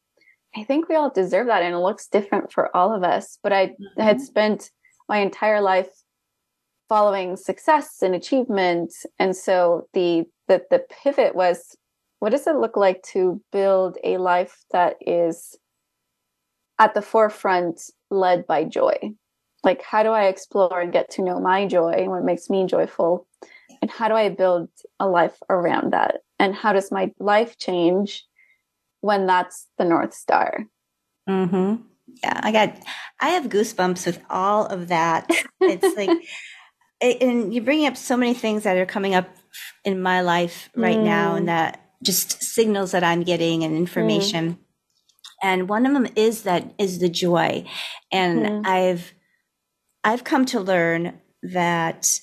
I 0.56 0.64
think 0.64 0.88
we 0.88 0.94
all 0.94 1.10
deserve 1.10 1.48
that 1.48 1.62
and 1.62 1.74
it 1.74 1.78
looks 1.78 2.06
different 2.06 2.50
for 2.50 2.74
all 2.74 2.94
of 2.94 3.04
us. 3.04 3.38
But 3.42 3.52
I 3.52 3.66
mm-hmm. 3.68 4.00
had 4.00 4.20
spent 4.20 4.70
my 5.08 5.18
entire 5.18 5.60
life 5.60 5.90
following 6.88 7.36
success 7.36 7.98
and 8.02 8.14
achievement. 8.14 8.92
And 9.18 9.36
so 9.36 9.88
the, 9.92 10.24
the 10.48 10.62
the 10.70 10.84
pivot 11.02 11.34
was 11.34 11.76
what 12.20 12.30
does 12.30 12.46
it 12.46 12.56
look 12.56 12.76
like 12.76 13.02
to 13.12 13.42
build 13.52 13.98
a 14.02 14.16
life 14.16 14.64
that 14.72 14.96
is 15.00 15.56
at 16.78 16.94
the 16.94 17.02
forefront 17.02 17.82
led 18.10 18.46
by 18.46 18.64
joy? 18.64 18.96
Like 19.62 19.82
how 19.82 20.02
do 20.02 20.10
I 20.10 20.24
explore 20.24 20.80
and 20.80 20.92
get 20.92 21.10
to 21.12 21.22
know 21.22 21.38
my 21.38 21.66
joy 21.66 21.90
and 21.90 22.10
what 22.10 22.24
makes 22.24 22.48
me 22.48 22.66
joyful? 22.66 23.26
And 23.82 23.90
how 23.90 24.08
do 24.08 24.14
I 24.14 24.30
build 24.30 24.70
a 24.98 25.06
life 25.06 25.36
around 25.50 25.92
that? 25.92 26.20
And 26.38 26.54
how 26.54 26.72
does 26.72 26.90
my 26.90 27.12
life 27.18 27.58
change 27.58 28.24
when 29.06 29.26
that's 29.26 29.68
the 29.78 29.84
North 29.84 30.12
Star. 30.12 30.66
Mm-hmm. 31.28 31.82
Yeah, 32.22 32.40
I 32.42 32.50
got, 32.50 32.76
I 33.20 33.30
have 33.30 33.44
goosebumps 33.44 34.04
with 34.04 34.20
all 34.28 34.66
of 34.66 34.88
that. 34.88 35.30
It's 35.60 35.96
like, 35.96 36.10
and 37.20 37.54
you're 37.54 37.64
bringing 37.64 37.86
up 37.86 37.96
so 37.96 38.16
many 38.16 38.34
things 38.34 38.64
that 38.64 38.76
are 38.76 38.86
coming 38.86 39.14
up 39.14 39.28
in 39.84 40.02
my 40.02 40.22
life 40.22 40.68
right 40.74 40.98
mm. 40.98 41.04
now, 41.04 41.36
and 41.36 41.48
that 41.48 41.80
just 42.02 42.42
signals 42.42 42.90
that 42.90 43.04
I'm 43.04 43.22
getting 43.22 43.62
and 43.62 43.76
information. 43.76 44.54
Mm. 44.54 44.58
And 45.42 45.68
one 45.68 45.86
of 45.86 45.92
them 45.92 46.08
is 46.16 46.42
that 46.42 46.74
is 46.78 46.98
the 46.98 47.08
joy, 47.08 47.64
and 48.10 48.40
mm. 48.40 48.66
I've, 48.66 49.14
I've 50.02 50.24
come 50.24 50.46
to 50.46 50.60
learn 50.60 51.20
that, 51.42 52.18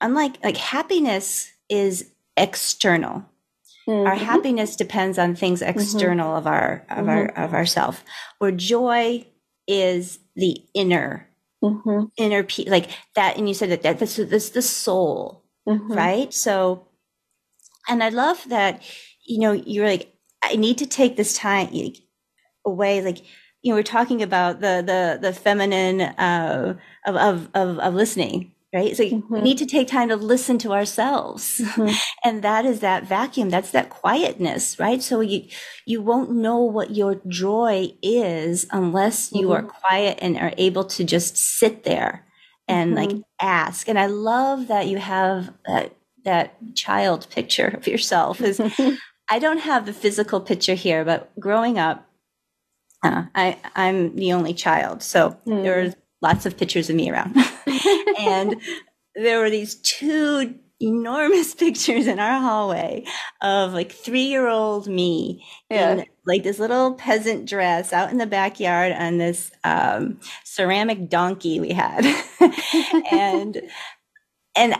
unlike 0.00 0.42
like 0.44 0.56
happiness 0.58 1.50
is 1.70 2.10
external 2.36 3.24
Mm-hmm. 3.88 4.06
Our 4.06 4.14
happiness 4.14 4.76
depends 4.76 5.18
on 5.18 5.34
things 5.34 5.62
external 5.62 6.28
mm-hmm. 6.28 6.38
of 6.38 6.46
our 6.46 6.86
of 6.88 6.98
mm-hmm. 6.98 7.08
our 7.08 7.26
of 7.44 7.54
ourself. 7.54 8.04
Where 8.38 8.52
joy 8.52 9.26
is 9.66 10.18
the 10.36 10.58
inner 10.74 11.28
mm-hmm. 11.62 12.04
inner 12.16 12.42
pe- 12.42 12.68
like 12.68 12.90
that. 13.14 13.36
And 13.36 13.48
you 13.48 13.54
said 13.54 13.70
that, 13.70 13.82
that 13.82 13.98
that's, 13.98 14.16
that's 14.16 14.50
the 14.50 14.62
soul, 14.62 15.44
mm-hmm. 15.68 15.92
right? 15.92 16.32
So, 16.32 16.86
and 17.88 18.02
I 18.02 18.08
love 18.08 18.48
that. 18.48 18.82
You 19.24 19.40
know, 19.40 19.52
you're 19.52 19.86
like, 19.86 20.12
I 20.42 20.56
need 20.56 20.78
to 20.78 20.86
take 20.86 21.16
this 21.16 21.36
time 21.36 21.70
away. 22.66 23.00
Like, 23.00 23.18
you 23.62 23.70
know, 23.70 23.76
we're 23.76 23.84
talking 23.84 24.22
about 24.22 24.60
the 24.60 24.82
the 24.84 25.18
the 25.20 25.32
feminine 25.32 26.00
uh, 26.00 26.76
of 27.06 27.16
of 27.16 27.48
of, 27.54 27.78
of 27.78 27.94
listening 27.94 28.52
right? 28.72 28.96
So 28.96 29.04
mm-hmm. 29.04 29.34
we 29.34 29.40
need 29.40 29.58
to 29.58 29.66
take 29.66 29.88
time 29.88 30.08
to 30.08 30.16
listen 30.16 30.58
to 30.58 30.72
ourselves. 30.72 31.60
Mm-hmm. 31.62 31.94
And 32.24 32.42
that 32.42 32.64
is 32.64 32.80
that 32.80 33.04
vacuum. 33.04 33.50
That's 33.50 33.72
that 33.72 33.90
quietness, 33.90 34.78
right? 34.78 35.02
So 35.02 35.20
you, 35.20 35.48
you 35.86 36.00
won't 36.00 36.30
know 36.30 36.58
what 36.58 36.94
your 36.94 37.20
joy 37.26 37.92
is 38.00 38.66
unless 38.70 39.32
you 39.32 39.48
mm-hmm. 39.48 39.66
are 39.66 39.68
quiet 39.68 40.18
and 40.22 40.38
are 40.38 40.52
able 40.56 40.84
to 40.84 41.04
just 41.04 41.36
sit 41.36 41.82
there 41.82 42.24
and 42.68 42.94
like 42.94 43.10
mm-hmm. 43.10 43.20
ask. 43.40 43.88
And 43.88 43.98
I 43.98 44.06
love 44.06 44.68
that 44.68 44.86
you 44.86 44.98
have 44.98 45.52
that, 45.66 45.96
that 46.24 46.54
child 46.74 47.26
picture 47.28 47.66
of 47.68 47.88
yourself 47.88 48.40
is 48.40 48.60
I 49.28 49.38
don't 49.38 49.58
have 49.58 49.86
the 49.86 49.92
physical 49.92 50.40
picture 50.40 50.74
here, 50.74 51.04
but 51.04 51.32
growing 51.40 51.78
up, 51.78 52.06
uh, 53.02 53.24
I, 53.34 53.58
I'm 53.74 54.14
the 54.14 54.32
only 54.32 54.54
child. 54.54 55.02
So 55.02 55.36
mm. 55.46 55.62
there's 55.62 55.94
lots 56.20 56.46
of 56.46 56.56
pictures 56.56 56.88
of 56.88 56.96
me 56.96 57.10
around. 57.10 57.36
and 58.18 58.60
there 59.14 59.40
were 59.40 59.50
these 59.50 59.76
two 59.76 60.54
enormous 60.82 61.54
pictures 61.54 62.06
in 62.06 62.18
our 62.18 62.40
hallway 62.40 63.04
of 63.40 63.72
like 63.72 63.92
three 63.92 64.24
year 64.24 64.48
old 64.48 64.88
me 64.88 65.44
yeah. 65.70 65.92
in 65.92 66.06
like 66.26 66.42
this 66.42 66.58
little 66.58 66.94
peasant 66.94 67.48
dress 67.48 67.92
out 67.92 68.10
in 68.10 68.18
the 68.18 68.26
backyard 68.26 68.92
on 68.92 69.18
this 69.18 69.50
um, 69.64 70.20
ceramic 70.44 71.08
donkey 71.08 71.60
we 71.60 71.70
had. 71.70 72.04
and, 73.10 73.62
and 74.56 74.74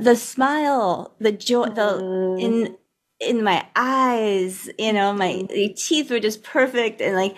the 0.00 0.16
smile, 0.16 1.14
the 1.18 1.32
joy, 1.32 1.66
the, 1.66 2.00
mm. 2.00 2.40
in, 2.40 2.76
in 3.20 3.44
my 3.44 3.66
eyes, 3.76 4.68
you 4.78 4.92
know, 4.92 5.12
my 5.12 5.46
teeth 5.76 6.10
were 6.10 6.20
just 6.20 6.42
perfect 6.42 7.00
and 7.00 7.14
like, 7.14 7.36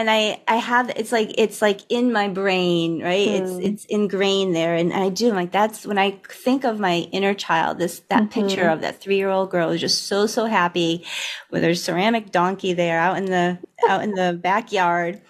and 0.00 0.10
I 0.10 0.40
I 0.48 0.56
have 0.56 0.88
it's 0.96 1.12
like 1.12 1.34
it's 1.36 1.60
like 1.60 1.82
in 1.90 2.10
my 2.10 2.28
brain, 2.28 3.02
right? 3.02 3.28
Mm. 3.28 3.38
It's 3.38 3.66
it's 3.66 3.84
ingrained 3.84 4.56
there, 4.56 4.74
and 4.74 4.94
I 4.94 5.10
do 5.10 5.28
I'm 5.28 5.34
like 5.34 5.52
that's 5.52 5.84
when 5.84 5.98
I 5.98 6.12
think 6.26 6.64
of 6.64 6.80
my 6.80 7.06
inner 7.12 7.34
child. 7.34 7.78
This 7.78 8.00
that 8.08 8.22
mm-hmm. 8.22 8.48
picture 8.48 8.66
of 8.70 8.80
that 8.80 9.02
three 9.02 9.16
year 9.16 9.28
old 9.28 9.50
girl 9.50 9.68
is 9.68 9.80
just 9.80 10.06
so 10.06 10.26
so 10.26 10.46
happy 10.46 11.04
with 11.50 11.62
her 11.62 11.74
ceramic 11.74 12.32
donkey 12.32 12.72
there 12.72 12.98
out 12.98 13.18
in 13.18 13.26
the 13.26 13.58
out 13.86 14.02
in 14.02 14.12
the 14.12 14.32
backyard, 14.42 15.20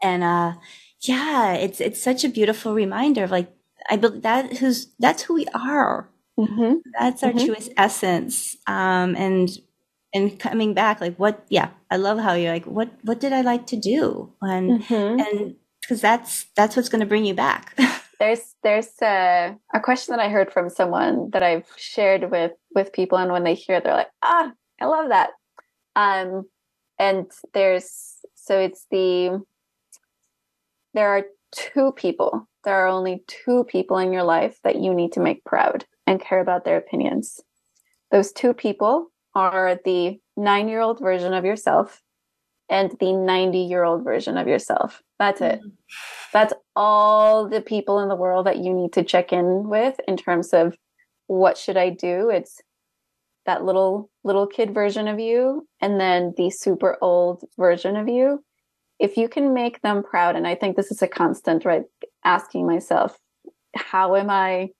and 0.00 0.22
uh 0.22 0.52
yeah, 1.00 1.54
it's 1.54 1.80
it's 1.80 2.00
such 2.00 2.22
a 2.22 2.28
beautiful 2.28 2.74
reminder 2.74 3.24
of 3.24 3.32
like 3.32 3.52
I 3.90 3.96
believe 3.96 4.22
that 4.22 4.58
who's 4.58 4.86
that's 5.00 5.22
who 5.24 5.34
we 5.34 5.46
are. 5.52 6.08
Mm-hmm. 6.38 6.74
That's 6.96 7.24
our 7.24 7.32
mm-hmm. 7.32 7.44
truest 7.44 7.72
essence, 7.76 8.56
um, 8.68 9.16
and 9.16 9.50
and 10.12 10.38
coming 10.38 10.74
back 10.74 11.00
like 11.00 11.16
what 11.16 11.44
yeah 11.48 11.70
i 11.90 11.96
love 11.96 12.18
how 12.18 12.32
you're 12.32 12.52
like 12.52 12.64
what 12.64 12.90
what 13.02 13.20
did 13.20 13.32
i 13.32 13.40
like 13.40 13.66
to 13.66 13.76
do? 13.76 14.32
And 14.42 14.82
mm-hmm. 14.82 15.20
and 15.20 15.54
because 15.80 16.00
that's 16.00 16.46
that's 16.56 16.76
what's 16.76 16.88
going 16.88 17.00
to 17.00 17.06
bring 17.06 17.24
you 17.24 17.34
back. 17.34 17.78
There's 18.18 18.54
there's 18.62 18.90
a, 19.00 19.56
a 19.72 19.80
question 19.80 20.14
that 20.14 20.22
i 20.22 20.28
heard 20.28 20.52
from 20.52 20.68
someone 20.68 21.30
that 21.30 21.42
i've 21.42 21.64
shared 21.78 22.30
with 22.30 22.52
with 22.74 22.92
people 22.92 23.16
and 23.16 23.32
when 23.32 23.44
they 23.44 23.54
hear 23.54 23.76
it 23.76 23.84
they're 23.84 23.94
like 23.94 24.10
ah 24.22 24.52
i 24.78 24.84
love 24.84 25.08
that. 25.08 25.30
Um 25.96 26.44
and 26.98 27.30
there's 27.54 28.16
so 28.34 28.58
it's 28.58 28.86
the 28.90 29.42
there 30.92 31.08
are 31.08 31.24
two 31.50 31.92
people 31.92 32.46
there 32.64 32.74
are 32.74 32.88
only 32.88 33.24
two 33.26 33.64
people 33.64 33.96
in 33.98 34.12
your 34.12 34.22
life 34.22 34.58
that 34.64 34.76
you 34.76 34.92
need 34.92 35.12
to 35.12 35.20
make 35.20 35.44
proud 35.44 35.86
and 36.06 36.20
care 36.20 36.40
about 36.40 36.64
their 36.64 36.76
opinions. 36.76 37.40
Those 38.10 38.32
two 38.32 38.52
people 38.52 39.10
are 39.34 39.78
the 39.84 40.18
nine 40.36 40.68
year 40.68 40.80
old 40.80 41.00
version 41.00 41.32
of 41.32 41.44
yourself 41.44 42.02
and 42.68 42.94
the 43.00 43.12
90 43.12 43.58
year 43.58 43.84
old 43.84 44.04
version 44.04 44.36
of 44.36 44.46
yourself. 44.46 45.02
That's 45.18 45.40
it. 45.40 45.58
Mm-hmm. 45.58 45.68
That's 46.32 46.54
all 46.76 47.48
the 47.48 47.60
people 47.60 47.98
in 47.98 48.08
the 48.08 48.16
world 48.16 48.46
that 48.46 48.58
you 48.58 48.72
need 48.72 48.92
to 48.94 49.02
check 49.02 49.32
in 49.32 49.68
with 49.68 49.98
in 50.06 50.16
terms 50.16 50.52
of 50.52 50.76
what 51.26 51.58
should 51.58 51.76
I 51.76 51.90
do? 51.90 52.30
It's 52.30 52.60
that 53.46 53.64
little 53.64 54.10
little 54.22 54.46
kid 54.46 54.72
version 54.72 55.08
of 55.08 55.18
you 55.18 55.66
and 55.80 56.00
then 56.00 56.34
the 56.36 56.50
super 56.50 56.96
old 57.00 57.44
version 57.58 57.96
of 57.96 58.08
you. 58.08 58.44
If 58.98 59.16
you 59.16 59.28
can 59.28 59.54
make 59.54 59.80
them 59.82 60.02
proud 60.02 60.36
and 60.36 60.46
I 60.46 60.54
think 60.54 60.76
this 60.76 60.90
is 60.90 61.02
a 61.02 61.08
constant 61.08 61.64
right 61.64 61.84
asking 62.24 62.66
myself 62.66 63.18
how 63.74 64.14
am 64.14 64.30
I 64.30 64.70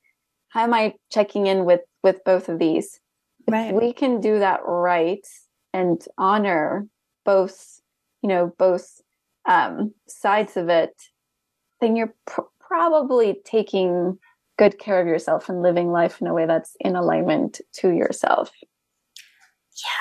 how 0.48 0.62
am 0.62 0.74
I 0.74 0.94
checking 1.10 1.46
in 1.46 1.64
with 1.64 1.80
with 2.02 2.22
both 2.24 2.48
of 2.48 2.58
these? 2.58 3.00
Right. 3.48 3.74
we 3.74 3.92
can 3.92 4.20
do 4.20 4.38
that 4.38 4.60
right 4.64 5.26
and 5.72 6.02
honor 6.18 6.86
both 7.24 7.80
you 8.22 8.28
know 8.28 8.52
both 8.58 9.00
um, 9.48 9.94
sides 10.06 10.56
of 10.56 10.68
it 10.68 10.94
then 11.80 11.96
you're 11.96 12.14
pr- 12.26 12.42
probably 12.60 13.40
taking 13.44 14.18
good 14.58 14.78
care 14.78 15.00
of 15.00 15.06
yourself 15.06 15.48
and 15.48 15.62
living 15.62 15.90
life 15.90 16.20
in 16.20 16.26
a 16.26 16.34
way 16.34 16.46
that's 16.46 16.76
in 16.80 16.94
alignment 16.94 17.62
to 17.72 17.90
yourself. 17.90 18.50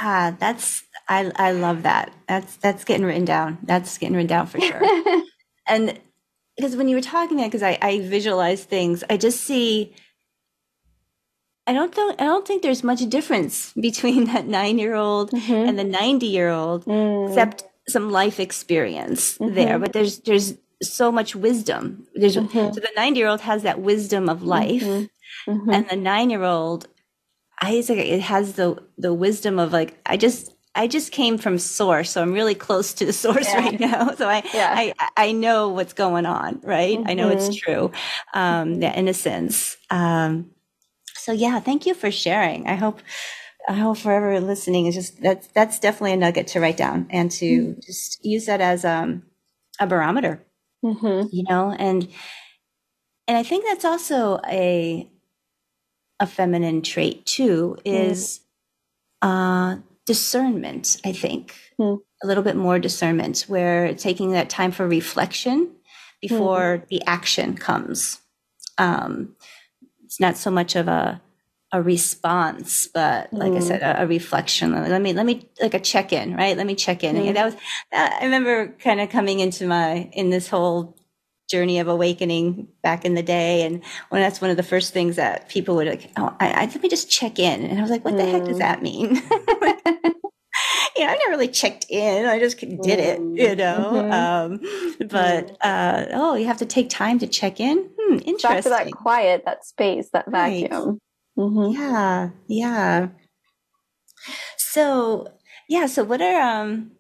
Yeah 0.02 0.36
that's 0.38 0.84
i 1.08 1.32
i 1.38 1.52
love 1.54 1.84
that. 1.84 2.12
That's 2.28 2.58
that's 2.58 2.84
getting 2.84 3.06
written 3.06 3.26
down. 3.26 3.58
That's 3.64 3.98
getting 3.98 4.16
written 4.16 4.28
down 4.28 4.48
for 4.48 4.60
sure. 4.60 4.82
And 5.72 6.00
because 6.58 6.76
when 6.76 6.88
you 6.88 6.96
were 6.96 7.02
talking 7.02 7.38
that 7.38 7.46
because 7.46 7.62
I, 7.62 7.78
I 7.80 8.02
visualize 8.02 8.64
things 8.64 9.04
i 9.10 9.18
just 9.18 9.42
see 9.42 9.94
I 11.70 11.74
don't 11.74 11.94
think 11.94 12.20
I 12.20 12.26
don't 12.26 12.48
think 12.48 12.64
there's 12.64 12.84
much 12.84 13.08
difference 13.10 13.74
between 13.88 14.26
that 14.26 14.48
nine 14.48 14.80
year 14.80 14.96
old 14.96 15.32
mm-hmm. 15.32 15.68
and 15.68 15.78
the 15.78 15.84
ninety 15.84 16.26
year 16.26 16.50
old, 16.50 16.86
mm. 16.86 17.28
except 17.28 17.64
some 17.88 18.12
life 18.12 18.40
experience 18.40 19.38
mm-hmm. 19.38 19.54
there. 19.54 19.78
But 19.78 19.94
there's 19.94 20.20
there's 20.20 20.56
so 20.82 21.12
much 21.12 21.36
wisdom. 21.36 22.08
There's 22.16 22.38
mm-hmm. 22.38 22.74
so 22.74 22.80
the 22.80 22.96
ninety 22.96 23.20
year 23.20 23.30
old 23.30 23.42
has 23.42 23.64
that 23.64 23.80
wisdom 23.82 24.30
of 24.30 24.42
life, 24.42 24.84
mm-hmm. 24.84 25.52
Mm-hmm. 25.52 25.70
and 25.70 25.90
the 25.90 25.96
nine 25.96 26.32
year 26.32 26.44
old 26.44 26.88
I 27.62 27.82
think 27.82 28.00
it 28.00 28.22
has 28.22 28.54
the 28.54 28.82
the 28.98 29.14
wisdom 29.14 29.60
of 29.60 29.72
like 29.72 30.00
I 30.06 30.18
just 30.18 30.56
I 30.76 30.88
just 30.88 31.12
came 31.12 31.38
from 31.38 31.58
source, 31.58 32.12
so 32.12 32.22
I'm 32.22 32.34
really 32.34 32.56
close 32.56 32.94
to 32.94 33.06
the 33.06 33.14
source 33.14 33.48
yeah. 33.48 33.60
right 33.60 33.80
now. 33.80 34.14
So 34.20 34.30
I, 34.30 34.44
yeah. 34.54 34.74
I, 34.76 34.94
I 35.18 35.32
know 35.32 35.70
what's 35.70 35.94
going 35.94 36.26
on, 36.26 36.62
right? 36.64 36.98
Mm-hmm. 36.98 37.10
I 37.10 37.14
know 37.16 37.30
it's 37.30 37.50
mm-hmm. 37.50 37.72
true. 37.72 37.92
Um, 38.34 38.80
the 38.80 38.98
innocence. 38.98 39.78
Um, 39.90 40.52
so 41.20 41.32
yeah, 41.32 41.60
thank 41.60 41.86
you 41.86 41.94
for 41.94 42.12
sharing. 42.12 42.68
I 42.68 42.76
hope, 42.76 43.00
I 43.68 43.74
hope 43.74 43.98
forever 43.98 44.40
listening 44.40 44.88
is 44.88 44.96
just, 44.96 45.22
that's, 45.22 45.48
that's 45.48 45.80
definitely 45.80 46.14
a 46.14 46.18
nugget 46.18 46.48
to 46.48 46.60
write 46.60 46.78
down 46.78 47.08
and 47.10 47.30
to 47.32 47.46
mm-hmm. 47.46 47.80
just 47.82 48.24
use 48.26 48.46
that 48.46 48.62
as, 48.62 48.86
um, 48.86 49.24
a 49.80 49.88
barometer, 49.88 50.44
mm-hmm. 50.84 51.28
you 51.32 51.44
know, 51.48 51.72
and, 51.78 52.08
and 53.28 53.38
I 53.38 53.44
think 53.44 53.66
that's 53.66 53.86
also 53.86 54.40
a, 54.50 55.10
a 56.20 56.28
feminine 56.28 56.82
trait 56.82 57.26
too, 57.26 57.78
is, 57.86 58.42
uh, 59.22 59.78
discernment, 60.06 60.98
I 61.06 61.12
think, 61.12 61.54
mm. 61.80 62.00
a 62.24 62.28
little 62.28 62.42
bit 62.42 62.56
more 62.56 62.80
discernment, 62.80 63.46
where 63.48 63.94
taking 63.94 64.32
that 64.32 64.50
time 64.50 64.72
for 64.72 64.88
reflection 64.88 65.70
before 66.20 66.80
mm. 66.80 66.88
the 66.88 67.04
action 67.06 67.56
comes. 67.56 68.20
Um, 68.80 69.36
it's 70.20 70.22
not 70.22 70.38
so 70.38 70.52
much 70.52 70.76
of 70.76 70.88
a 70.88 71.22
a 71.72 71.82
response, 71.82 72.88
but 72.88 73.32
like 73.32 73.52
mm. 73.52 73.58
I 73.58 73.60
said, 73.60 73.82
a, 73.84 74.02
a, 74.02 74.08
reflection. 74.08 74.72
Let 74.72 75.02
me, 75.04 75.14
let 75.14 75.24
me, 75.24 75.48
like 75.62 75.76
a 75.76 75.80
check 75.80 76.12
in, 76.12 76.36
right? 76.36 76.58
Let 76.58 76.66
me 76.66 76.74
check 76.74 77.04
in. 77.04 77.16
Mm. 77.16 77.28
And 77.28 77.36
that 77.38 77.46
was, 77.46 77.56
I 77.94 78.24
remember 78.24 78.70
kind 78.80 79.00
of 79.00 79.10
coming 79.12 79.40
into 79.40 79.68
my, 79.68 80.10
in 80.14 80.32
this 80.32 80.48
whole 80.48 80.98
journey 81.48 81.78
of 81.78 81.88
awakening 81.88 82.70
back 82.82 83.06
in 83.06 83.14
the 83.14 83.22
day. 83.22 83.62
And 83.62 83.84
when 84.10 84.20
that's 84.20 84.42
one 84.42 84.50
of 84.50 84.58
the 84.58 84.64
first 84.64 84.94
things 84.94 85.18
that 85.18 85.48
people 85.48 85.76
would 85.76 85.88
like, 85.88 86.10
oh, 86.18 86.36
I, 86.40 86.54
I 86.54 86.66
let 86.66 86.82
me 86.82 86.90
just 86.90 87.08
check 87.08 87.38
in. 87.38 87.64
And 87.64 87.78
I 87.78 87.82
was 87.84 87.92
like, 87.92 88.04
what 88.04 88.16
mm. 88.16 88.18
the 88.18 88.26
heck 88.26 88.46
does 88.46 88.56
mm. 88.56 88.60
that 88.60 88.82
mean? 88.82 89.22
you 91.00 91.06
know, 91.06 91.12
I 91.12 91.16
never 91.16 91.32
really 91.32 91.48
checked 91.48 91.86
in. 91.90 92.26
I 92.26 92.40
just 92.40 92.60
did 92.60 93.00
it, 93.00 93.20
mm. 93.20 93.38
you 93.38 93.56
know. 93.56 93.92
Mm-hmm. 93.94 94.12
Um, 94.12 95.08
but 95.08 95.58
uh, 95.62 96.06
oh, 96.12 96.36
you 96.36 96.46
have 96.46 96.58
to 96.58 96.66
take 96.66 96.90
time 96.90 97.20
to 97.20 97.28
check 97.28 97.60
in. 97.60 97.90
Hmm, 98.00 98.18
interesting. 98.26 98.50
Back 98.50 98.64
to 98.64 98.70
that 98.70 98.92
quiet, 98.92 99.44
that 99.46 99.66
space, 99.66 100.10
that 100.12 100.30
vacuum. 100.30 101.00
Right. 101.38 101.46
Mm-hmm. 101.46 101.82
Yeah, 101.82 102.30
yeah. 102.48 103.08
So 104.58 105.32
yeah, 105.70 105.86
so 105.86 106.04
what 106.04 106.22
are 106.22 106.42
um, 106.42 106.92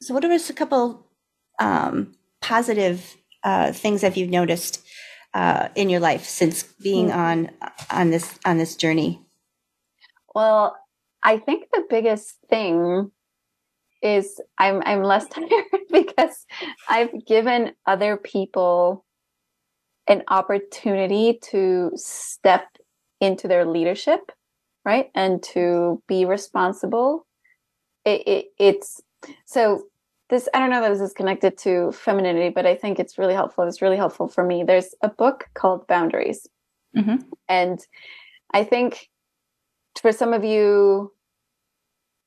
so 0.00 0.12
what 0.12 0.24
are 0.24 0.28
just 0.28 0.50
a 0.50 0.54
couple 0.54 1.06
um 1.60 2.14
positive 2.40 3.16
uh, 3.44 3.72
things 3.72 4.00
that 4.00 4.16
you've 4.16 4.30
noticed 4.30 4.84
uh, 5.34 5.68
in 5.76 5.88
your 5.88 6.00
life 6.00 6.24
since 6.24 6.64
being 6.64 7.08
mm-hmm. 7.08 7.18
on 7.18 7.50
on 7.90 8.10
this 8.10 8.38
on 8.44 8.58
this 8.58 8.74
journey? 8.74 9.20
Well, 10.34 10.76
I 11.22 11.38
think 11.38 11.68
the 11.72 11.84
biggest 11.88 12.36
thing 12.50 13.10
is 14.06 14.40
I'm 14.58 14.82
I'm 14.84 15.02
less 15.02 15.26
tired 15.30 15.64
because 15.90 16.46
I've 16.88 17.26
given 17.26 17.72
other 17.86 18.16
people 18.16 19.04
an 20.06 20.22
opportunity 20.28 21.38
to 21.50 21.90
step 21.96 22.68
into 23.20 23.48
their 23.48 23.64
leadership, 23.64 24.30
right? 24.84 25.10
And 25.14 25.42
to 25.42 26.02
be 26.06 26.24
responsible. 26.24 27.26
It, 28.04 28.22
it, 28.28 28.44
it's 28.58 29.00
so 29.46 29.86
this 30.30 30.48
I 30.54 30.60
don't 30.60 30.70
know 30.70 30.80
that 30.80 30.90
this 30.90 31.00
is 31.00 31.12
connected 31.12 31.58
to 31.58 31.90
femininity, 31.92 32.50
but 32.50 32.66
I 32.66 32.76
think 32.76 32.98
it's 32.98 33.18
really 33.18 33.34
helpful. 33.34 33.64
It's 33.64 33.82
really 33.82 33.96
helpful 33.96 34.28
for 34.28 34.44
me. 34.44 34.62
There's 34.64 34.94
a 35.02 35.08
book 35.08 35.48
called 35.54 35.86
Boundaries. 35.88 36.46
Mm-hmm. 36.96 37.16
And 37.48 37.80
I 38.52 38.64
think 38.64 39.08
for 40.00 40.12
some 40.12 40.32
of 40.32 40.44
you, 40.44 41.12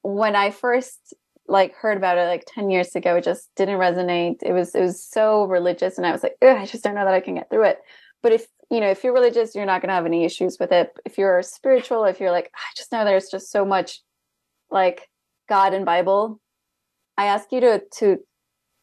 when 0.01 0.35
I 0.35 0.51
first 0.51 1.13
like 1.49 1.75
heard 1.75 1.97
about 1.97 2.17
it 2.17 2.27
like 2.27 2.45
10 2.47 2.69
years 2.69 2.95
ago 2.95 3.15
it 3.15 3.23
just 3.23 3.49
didn't 3.55 3.79
resonate. 3.79 4.37
It 4.41 4.53
was 4.53 4.75
it 4.75 4.81
was 4.81 5.03
so 5.03 5.45
religious 5.45 5.97
and 5.97 6.05
i 6.05 6.11
was 6.11 6.23
like 6.23 6.35
i 6.41 6.65
just 6.65 6.83
don't 6.83 6.95
know 6.95 7.05
that 7.05 7.13
i 7.13 7.19
can 7.19 7.35
get 7.35 7.49
through 7.49 7.65
it. 7.65 7.79
But 8.21 8.33
if 8.33 8.47
you 8.69 8.79
know 8.79 8.89
if 8.89 9.03
you're 9.03 9.13
religious 9.13 9.55
you're 9.55 9.65
not 9.65 9.81
going 9.81 9.89
to 9.89 9.95
have 9.95 10.05
any 10.05 10.25
issues 10.25 10.57
with 10.59 10.71
it. 10.71 10.91
If 11.05 11.17
you're 11.17 11.41
spiritual 11.43 12.05
if 12.05 12.19
you're 12.19 12.31
like 12.31 12.51
ah, 12.55 12.59
i 12.59 12.71
just 12.77 12.91
know 12.91 13.05
there's 13.05 13.29
just 13.29 13.51
so 13.51 13.65
much 13.65 14.01
like 14.71 15.09
god 15.47 15.73
and 15.73 15.85
bible 15.85 16.39
i 17.17 17.25
ask 17.25 17.51
you 17.51 17.59
to 17.59 17.81
to 17.97 18.17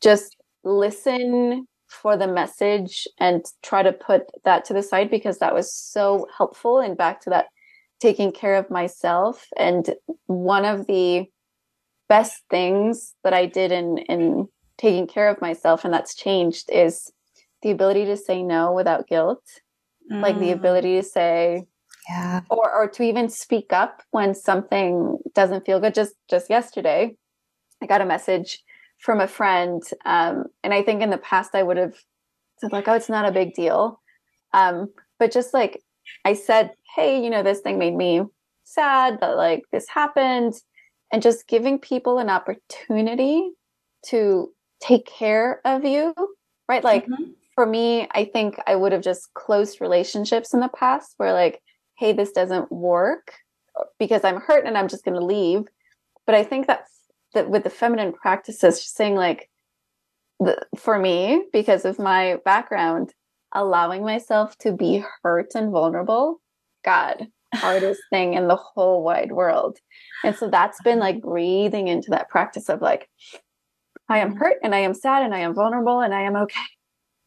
just 0.02 0.36
listen 0.64 1.66
for 1.88 2.16
the 2.16 2.26
message 2.26 3.06
and 3.18 3.44
try 3.62 3.82
to 3.82 3.92
put 3.92 4.22
that 4.44 4.64
to 4.64 4.74
the 4.74 4.82
side 4.82 5.10
because 5.10 5.38
that 5.38 5.54
was 5.54 5.72
so 5.72 6.26
helpful 6.36 6.80
and 6.80 6.96
back 6.96 7.20
to 7.20 7.30
that 7.30 7.46
taking 8.00 8.32
care 8.32 8.56
of 8.56 8.70
myself. 8.70 9.46
And 9.56 9.94
one 10.26 10.64
of 10.64 10.86
the 10.86 11.26
best 12.08 12.42
things 12.50 13.14
that 13.24 13.32
I 13.32 13.46
did 13.46 13.72
in 13.72 13.98
in 13.98 14.48
taking 14.78 15.06
care 15.06 15.28
of 15.28 15.40
myself 15.40 15.84
and 15.84 15.92
that's 15.92 16.14
changed 16.14 16.70
is 16.70 17.10
the 17.62 17.70
ability 17.70 18.04
to 18.04 18.16
say 18.16 18.42
no 18.42 18.72
without 18.72 19.08
guilt. 19.08 19.42
Mm. 20.12 20.22
Like 20.22 20.38
the 20.38 20.50
mm. 20.50 20.54
ability 20.54 20.96
to 20.96 21.02
say 21.02 21.66
yeah. 22.08 22.42
Or 22.50 22.72
or 22.72 22.88
to 22.88 23.02
even 23.02 23.28
speak 23.28 23.72
up 23.72 24.02
when 24.10 24.34
something 24.34 25.18
doesn't 25.34 25.66
feel 25.66 25.80
good. 25.80 25.94
Just 25.94 26.14
just 26.30 26.48
yesterday, 26.48 27.16
I 27.82 27.86
got 27.86 28.00
a 28.00 28.06
message 28.06 28.62
from 28.98 29.20
a 29.20 29.28
friend. 29.28 29.82
Um, 30.04 30.44
and 30.62 30.72
I 30.72 30.82
think 30.82 31.02
in 31.02 31.10
the 31.10 31.18
past 31.18 31.54
I 31.54 31.62
would 31.62 31.76
have 31.76 31.94
said 32.58 32.72
like, 32.72 32.88
oh, 32.88 32.94
it's 32.94 33.08
not 33.08 33.28
a 33.28 33.32
big 33.32 33.54
deal. 33.54 34.00
Um, 34.54 34.92
but 35.18 35.32
just 35.32 35.52
like 35.52 35.82
I 36.24 36.34
said, 36.34 36.72
hey, 36.94 37.22
you 37.22 37.30
know, 37.30 37.42
this 37.42 37.60
thing 37.60 37.78
made 37.78 37.94
me 37.94 38.22
sad 38.64 39.20
that 39.20 39.36
like 39.36 39.64
this 39.72 39.88
happened 39.88 40.54
and 41.12 41.22
just 41.22 41.46
giving 41.46 41.78
people 41.78 42.18
an 42.18 42.30
opportunity 42.30 43.50
to 44.06 44.52
take 44.80 45.06
care 45.06 45.60
of 45.64 45.84
you, 45.84 46.14
right? 46.68 46.84
Like 46.84 47.04
mm-hmm. 47.06 47.32
for 47.54 47.66
me, 47.66 48.08
I 48.12 48.24
think 48.24 48.58
I 48.66 48.76
would 48.76 48.92
have 48.92 49.02
just 49.02 49.32
closed 49.34 49.80
relationships 49.80 50.52
in 50.52 50.60
the 50.60 50.68
past 50.68 51.14
where 51.16 51.32
like, 51.32 51.62
hey, 51.98 52.12
this 52.12 52.32
doesn't 52.32 52.70
work 52.70 53.32
because 53.98 54.24
I'm 54.24 54.40
hurt 54.40 54.66
and 54.66 54.76
I'm 54.76 54.88
just 54.88 55.04
going 55.04 55.18
to 55.18 55.24
leave. 55.24 55.64
But 56.26 56.34
I 56.34 56.44
think 56.44 56.66
that's 56.66 56.90
that 57.34 57.50
with 57.50 57.64
the 57.64 57.70
feminine 57.70 58.12
practices, 58.12 58.80
just 58.80 58.96
saying 58.96 59.14
like, 59.14 59.48
the, 60.40 60.58
for 60.76 60.98
me, 60.98 61.44
because 61.52 61.84
of 61.84 61.98
my 61.98 62.38
background, 62.44 63.14
allowing 63.52 64.04
myself 64.04 64.56
to 64.58 64.72
be 64.72 65.04
hurt 65.22 65.54
and 65.54 65.70
vulnerable, 65.70 66.40
God, 66.84 67.28
hardest 67.54 68.00
thing 68.10 68.34
in 68.34 68.48
the 68.48 68.56
whole 68.56 69.02
wide 69.02 69.32
world. 69.32 69.78
And 70.24 70.36
so 70.36 70.48
that's 70.48 70.80
been 70.82 70.98
like 70.98 71.20
breathing 71.20 71.88
into 71.88 72.10
that 72.10 72.28
practice 72.28 72.68
of 72.68 72.80
like, 72.80 73.08
I 74.08 74.18
am 74.18 74.36
hurt 74.36 74.56
and 74.62 74.74
I 74.74 74.80
am 74.80 74.94
sad 74.94 75.22
and 75.22 75.34
I 75.34 75.40
am 75.40 75.54
vulnerable 75.54 76.00
and 76.00 76.14
I 76.14 76.22
am 76.22 76.36
okay. 76.36 76.60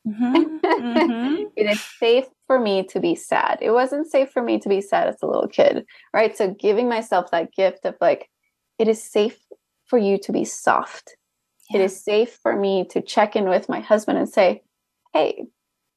Mm-hmm. 0.07 0.57
Mm-hmm. 0.65 1.43
it 1.55 1.69
is 1.69 1.81
safe 1.99 2.25
for 2.47 2.59
me 2.59 2.83
to 2.83 2.99
be 2.99 3.15
sad. 3.15 3.59
It 3.61 3.71
wasn't 3.71 4.09
safe 4.09 4.31
for 4.31 4.41
me 4.41 4.59
to 4.59 4.69
be 4.69 4.81
sad 4.81 5.07
as 5.07 5.17
a 5.21 5.27
little 5.27 5.47
kid, 5.47 5.85
right? 6.13 6.35
So 6.35 6.53
giving 6.53 6.87
myself 6.87 7.31
that 7.31 7.51
gift 7.53 7.85
of 7.85 7.95
like, 7.99 8.29
it 8.77 8.87
is 8.87 9.03
safe 9.03 9.37
for 9.85 9.99
you 9.99 10.17
to 10.19 10.31
be 10.31 10.45
soft. 10.45 11.15
Yeah. 11.69 11.79
It 11.79 11.83
is 11.85 12.01
safe 12.01 12.39
for 12.41 12.55
me 12.55 12.85
to 12.91 13.01
check 13.01 13.35
in 13.35 13.49
with 13.49 13.67
my 13.67 13.81
husband 13.81 14.17
and 14.17 14.29
say, 14.29 14.61
hey, 15.13 15.45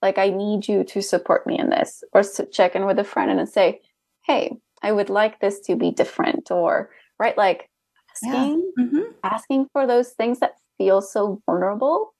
like 0.02 0.18
I 0.18 0.30
need 0.30 0.66
you 0.66 0.82
to 0.84 1.00
support 1.00 1.46
me 1.46 1.58
in 1.58 1.70
this, 1.70 2.02
or 2.12 2.22
to 2.22 2.46
check 2.46 2.74
in 2.74 2.86
with 2.86 2.98
a 2.98 3.04
friend 3.04 3.30
and 3.30 3.48
say, 3.48 3.80
hey, 4.26 4.56
I 4.82 4.92
would 4.92 5.10
like 5.10 5.40
this 5.40 5.60
to 5.60 5.76
be 5.76 5.90
different 5.90 6.50
or 6.50 6.90
right 7.18 7.36
like 7.36 7.70
asking 8.10 8.72
yeah. 8.76 8.84
mm-hmm. 8.84 9.02
asking 9.22 9.66
for 9.72 9.86
those 9.86 10.10
things 10.10 10.40
that 10.40 10.54
feel 10.78 11.00
so 11.00 11.40
vulnerable 11.46 12.14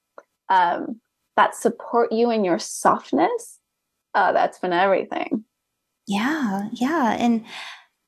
um, 0.49 1.01
that 1.37 1.55
support 1.55 2.13
you 2.13 2.31
in 2.31 2.45
your 2.45 2.59
softness 2.59 3.59
uh, 4.15 4.33
that's 4.33 4.59
been 4.59 4.73
everything 4.73 5.45
yeah 6.07 6.69
yeah 6.73 7.17
and 7.19 7.45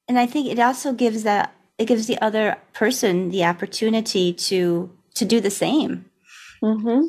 and 0.09 0.19
i 0.19 0.27
think 0.27 0.47
it 0.49 0.59
also 0.59 0.93
gives 0.93 1.23
that 1.23 1.55
it 1.79 1.87
gives 1.87 2.07
the 2.07 2.21
other 2.21 2.57
person 2.73 3.31
the 3.31 3.45
opportunity 3.45 4.33
to 4.33 4.91
to 5.15 5.25
do 5.25 5.41
the 5.41 5.51
same 5.51 6.05
mm-hmm. 6.63 7.03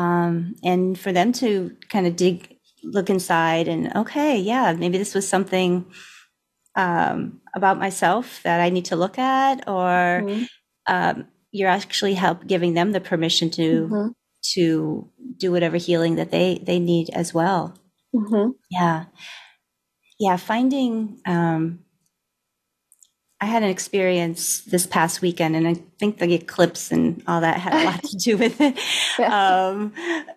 um, 0.00 0.54
and 0.62 0.98
for 0.98 1.12
them 1.12 1.32
to 1.32 1.74
kind 1.88 2.06
of 2.06 2.16
dig 2.16 2.56
look 2.82 3.08
inside 3.08 3.68
and 3.68 3.94
okay 3.94 4.36
yeah 4.38 4.72
maybe 4.72 4.98
this 4.98 5.14
was 5.14 5.28
something 5.28 5.84
um, 6.74 7.40
about 7.54 7.78
myself 7.78 8.40
that 8.44 8.60
I 8.60 8.70
need 8.70 8.86
to 8.86 8.96
look 8.96 9.18
at, 9.18 9.68
or 9.68 10.22
mm-hmm. 10.24 10.44
um, 10.86 11.26
you're 11.50 11.68
actually 11.68 12.14
help 12.14 12.46
giving 12.46 12.74
them 12.74 12.92
the 12.92 13.00
permission 13.00 13.50
to 13.50 13.88
mm-hmm. 13.88 14.08
to 14.54 15.08
do 15.36 15.52
whatever 15.52 15.76
healing 15.76 16.16
that 16.16 16.30
they 16.30 16.60
they 16.62 16.78
need 16.78 17.10
as 17.10 17.34
well. 17.34 17.76
Mm-hmm. 18.14 18.52
Yeah, 18.70 19.04
yeah. 20.18 20.36
Finding. 20.36 21.20
Um, 21.26 21.80
I 23.40 23.46
had 23.46 23.64
an 23.64 23.70
experience 23.70 24.60
this 24.60 24.86
past 24.86 25.20
weekend, 25.20 25.56
and 25.56 25.66
I 25.66 25.74
think 25.98 26.18
the 26.18 26.32
eclipse 26.32 26.92
and 26.92 27.24
all 27.26 27.40
that 27.40 27.58
had 27.58 27.74
a 27.74 27.84
lot 27.86 28.02
to 28.04 28.16
do 28.16 28.36
with 28.36 28.60
it. 28.60 28.78
Um, 29.18 29.92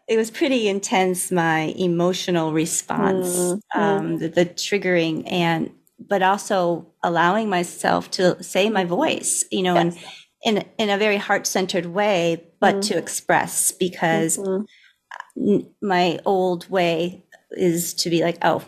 it 0.07 0.17
was 0.17 0.29
pretty 0.29 0.67
intense, 0.67 1.31
my 1.31 1.73
emotional 1.77 2.51
response, 2.51 3.37
mm-hmm. 3.37 3.79
um, 3.79 4.17
the, 4.17 4.27
the, 4.27 4.45
triggering, 4.45 5.31
and 5.31 5.71
but 5.99 6.21
also 6.21 6.87
allowing 7.03 7.49
myself 7.49 8.11
to 8.11 8.41
say 8.43 8.69
my 8.69 8.85
voice, 8.85 9.45
you 9.51 9.63
know, 9.63 9.75
yes. 9.75 9.95
and 10.43 10.57
in 10.57 10.65
in 10.77 10.89
a 10.89 10.97
very 10.97 11.17
heart 11.17 11.47
centered 11.47 11.85
way, 11.85 12.45
but 12.59 12.75
mm-hmm. 12.75 12.93
to 12.93 12.97
express 12.97 13.71
because 13.71 14.37
mm-hmm. 14.37 15.57
my 15.81 16.19
old 16.25 16.69
way 16.69 17.23
is 17.51 17.93
to 17.95 18.09
be 18.09 18.21
like, 18.21 18.37
oh, 18.41 18.63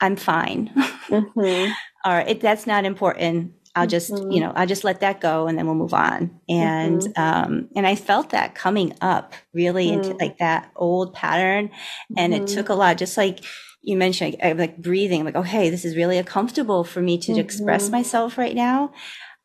I'm 0.00 0.16
fine, 0.16 0.70
mm-hmm. 1.08 1.72
or 2.10 2.20
it, 2.20 2.40
that's 2.40 2.66
not 2.66 2.84
important. 2.84 3.54
I'll 3.74 3.86
just, 3.86 4.10
you 4.10 4.16
mm-hmm. 4.16 4.40
know, 4.40 4.52
I'll 4.54 4.66
just 4.66 4.84
let 4.84 5.00
that 5.00 5.20
go 5.20 5.46
and 5.46 5.56
then 5.56 5.64
we'll 5.64 5.74
move 5.74 5.94
on. 5.94 6.38
And, 6.46 7.00
mm-hmm. 7.00 7.22
um, 7.22 7.68
and 7.74 7.86
I 7.86 7.94
felt 7.94 8.30
that 8.30 8.54
coming 8.54 8.92
up 9.00 9.32
really 9.54 9.86
mm-hmm. 9.86 10.02
into 10.02 10.16
like 10.16 10.38
that 10.38 10.70
old 10.76 11.14
pattern. 11.14 11.70
And 12.14 12.34
it 12.34 12.48
took 12.48 12.68
a 12.68 12.74
lot, 12.74 12.98
just 12.98 13.16
like, 13.16 13.40
you 13.82 13.96
mentioned 13.96 14.36
I, 14.42 14.48
am 14.48 14.58
like 14.58 14.78
breathing 14.78 15.20
I'm 15.20 15.26
like 15.26 15.36
oh 15.36 15.42
hey 15.42 15.70
this 15.70 15.84
is 15.84 15.96
really 15.96 16.18
uncomfortable 16.18 16.84
for 16.84 17.00
me 17.00 17.18
to 17.18 17.32
mm-hmm. 17.32 17.40
express 17.40 17.90
myself 17.90 18.38
right 18.38 18.54
now 18.54 18.92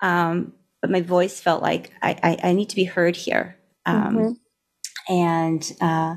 um, 0.02 0.54
but 0.82 0.92
my 0.92 1.02
voice 1.02 1.40
felt 1.40 1.64
like 1.64 1.92
I, 2.02 2.18
I, 2.22 2.50
I, 2.50 2.54
need 2.54 2.70
to 2.70 2.76
be 2.76 2.84
heard 2.84 3.16
here 3.16 3.58
um, 3.86 4.16
mm-hmm. 4.16 5.14
and 5.14 5.74
uh, 5.82 6.16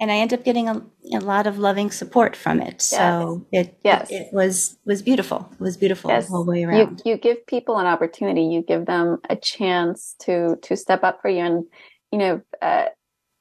and 0.00 0.10
I 0.10 0.16
end 0.16 0.32
up 0.32 0.44
getting 0.44 0.68
a, 0.68 0.82
a, 1.12 1.20
lot 1.20 1.46
of 1.46 1.58
loving 1.58 1.90
support 1.90 2.34
from 2.34 2.60
it. 2.60 2.80
So 2.80 3.46
it 3.52 3.78
yes. 3.84 4.10
It, 4.10 4.14
it, 4.14 4.32
was 4.32 4.78
was 4.86 5.02
beautiful. 5.02 5.48
It 5.52 5.60
was 5.60 5.76
beautiful 5.76 6.10
yes. 6.10 6.26
the 6.26 6.32
whole 6.32 6.46
way 6.46 6.64
around. 6.64 7.02
You, 7.04 7.12
you 7.12 7.18
give 7.18 7.46
people 7.46 7.78
an 7.78 7.86
opportunity. 7.86 8.44
You 8.44 8.62
give 8.62 8.86
them 8.86 9.18
a 9.28 9.36
chance 9.36 10.16
to 10.20 10.56
to 10.62 10.74
step 10.74 11.04
up 11.04 11.20
for 11.20 11.28
you. 11.28 11.40
And 11.40 11.64
you 12.10 12.18
know, 12.18 12.40
uh, 12.62 12.86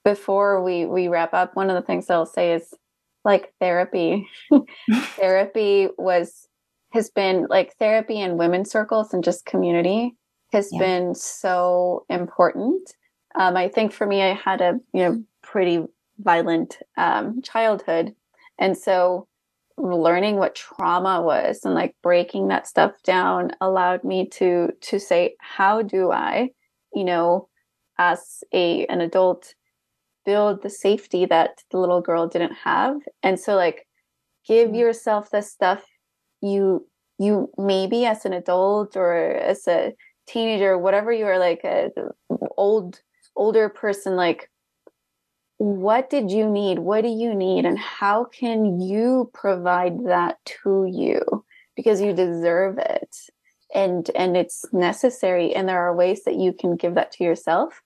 before 0.03 0.61
we 0.61 0.85
we 0.85 1.07
wrap 1.07 1.33
up, 1.33 1.55
one 1.55 1.69
of 1.69 1.75
the 1.75 1.85
things 1.85 2.07
that 2.07 2.15
I'll 2.15 2.25
say 2.25 2.53
is 2.53 2.73
like 3.25 3.53
therapy. 3.59 4.27
therapy 5.15 5.89
was 5.97 6.47
has 6.91 7.09
been 7.09 7.45
like 7.49 7.75
therapy 7.75 8.19
in 8.19 8.37
women's 8.37 8.71
circles 8.71 9.13
and 9.13 9.23
just 9.23 9.45
community 9.45 10.15
has 10.51 10.69
yeah. 10.71 10.79
been 10.79 11.15
so 11.15 12.05
important. 12.09 12.95
Um, 13.35 13.55
I 13.55 13.67
think 13.67 13.91
for 13.91 14.07
me, 14.07 14.21
I 14.21 14.33
had 14.33 14.61
a 14.61 14.79
you 14.93 15.03
know 15.03 15.23
pretty 15.41 15.85
violent 16.19 16.77
um, 16.97 17.41
childhood, 17.41 18.15
and 18.57 18.77
so 18.77 19.27
learning 19.77 20.35
what 20.35 20.55
trauma 20.55 21.21
was 21.21 21.61
and 21.63 21.73
like 21.73 21.95
breaking 22.03 22.49
that 22.49 22.67
stuff 22.67 22.91
down 23.03 23.51
allowed 23.61 24.03
me 24.03 24.27
to 24.27 24.69
to 24.81 24.99
say, 24.99 25.35
how 25.39 25.81
do 25.81 26.11
I, 26.11 26.49
you 26.93 27.03
know, 27.03 27.47
as 27.97 28.43
a 28.53 28.85
an 28.87 29.01
adult, 29.01 29.53
build 30.29 30.61
the 30.61 30.69
safety 30.69 31.25
that 31.25 31.63
the 31.71 31.79
little 31.79 32.01
girl 32.01 32.27
didn't 32.27 32.53
have. 32.63 32.97
And 33.23 33.39
so 33.39 33.55
like 33.55 33.87
give 34.47 34.67
mm-hmm. 34.67 34.83
yourself 34.83 35.31
the 35.31 35.41
stuff 35.41 35.81
you 36.41 36.85
you 37.17 37.49
maybe 37.57 38.05
as 38.05 38.25
an 38.25 38.33
adult 38.33 38.95
or 38.95 39.13
as 39.51 39.67
a 39.67 39.93
teenager 40.27 40.77
whatever 40.77 41.11
you 41.11 41.25
are 41.25 41.39
like 41.39 41.63
a 41.63 41.89
old 42.57 43.01
older 43.35 43.69
person 43.69 44.15
like 44.15 44.49
what 45.57 46.09
did 46.09 46.31
you 46.31 46.49
need? 46.49 46.79
What 46.79 47.01
do 47.01 47.09
you 47.09 47.35
need? 47.35 47.65
And 47.65 47.77
how 47.77 48.23
can 48.23 48.79
you 48.79 49.29
provide 49.33 50.05
that 50.05 50.37
to 50.63 50.87
you? 50.89 51.43
Because 51.75 51.99
you 51.99 52.13
deserve 52.13 52.77
it. 52.77 53.13
And 53.75 54.09
and 54.15 54.37
it's 54.37 54.63
necessary. 54.71 55.53
And 55.53 55.67
there 55.67 55.81
are 55.85 55.93
ways 55.93 56.23
that 56.23 56.35
you 56.35 56.53
can 56.53 56.77
give 56.77 56.95
that 56.95 57.11
to 57.13 57.25
yourself 57.25 57.81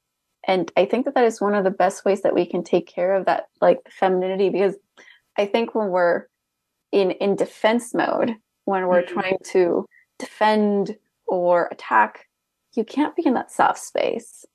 and 0.48 0.72
i 0.78 0.86
think 0.86 1.06
that 1.06 1.16
that 1.16 1.24
is 1.24 1.41
one 1.41 1.56
of 1.56 1.64
the 1.64 1.72
best 1.72 2.06
ways 2.06 2.22
that 2.22 2.34
we 2.34 2.46
can 2.46 2.64
take 2.64 2.88
care 2.88 3.16
of 3.16 3.26
that 3.26 3.48
like 3.62 3.80
femininity 3.89 4.50
because 4.50 4.76
i 5.38 5.46
think 5.46 5.74
when 5.76 5.89
we're 5.89 6.26
in 6.91 7.12
in 7.12 7.36
defense 7.36 7.94
mode 7.94 8.36
when 8.66 8.88
we're 8.88 9.02
mm-hmm. 9.04 9.14
trying 9.14 9.38
to 9.44 9.86
defend 10.20 10.96
or 11.28 11.68
attack 11.72 12.28
you 12.76 12.84
can't 12.84 13.16
be 13.16 13.26
in 13.26 13.34
that 13.34 13.52
soft 13.52 13.80
space 13.80 14.46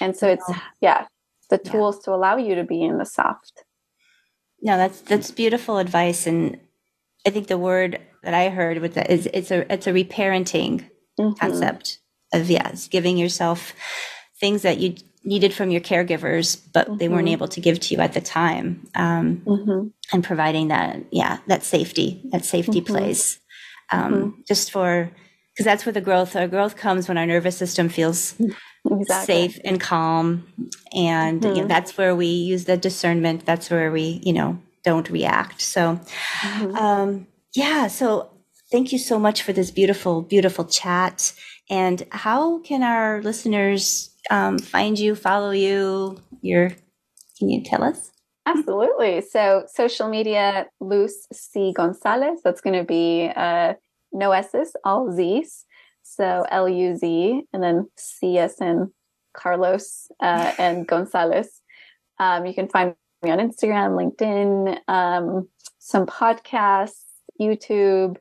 and 0.00 0.16
so 0.16 0.28
it's 0.28 0.50
yeah 0.80 1.06
the 1.50 1.58
tools 1.58 1.96
yeah. 1.96 2.04
to 2.04 2.14
allow 2.14 2.36
you 2.36 2.54
to 2.54 2.64
be 2.64 2.82
in 2.82 2.98
the 2.98 3.06
soft 3.06 3.64
no 4.62 4.76
that's 4.76 5.00
that's 5.02 5.30
beautiful 5.30 5.78
advice 5.78 6.26
and 6.26 6.58
i 7.26 7.30
think 7.30 7.46
the 7.46 7.58
word 7.58 8.00
that 8.22 8.34
i 8.34 8.48
heard 8.48 8.78
with 8.78 8.94
that 8.94 9.10
is 9.10 9.28
it's 9.32 9.50
a 9.50 9.70
it's 9.72 9.86
a 9.86 9.92
reparenting 9.92 10.88
mm-hmm. 11.18 11.32
concept 11.34 11.98
of 12.32 12.50
yes 12.50 12.88
giving 12.88 13.16
yourself 13.16 13.74
things 14.38 14.62
that 14.62 14.78
you 14.78 14.94
needed 15.26 15.52
from 15.52 15.70
your 15.70 15.80
caregivers, 15.80 16.62
but 16.72 16.86
mm-hmm. 16.86 16.96
they 16.98 17.08
weren't 17.08 17.26
mm-hmm. 17.26 17.32
able 17.32 17.48
to 17.48 17.60
give 17.60 17.80
to 17.80 17.94
you 17.94 18.00
at 18.00 18.12
the 18.12 18.20
time. 18.20 18.86
Um, 18.94 19.42
mm-hmm. 19.44 19.88
And 20.12 20.24
providing 20.24 20.68
that, 20.68 21.02
yeah, 21.10 21.38
that 21.48 21.64
safety, 21.64 22.22
that 22.30 22.44
safety 22.44 22.80
mm-hmm. 22.80 22.94
place, 22.94 23.40
um, 23.90 24.14
mm-hmm. 24.14 24.40
just 24.46 24.70
for, 24.70 25.10
because 25.52 25.64
that's 25.64 25.84
where 25.84 25.92
the 25.92 26.00
growth, 26.00 26.36
our 26.36 26.46
growth 26.46 26.76
comes 26.76 27.08
when 27.08 27.18
our 27.18 27.26
nervous 27.26 27.56
system 27.56 27.88
feels 27.88 28.36
exactly. 28.88 29.34
safe 29.34 29.58
and 29.64 29.80
calm. 29.80 30.46
And 30.94 31.42
you 31.42 31.50
know, 31.50 31.56
mm-hmm. 31.56 31.68
that's 31.68 31.98
where 31.98 32.14
we 32.14 32.26
use 32.26 32.66
the 32.66 32.76
discernment. 32.76 33.44
That's 33.44 33.68
where 33.68 33.90
we, 33.90 34.20
you 34.22 34.32
know, 34.32 34.58
don't 34.84 35.10
react. 35.10 35.60
So, 35.60 35.98
um, 36.78 37.26
yeah. 37.54 37.88
So 37.88 38.30
thank 38.70 38.92
you 38.92 38.98
so 38.98 39.18
much 39.18 39.42
for 39.42 39.52
this 39.52 39.72
beautiful, 39.72 40.22
beautiful 40.22 40.64
chat. 40.64 41.32
And 41.68 42.06
how 42.10 42.60
can 42.60 42.84
our 42.84 43.20
listeners 43.22 44.10
um, 44.30 44.58
find 44.58 44.98
you, 44.98 45.14
follow 45.14 45.50
you? 45.50 46.18
Your 46.42 46.70
can 47.38 47.48
you 47.48 47.62
tell 47.62 47.82
us? 47.82 48.10
Absolutely. 48.46 49.20
So 49.20 49.64
social 49.72 50.08
media, 50.08 50.66
Luz 50.80 51.26
C 51.32 51.72
Gonzalez. 51.74 52.40
That's 52.44 52.60
going 52.60 52.78
to 52.78 52.84
be 52.84 53.30
uh, 53.34 53.74
no 54.12 54.32
S's, 54.32 54.74
all 54.84 55.12
Z's. 55.12 55.64
So 56.02 56.46
L 56.50 56.68
U 56.68 56.96
Z, 56.96 57.42
and 57.52 57.62
then 57.62 57.88
C 57.96 58.38
S 58.38 58.60
N 58.60 58.92
Carlos 59.36 60.08
uh, 60.20 60.52
and 60.56 60.86
Gonzalez. 60.86 61.60
Um, 62.20 62.46
you 62.46 62.54
can 62.54 62.68
find 62.68 62.94
me 63.22 63.30
on 63.30 63.38
Instagram, 63.38 63.96
LinkedIn, 64.00 64.78
um, 64.88 65.48
some 65.78 66.06
podcasts, 66.06 67.02
YouTube. 67.40 68.16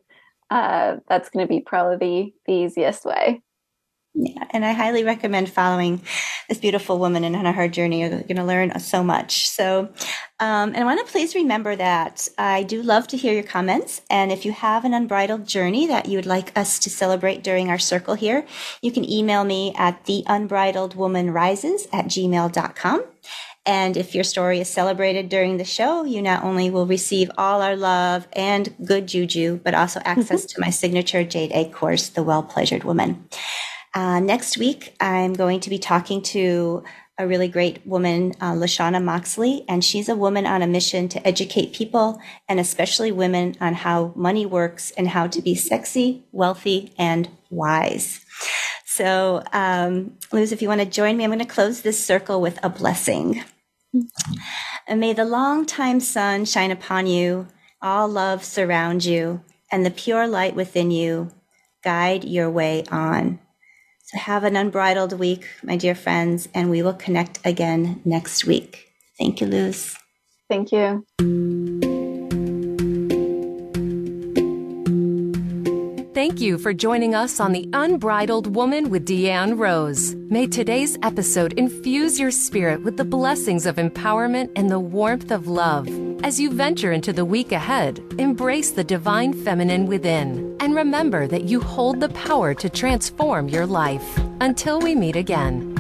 Uh, 0.50 0.98
that's 1.08 1.30
going 1.30 1.46
to 1.46 1.50
be 1.50 1.62
probably 1.62 2.34
the, 2.46 2.52
the 2.52 2.54
easiest 2.54 3.06
way. 3.06 3.42
Yeah, 4.18 4.46
and 4.52 4.64
I 4.64 4.72
highly 4.72 5.04
recommend 5.04 5.50
following 5.50 6.02
this 6.48 6.58
beautiful 6.58 7.00
woman 7.00 7.26
and 7.26 7.36
on 7.36 7.54
her 7.54 7.68
journey. 7.68 8.00
You're 8.00 8.10
going 8.10 8.38
to 8.38 8.46
learn 8.46 8.80
so 8.80 9.04
much. 9.04 9.50
So, 9.50 9.90
um, 10.40 10.70
and 10.70 10.78
I 10.78 10.84
want 10.86 11.06
to 11.06 11.12
please 11.12 11.36
remember 11.36 11.76
that 11.76 12.30
I 12.38 12.64
do 12.64 12.82
love 12.82 13.08
to 13.08 13.18
hear 13.18 13.34
your 13.34 13.44
comments. 13.44 14.02
And 14.10 14.32
if 14.32 14.46
you 14.46 14.54
have 14.54 14.86
an 14.86 14.94
unbridled 14.94 15.46
journey 15.46 15.86
that 15.88 16.08
you 16.08 16.18
would 16.18 16.26
like 16.26 16.58
us 16.58 16.80
to 16.80 16.90
celebrate 16.90 17.44
during 17.44 17.70
our 17.70 17.78
circle 17.78 18.14
here, 18.14 18.46
you 18.82 18.92
can 18.94 19.10
email 19.10 19.44
me 19.44 19.74
at 19.78 20.06
theunbridledwomanrises 20.06 21.88
at 21.92 22.06
gmail.com. 22.06 23.04
And 23.66 23.98
if 23.98 24.16
your 24.16 24.24
story 24.24 24.60
is 24.60 24.70
celebrated 24.70 25.28
during 25.28 25.58
the 25.58 25.66
show, 25.66 26.06
you 26.06 26.22
not 26.22 26.44
only 26.44 26.70
will 26.70 26.86
receive 26.86 27.32
all 27.38 27.62
our 27.62 27.76
love 27.76 28.28
and 28.34 28.74
good 28.86 29.08
juju, 29.08 29.60
but 29.64 29.74
also 29.74 30.00
access 30.06 30.46
mm-hmm. 30.46 30.56
to 30.56 30.62
my 30.62 30.70
signature 30.70 31.24
Jade 31.24 31.52
Egg 31.52 31.74
course, 31.74 32.10
The 32.10 32.24
Well 32.24 32.44
Pleasured 32.44 32.84
Woman. 32.84 33.28
Uh, 33.96 34.20
next 34.20 34.58
week, 34.58 34.94
I'm 35.00 35.34
going 35.34 35.62
to 35.62 35.70
be 35.70 35.80
talking 35.80 36.22
to 36.24 36.84
a 37.18 37.26
really 37.26 37.48
great 37.48 37.88
woman, 37.88 38.34
uh, 38.42 38.52
Lashana 38.52 39.02
Moxley, 39.02 39.64
and 39.70 39.86
she's 39.86 40.10
a 40.10 40.18
woman 40.18 40.46
on 40.46 40.62
a 40.62 40.68
mission 40.68 41.08
to 41.08 41.26
educate 41.26 41.74
people 41.74 42.20
and 42.50 42.60
especially 42.60 43.14
women 43.14 43.56
on 43.62 43.74
how 43.74 44.12
money 44.18 44.46
works 44.46 44.92
and 44.92 45.08
how 45.08 45.28
to 45.28 45.42
be 45.42 45.56
sexy, 45.56 46.26
wealthy, 46.34 46.94
and 46.98 47.30
wise. 47.50 48.26
So, 48.84 49.44
um, 49.54 50.18
Luz, 50.34 50.52
if 50.52 50.62
you 50.62 50.68
want 50.68 50.82
to 50.82 50.86
join 50.86 51.16
me, 51.16 51.24
I'm 51.24 51.30
going 51.30 51.40
to 51.40 51.46
close 51.46 51.82
this 51.82 52.06
circle 52.06 52.42
with 52.42 52.60
a 52.62 52.70
blessing. 52.70 53.46
And 54.88 55.00
may 55.00 55.14
the 55.14 55.24
long 55.24 55.66
time 55.66 56.02
sun 56.02 56.44
shine 56.44 56.72
upon 56.72 57.08
you, 57.08 57.48
all 57.82 58.10
love 58.10 58.44
surround 58.44 59.06
you, 59.06 59.42
and 59.72 59.86
the 59.86 59.92
pure 59.92 60.28
light 60.28 60.54
within 60.54 60.92
you 60.92 61.32
guide 61.82 62.26
your 62.26 62.50
way 62.50 62.84
on. 62.92 63.40
So 64.06 64.20
have 64.20 64.44
an 64.44 64.56
unbridled 64.56 65.18
week, 65.18 65.48
my 65.64 65.78
dear 65.78 65.96
friends, 65.96 66.48
and 66.54 66.70
we 66.70 66.84
will 66.84 66.94
connect 66.94 67.40
again 67.44 68.02
next 68.06 68.46
week. 68.46 68.92
Thank 69.18 69.42
you, 69.42 69.48
Luz. 69.48 69.96
Thank 70.48 70.72
you. 70.72 71.95
Thank 76.16 76.40
you 76.40 76.58
for 76.58 76.74
joining 76.74 77.14
us 77.14 77.42
on 77.42 77.52
The 77.52 77.68
Unbridled 77.74 78.56
Woman 78.56 78.90
with 78.90 79.06
Deanne 79.06 79.60
Rose. 79.60 80.16
May 80.16 80.48
today's 80.48 80.98
episode 81.04 81.52
infuse 81.60 82.18
your 82.18 82.32
spirit 82.32 82.82
with 82.84 82.96
the 82.96 83.04
blessings 83.04 83.66
of 83.66 83.76
empowerment 83.76 84.50
and 84.56 84.72
the 84.72 84.80
warmth 84.80 85.30
of 85.30 85.50
love. 85.50 85.90
As 86.24 86.40
you 86.40 86.54
venture 86.54 86.94
into 86.94 87.12
the 87.12 87.26
week 87.26 87.52
ahead, 87.52 88.02
embrace 88.18 88.72
the 88.72 88.82
divine 88.82 89.34
feminine 89.34 89.88
within 89.88 90.56
and 90.62 90.74
remember 90.74 91.28
that 91.28 91.44
you 91.44 91.60
hold 91.60 92.00
the 92.00 92.08
power 92.08 92.54
to 92.54 92.70
transform 92.70 93.50
your 93.50 93.66
life. 93.66 94.18
Until 94.40 94.80
we 94.80 94.96
meet 94.96 95.18
again. 95.18 95.75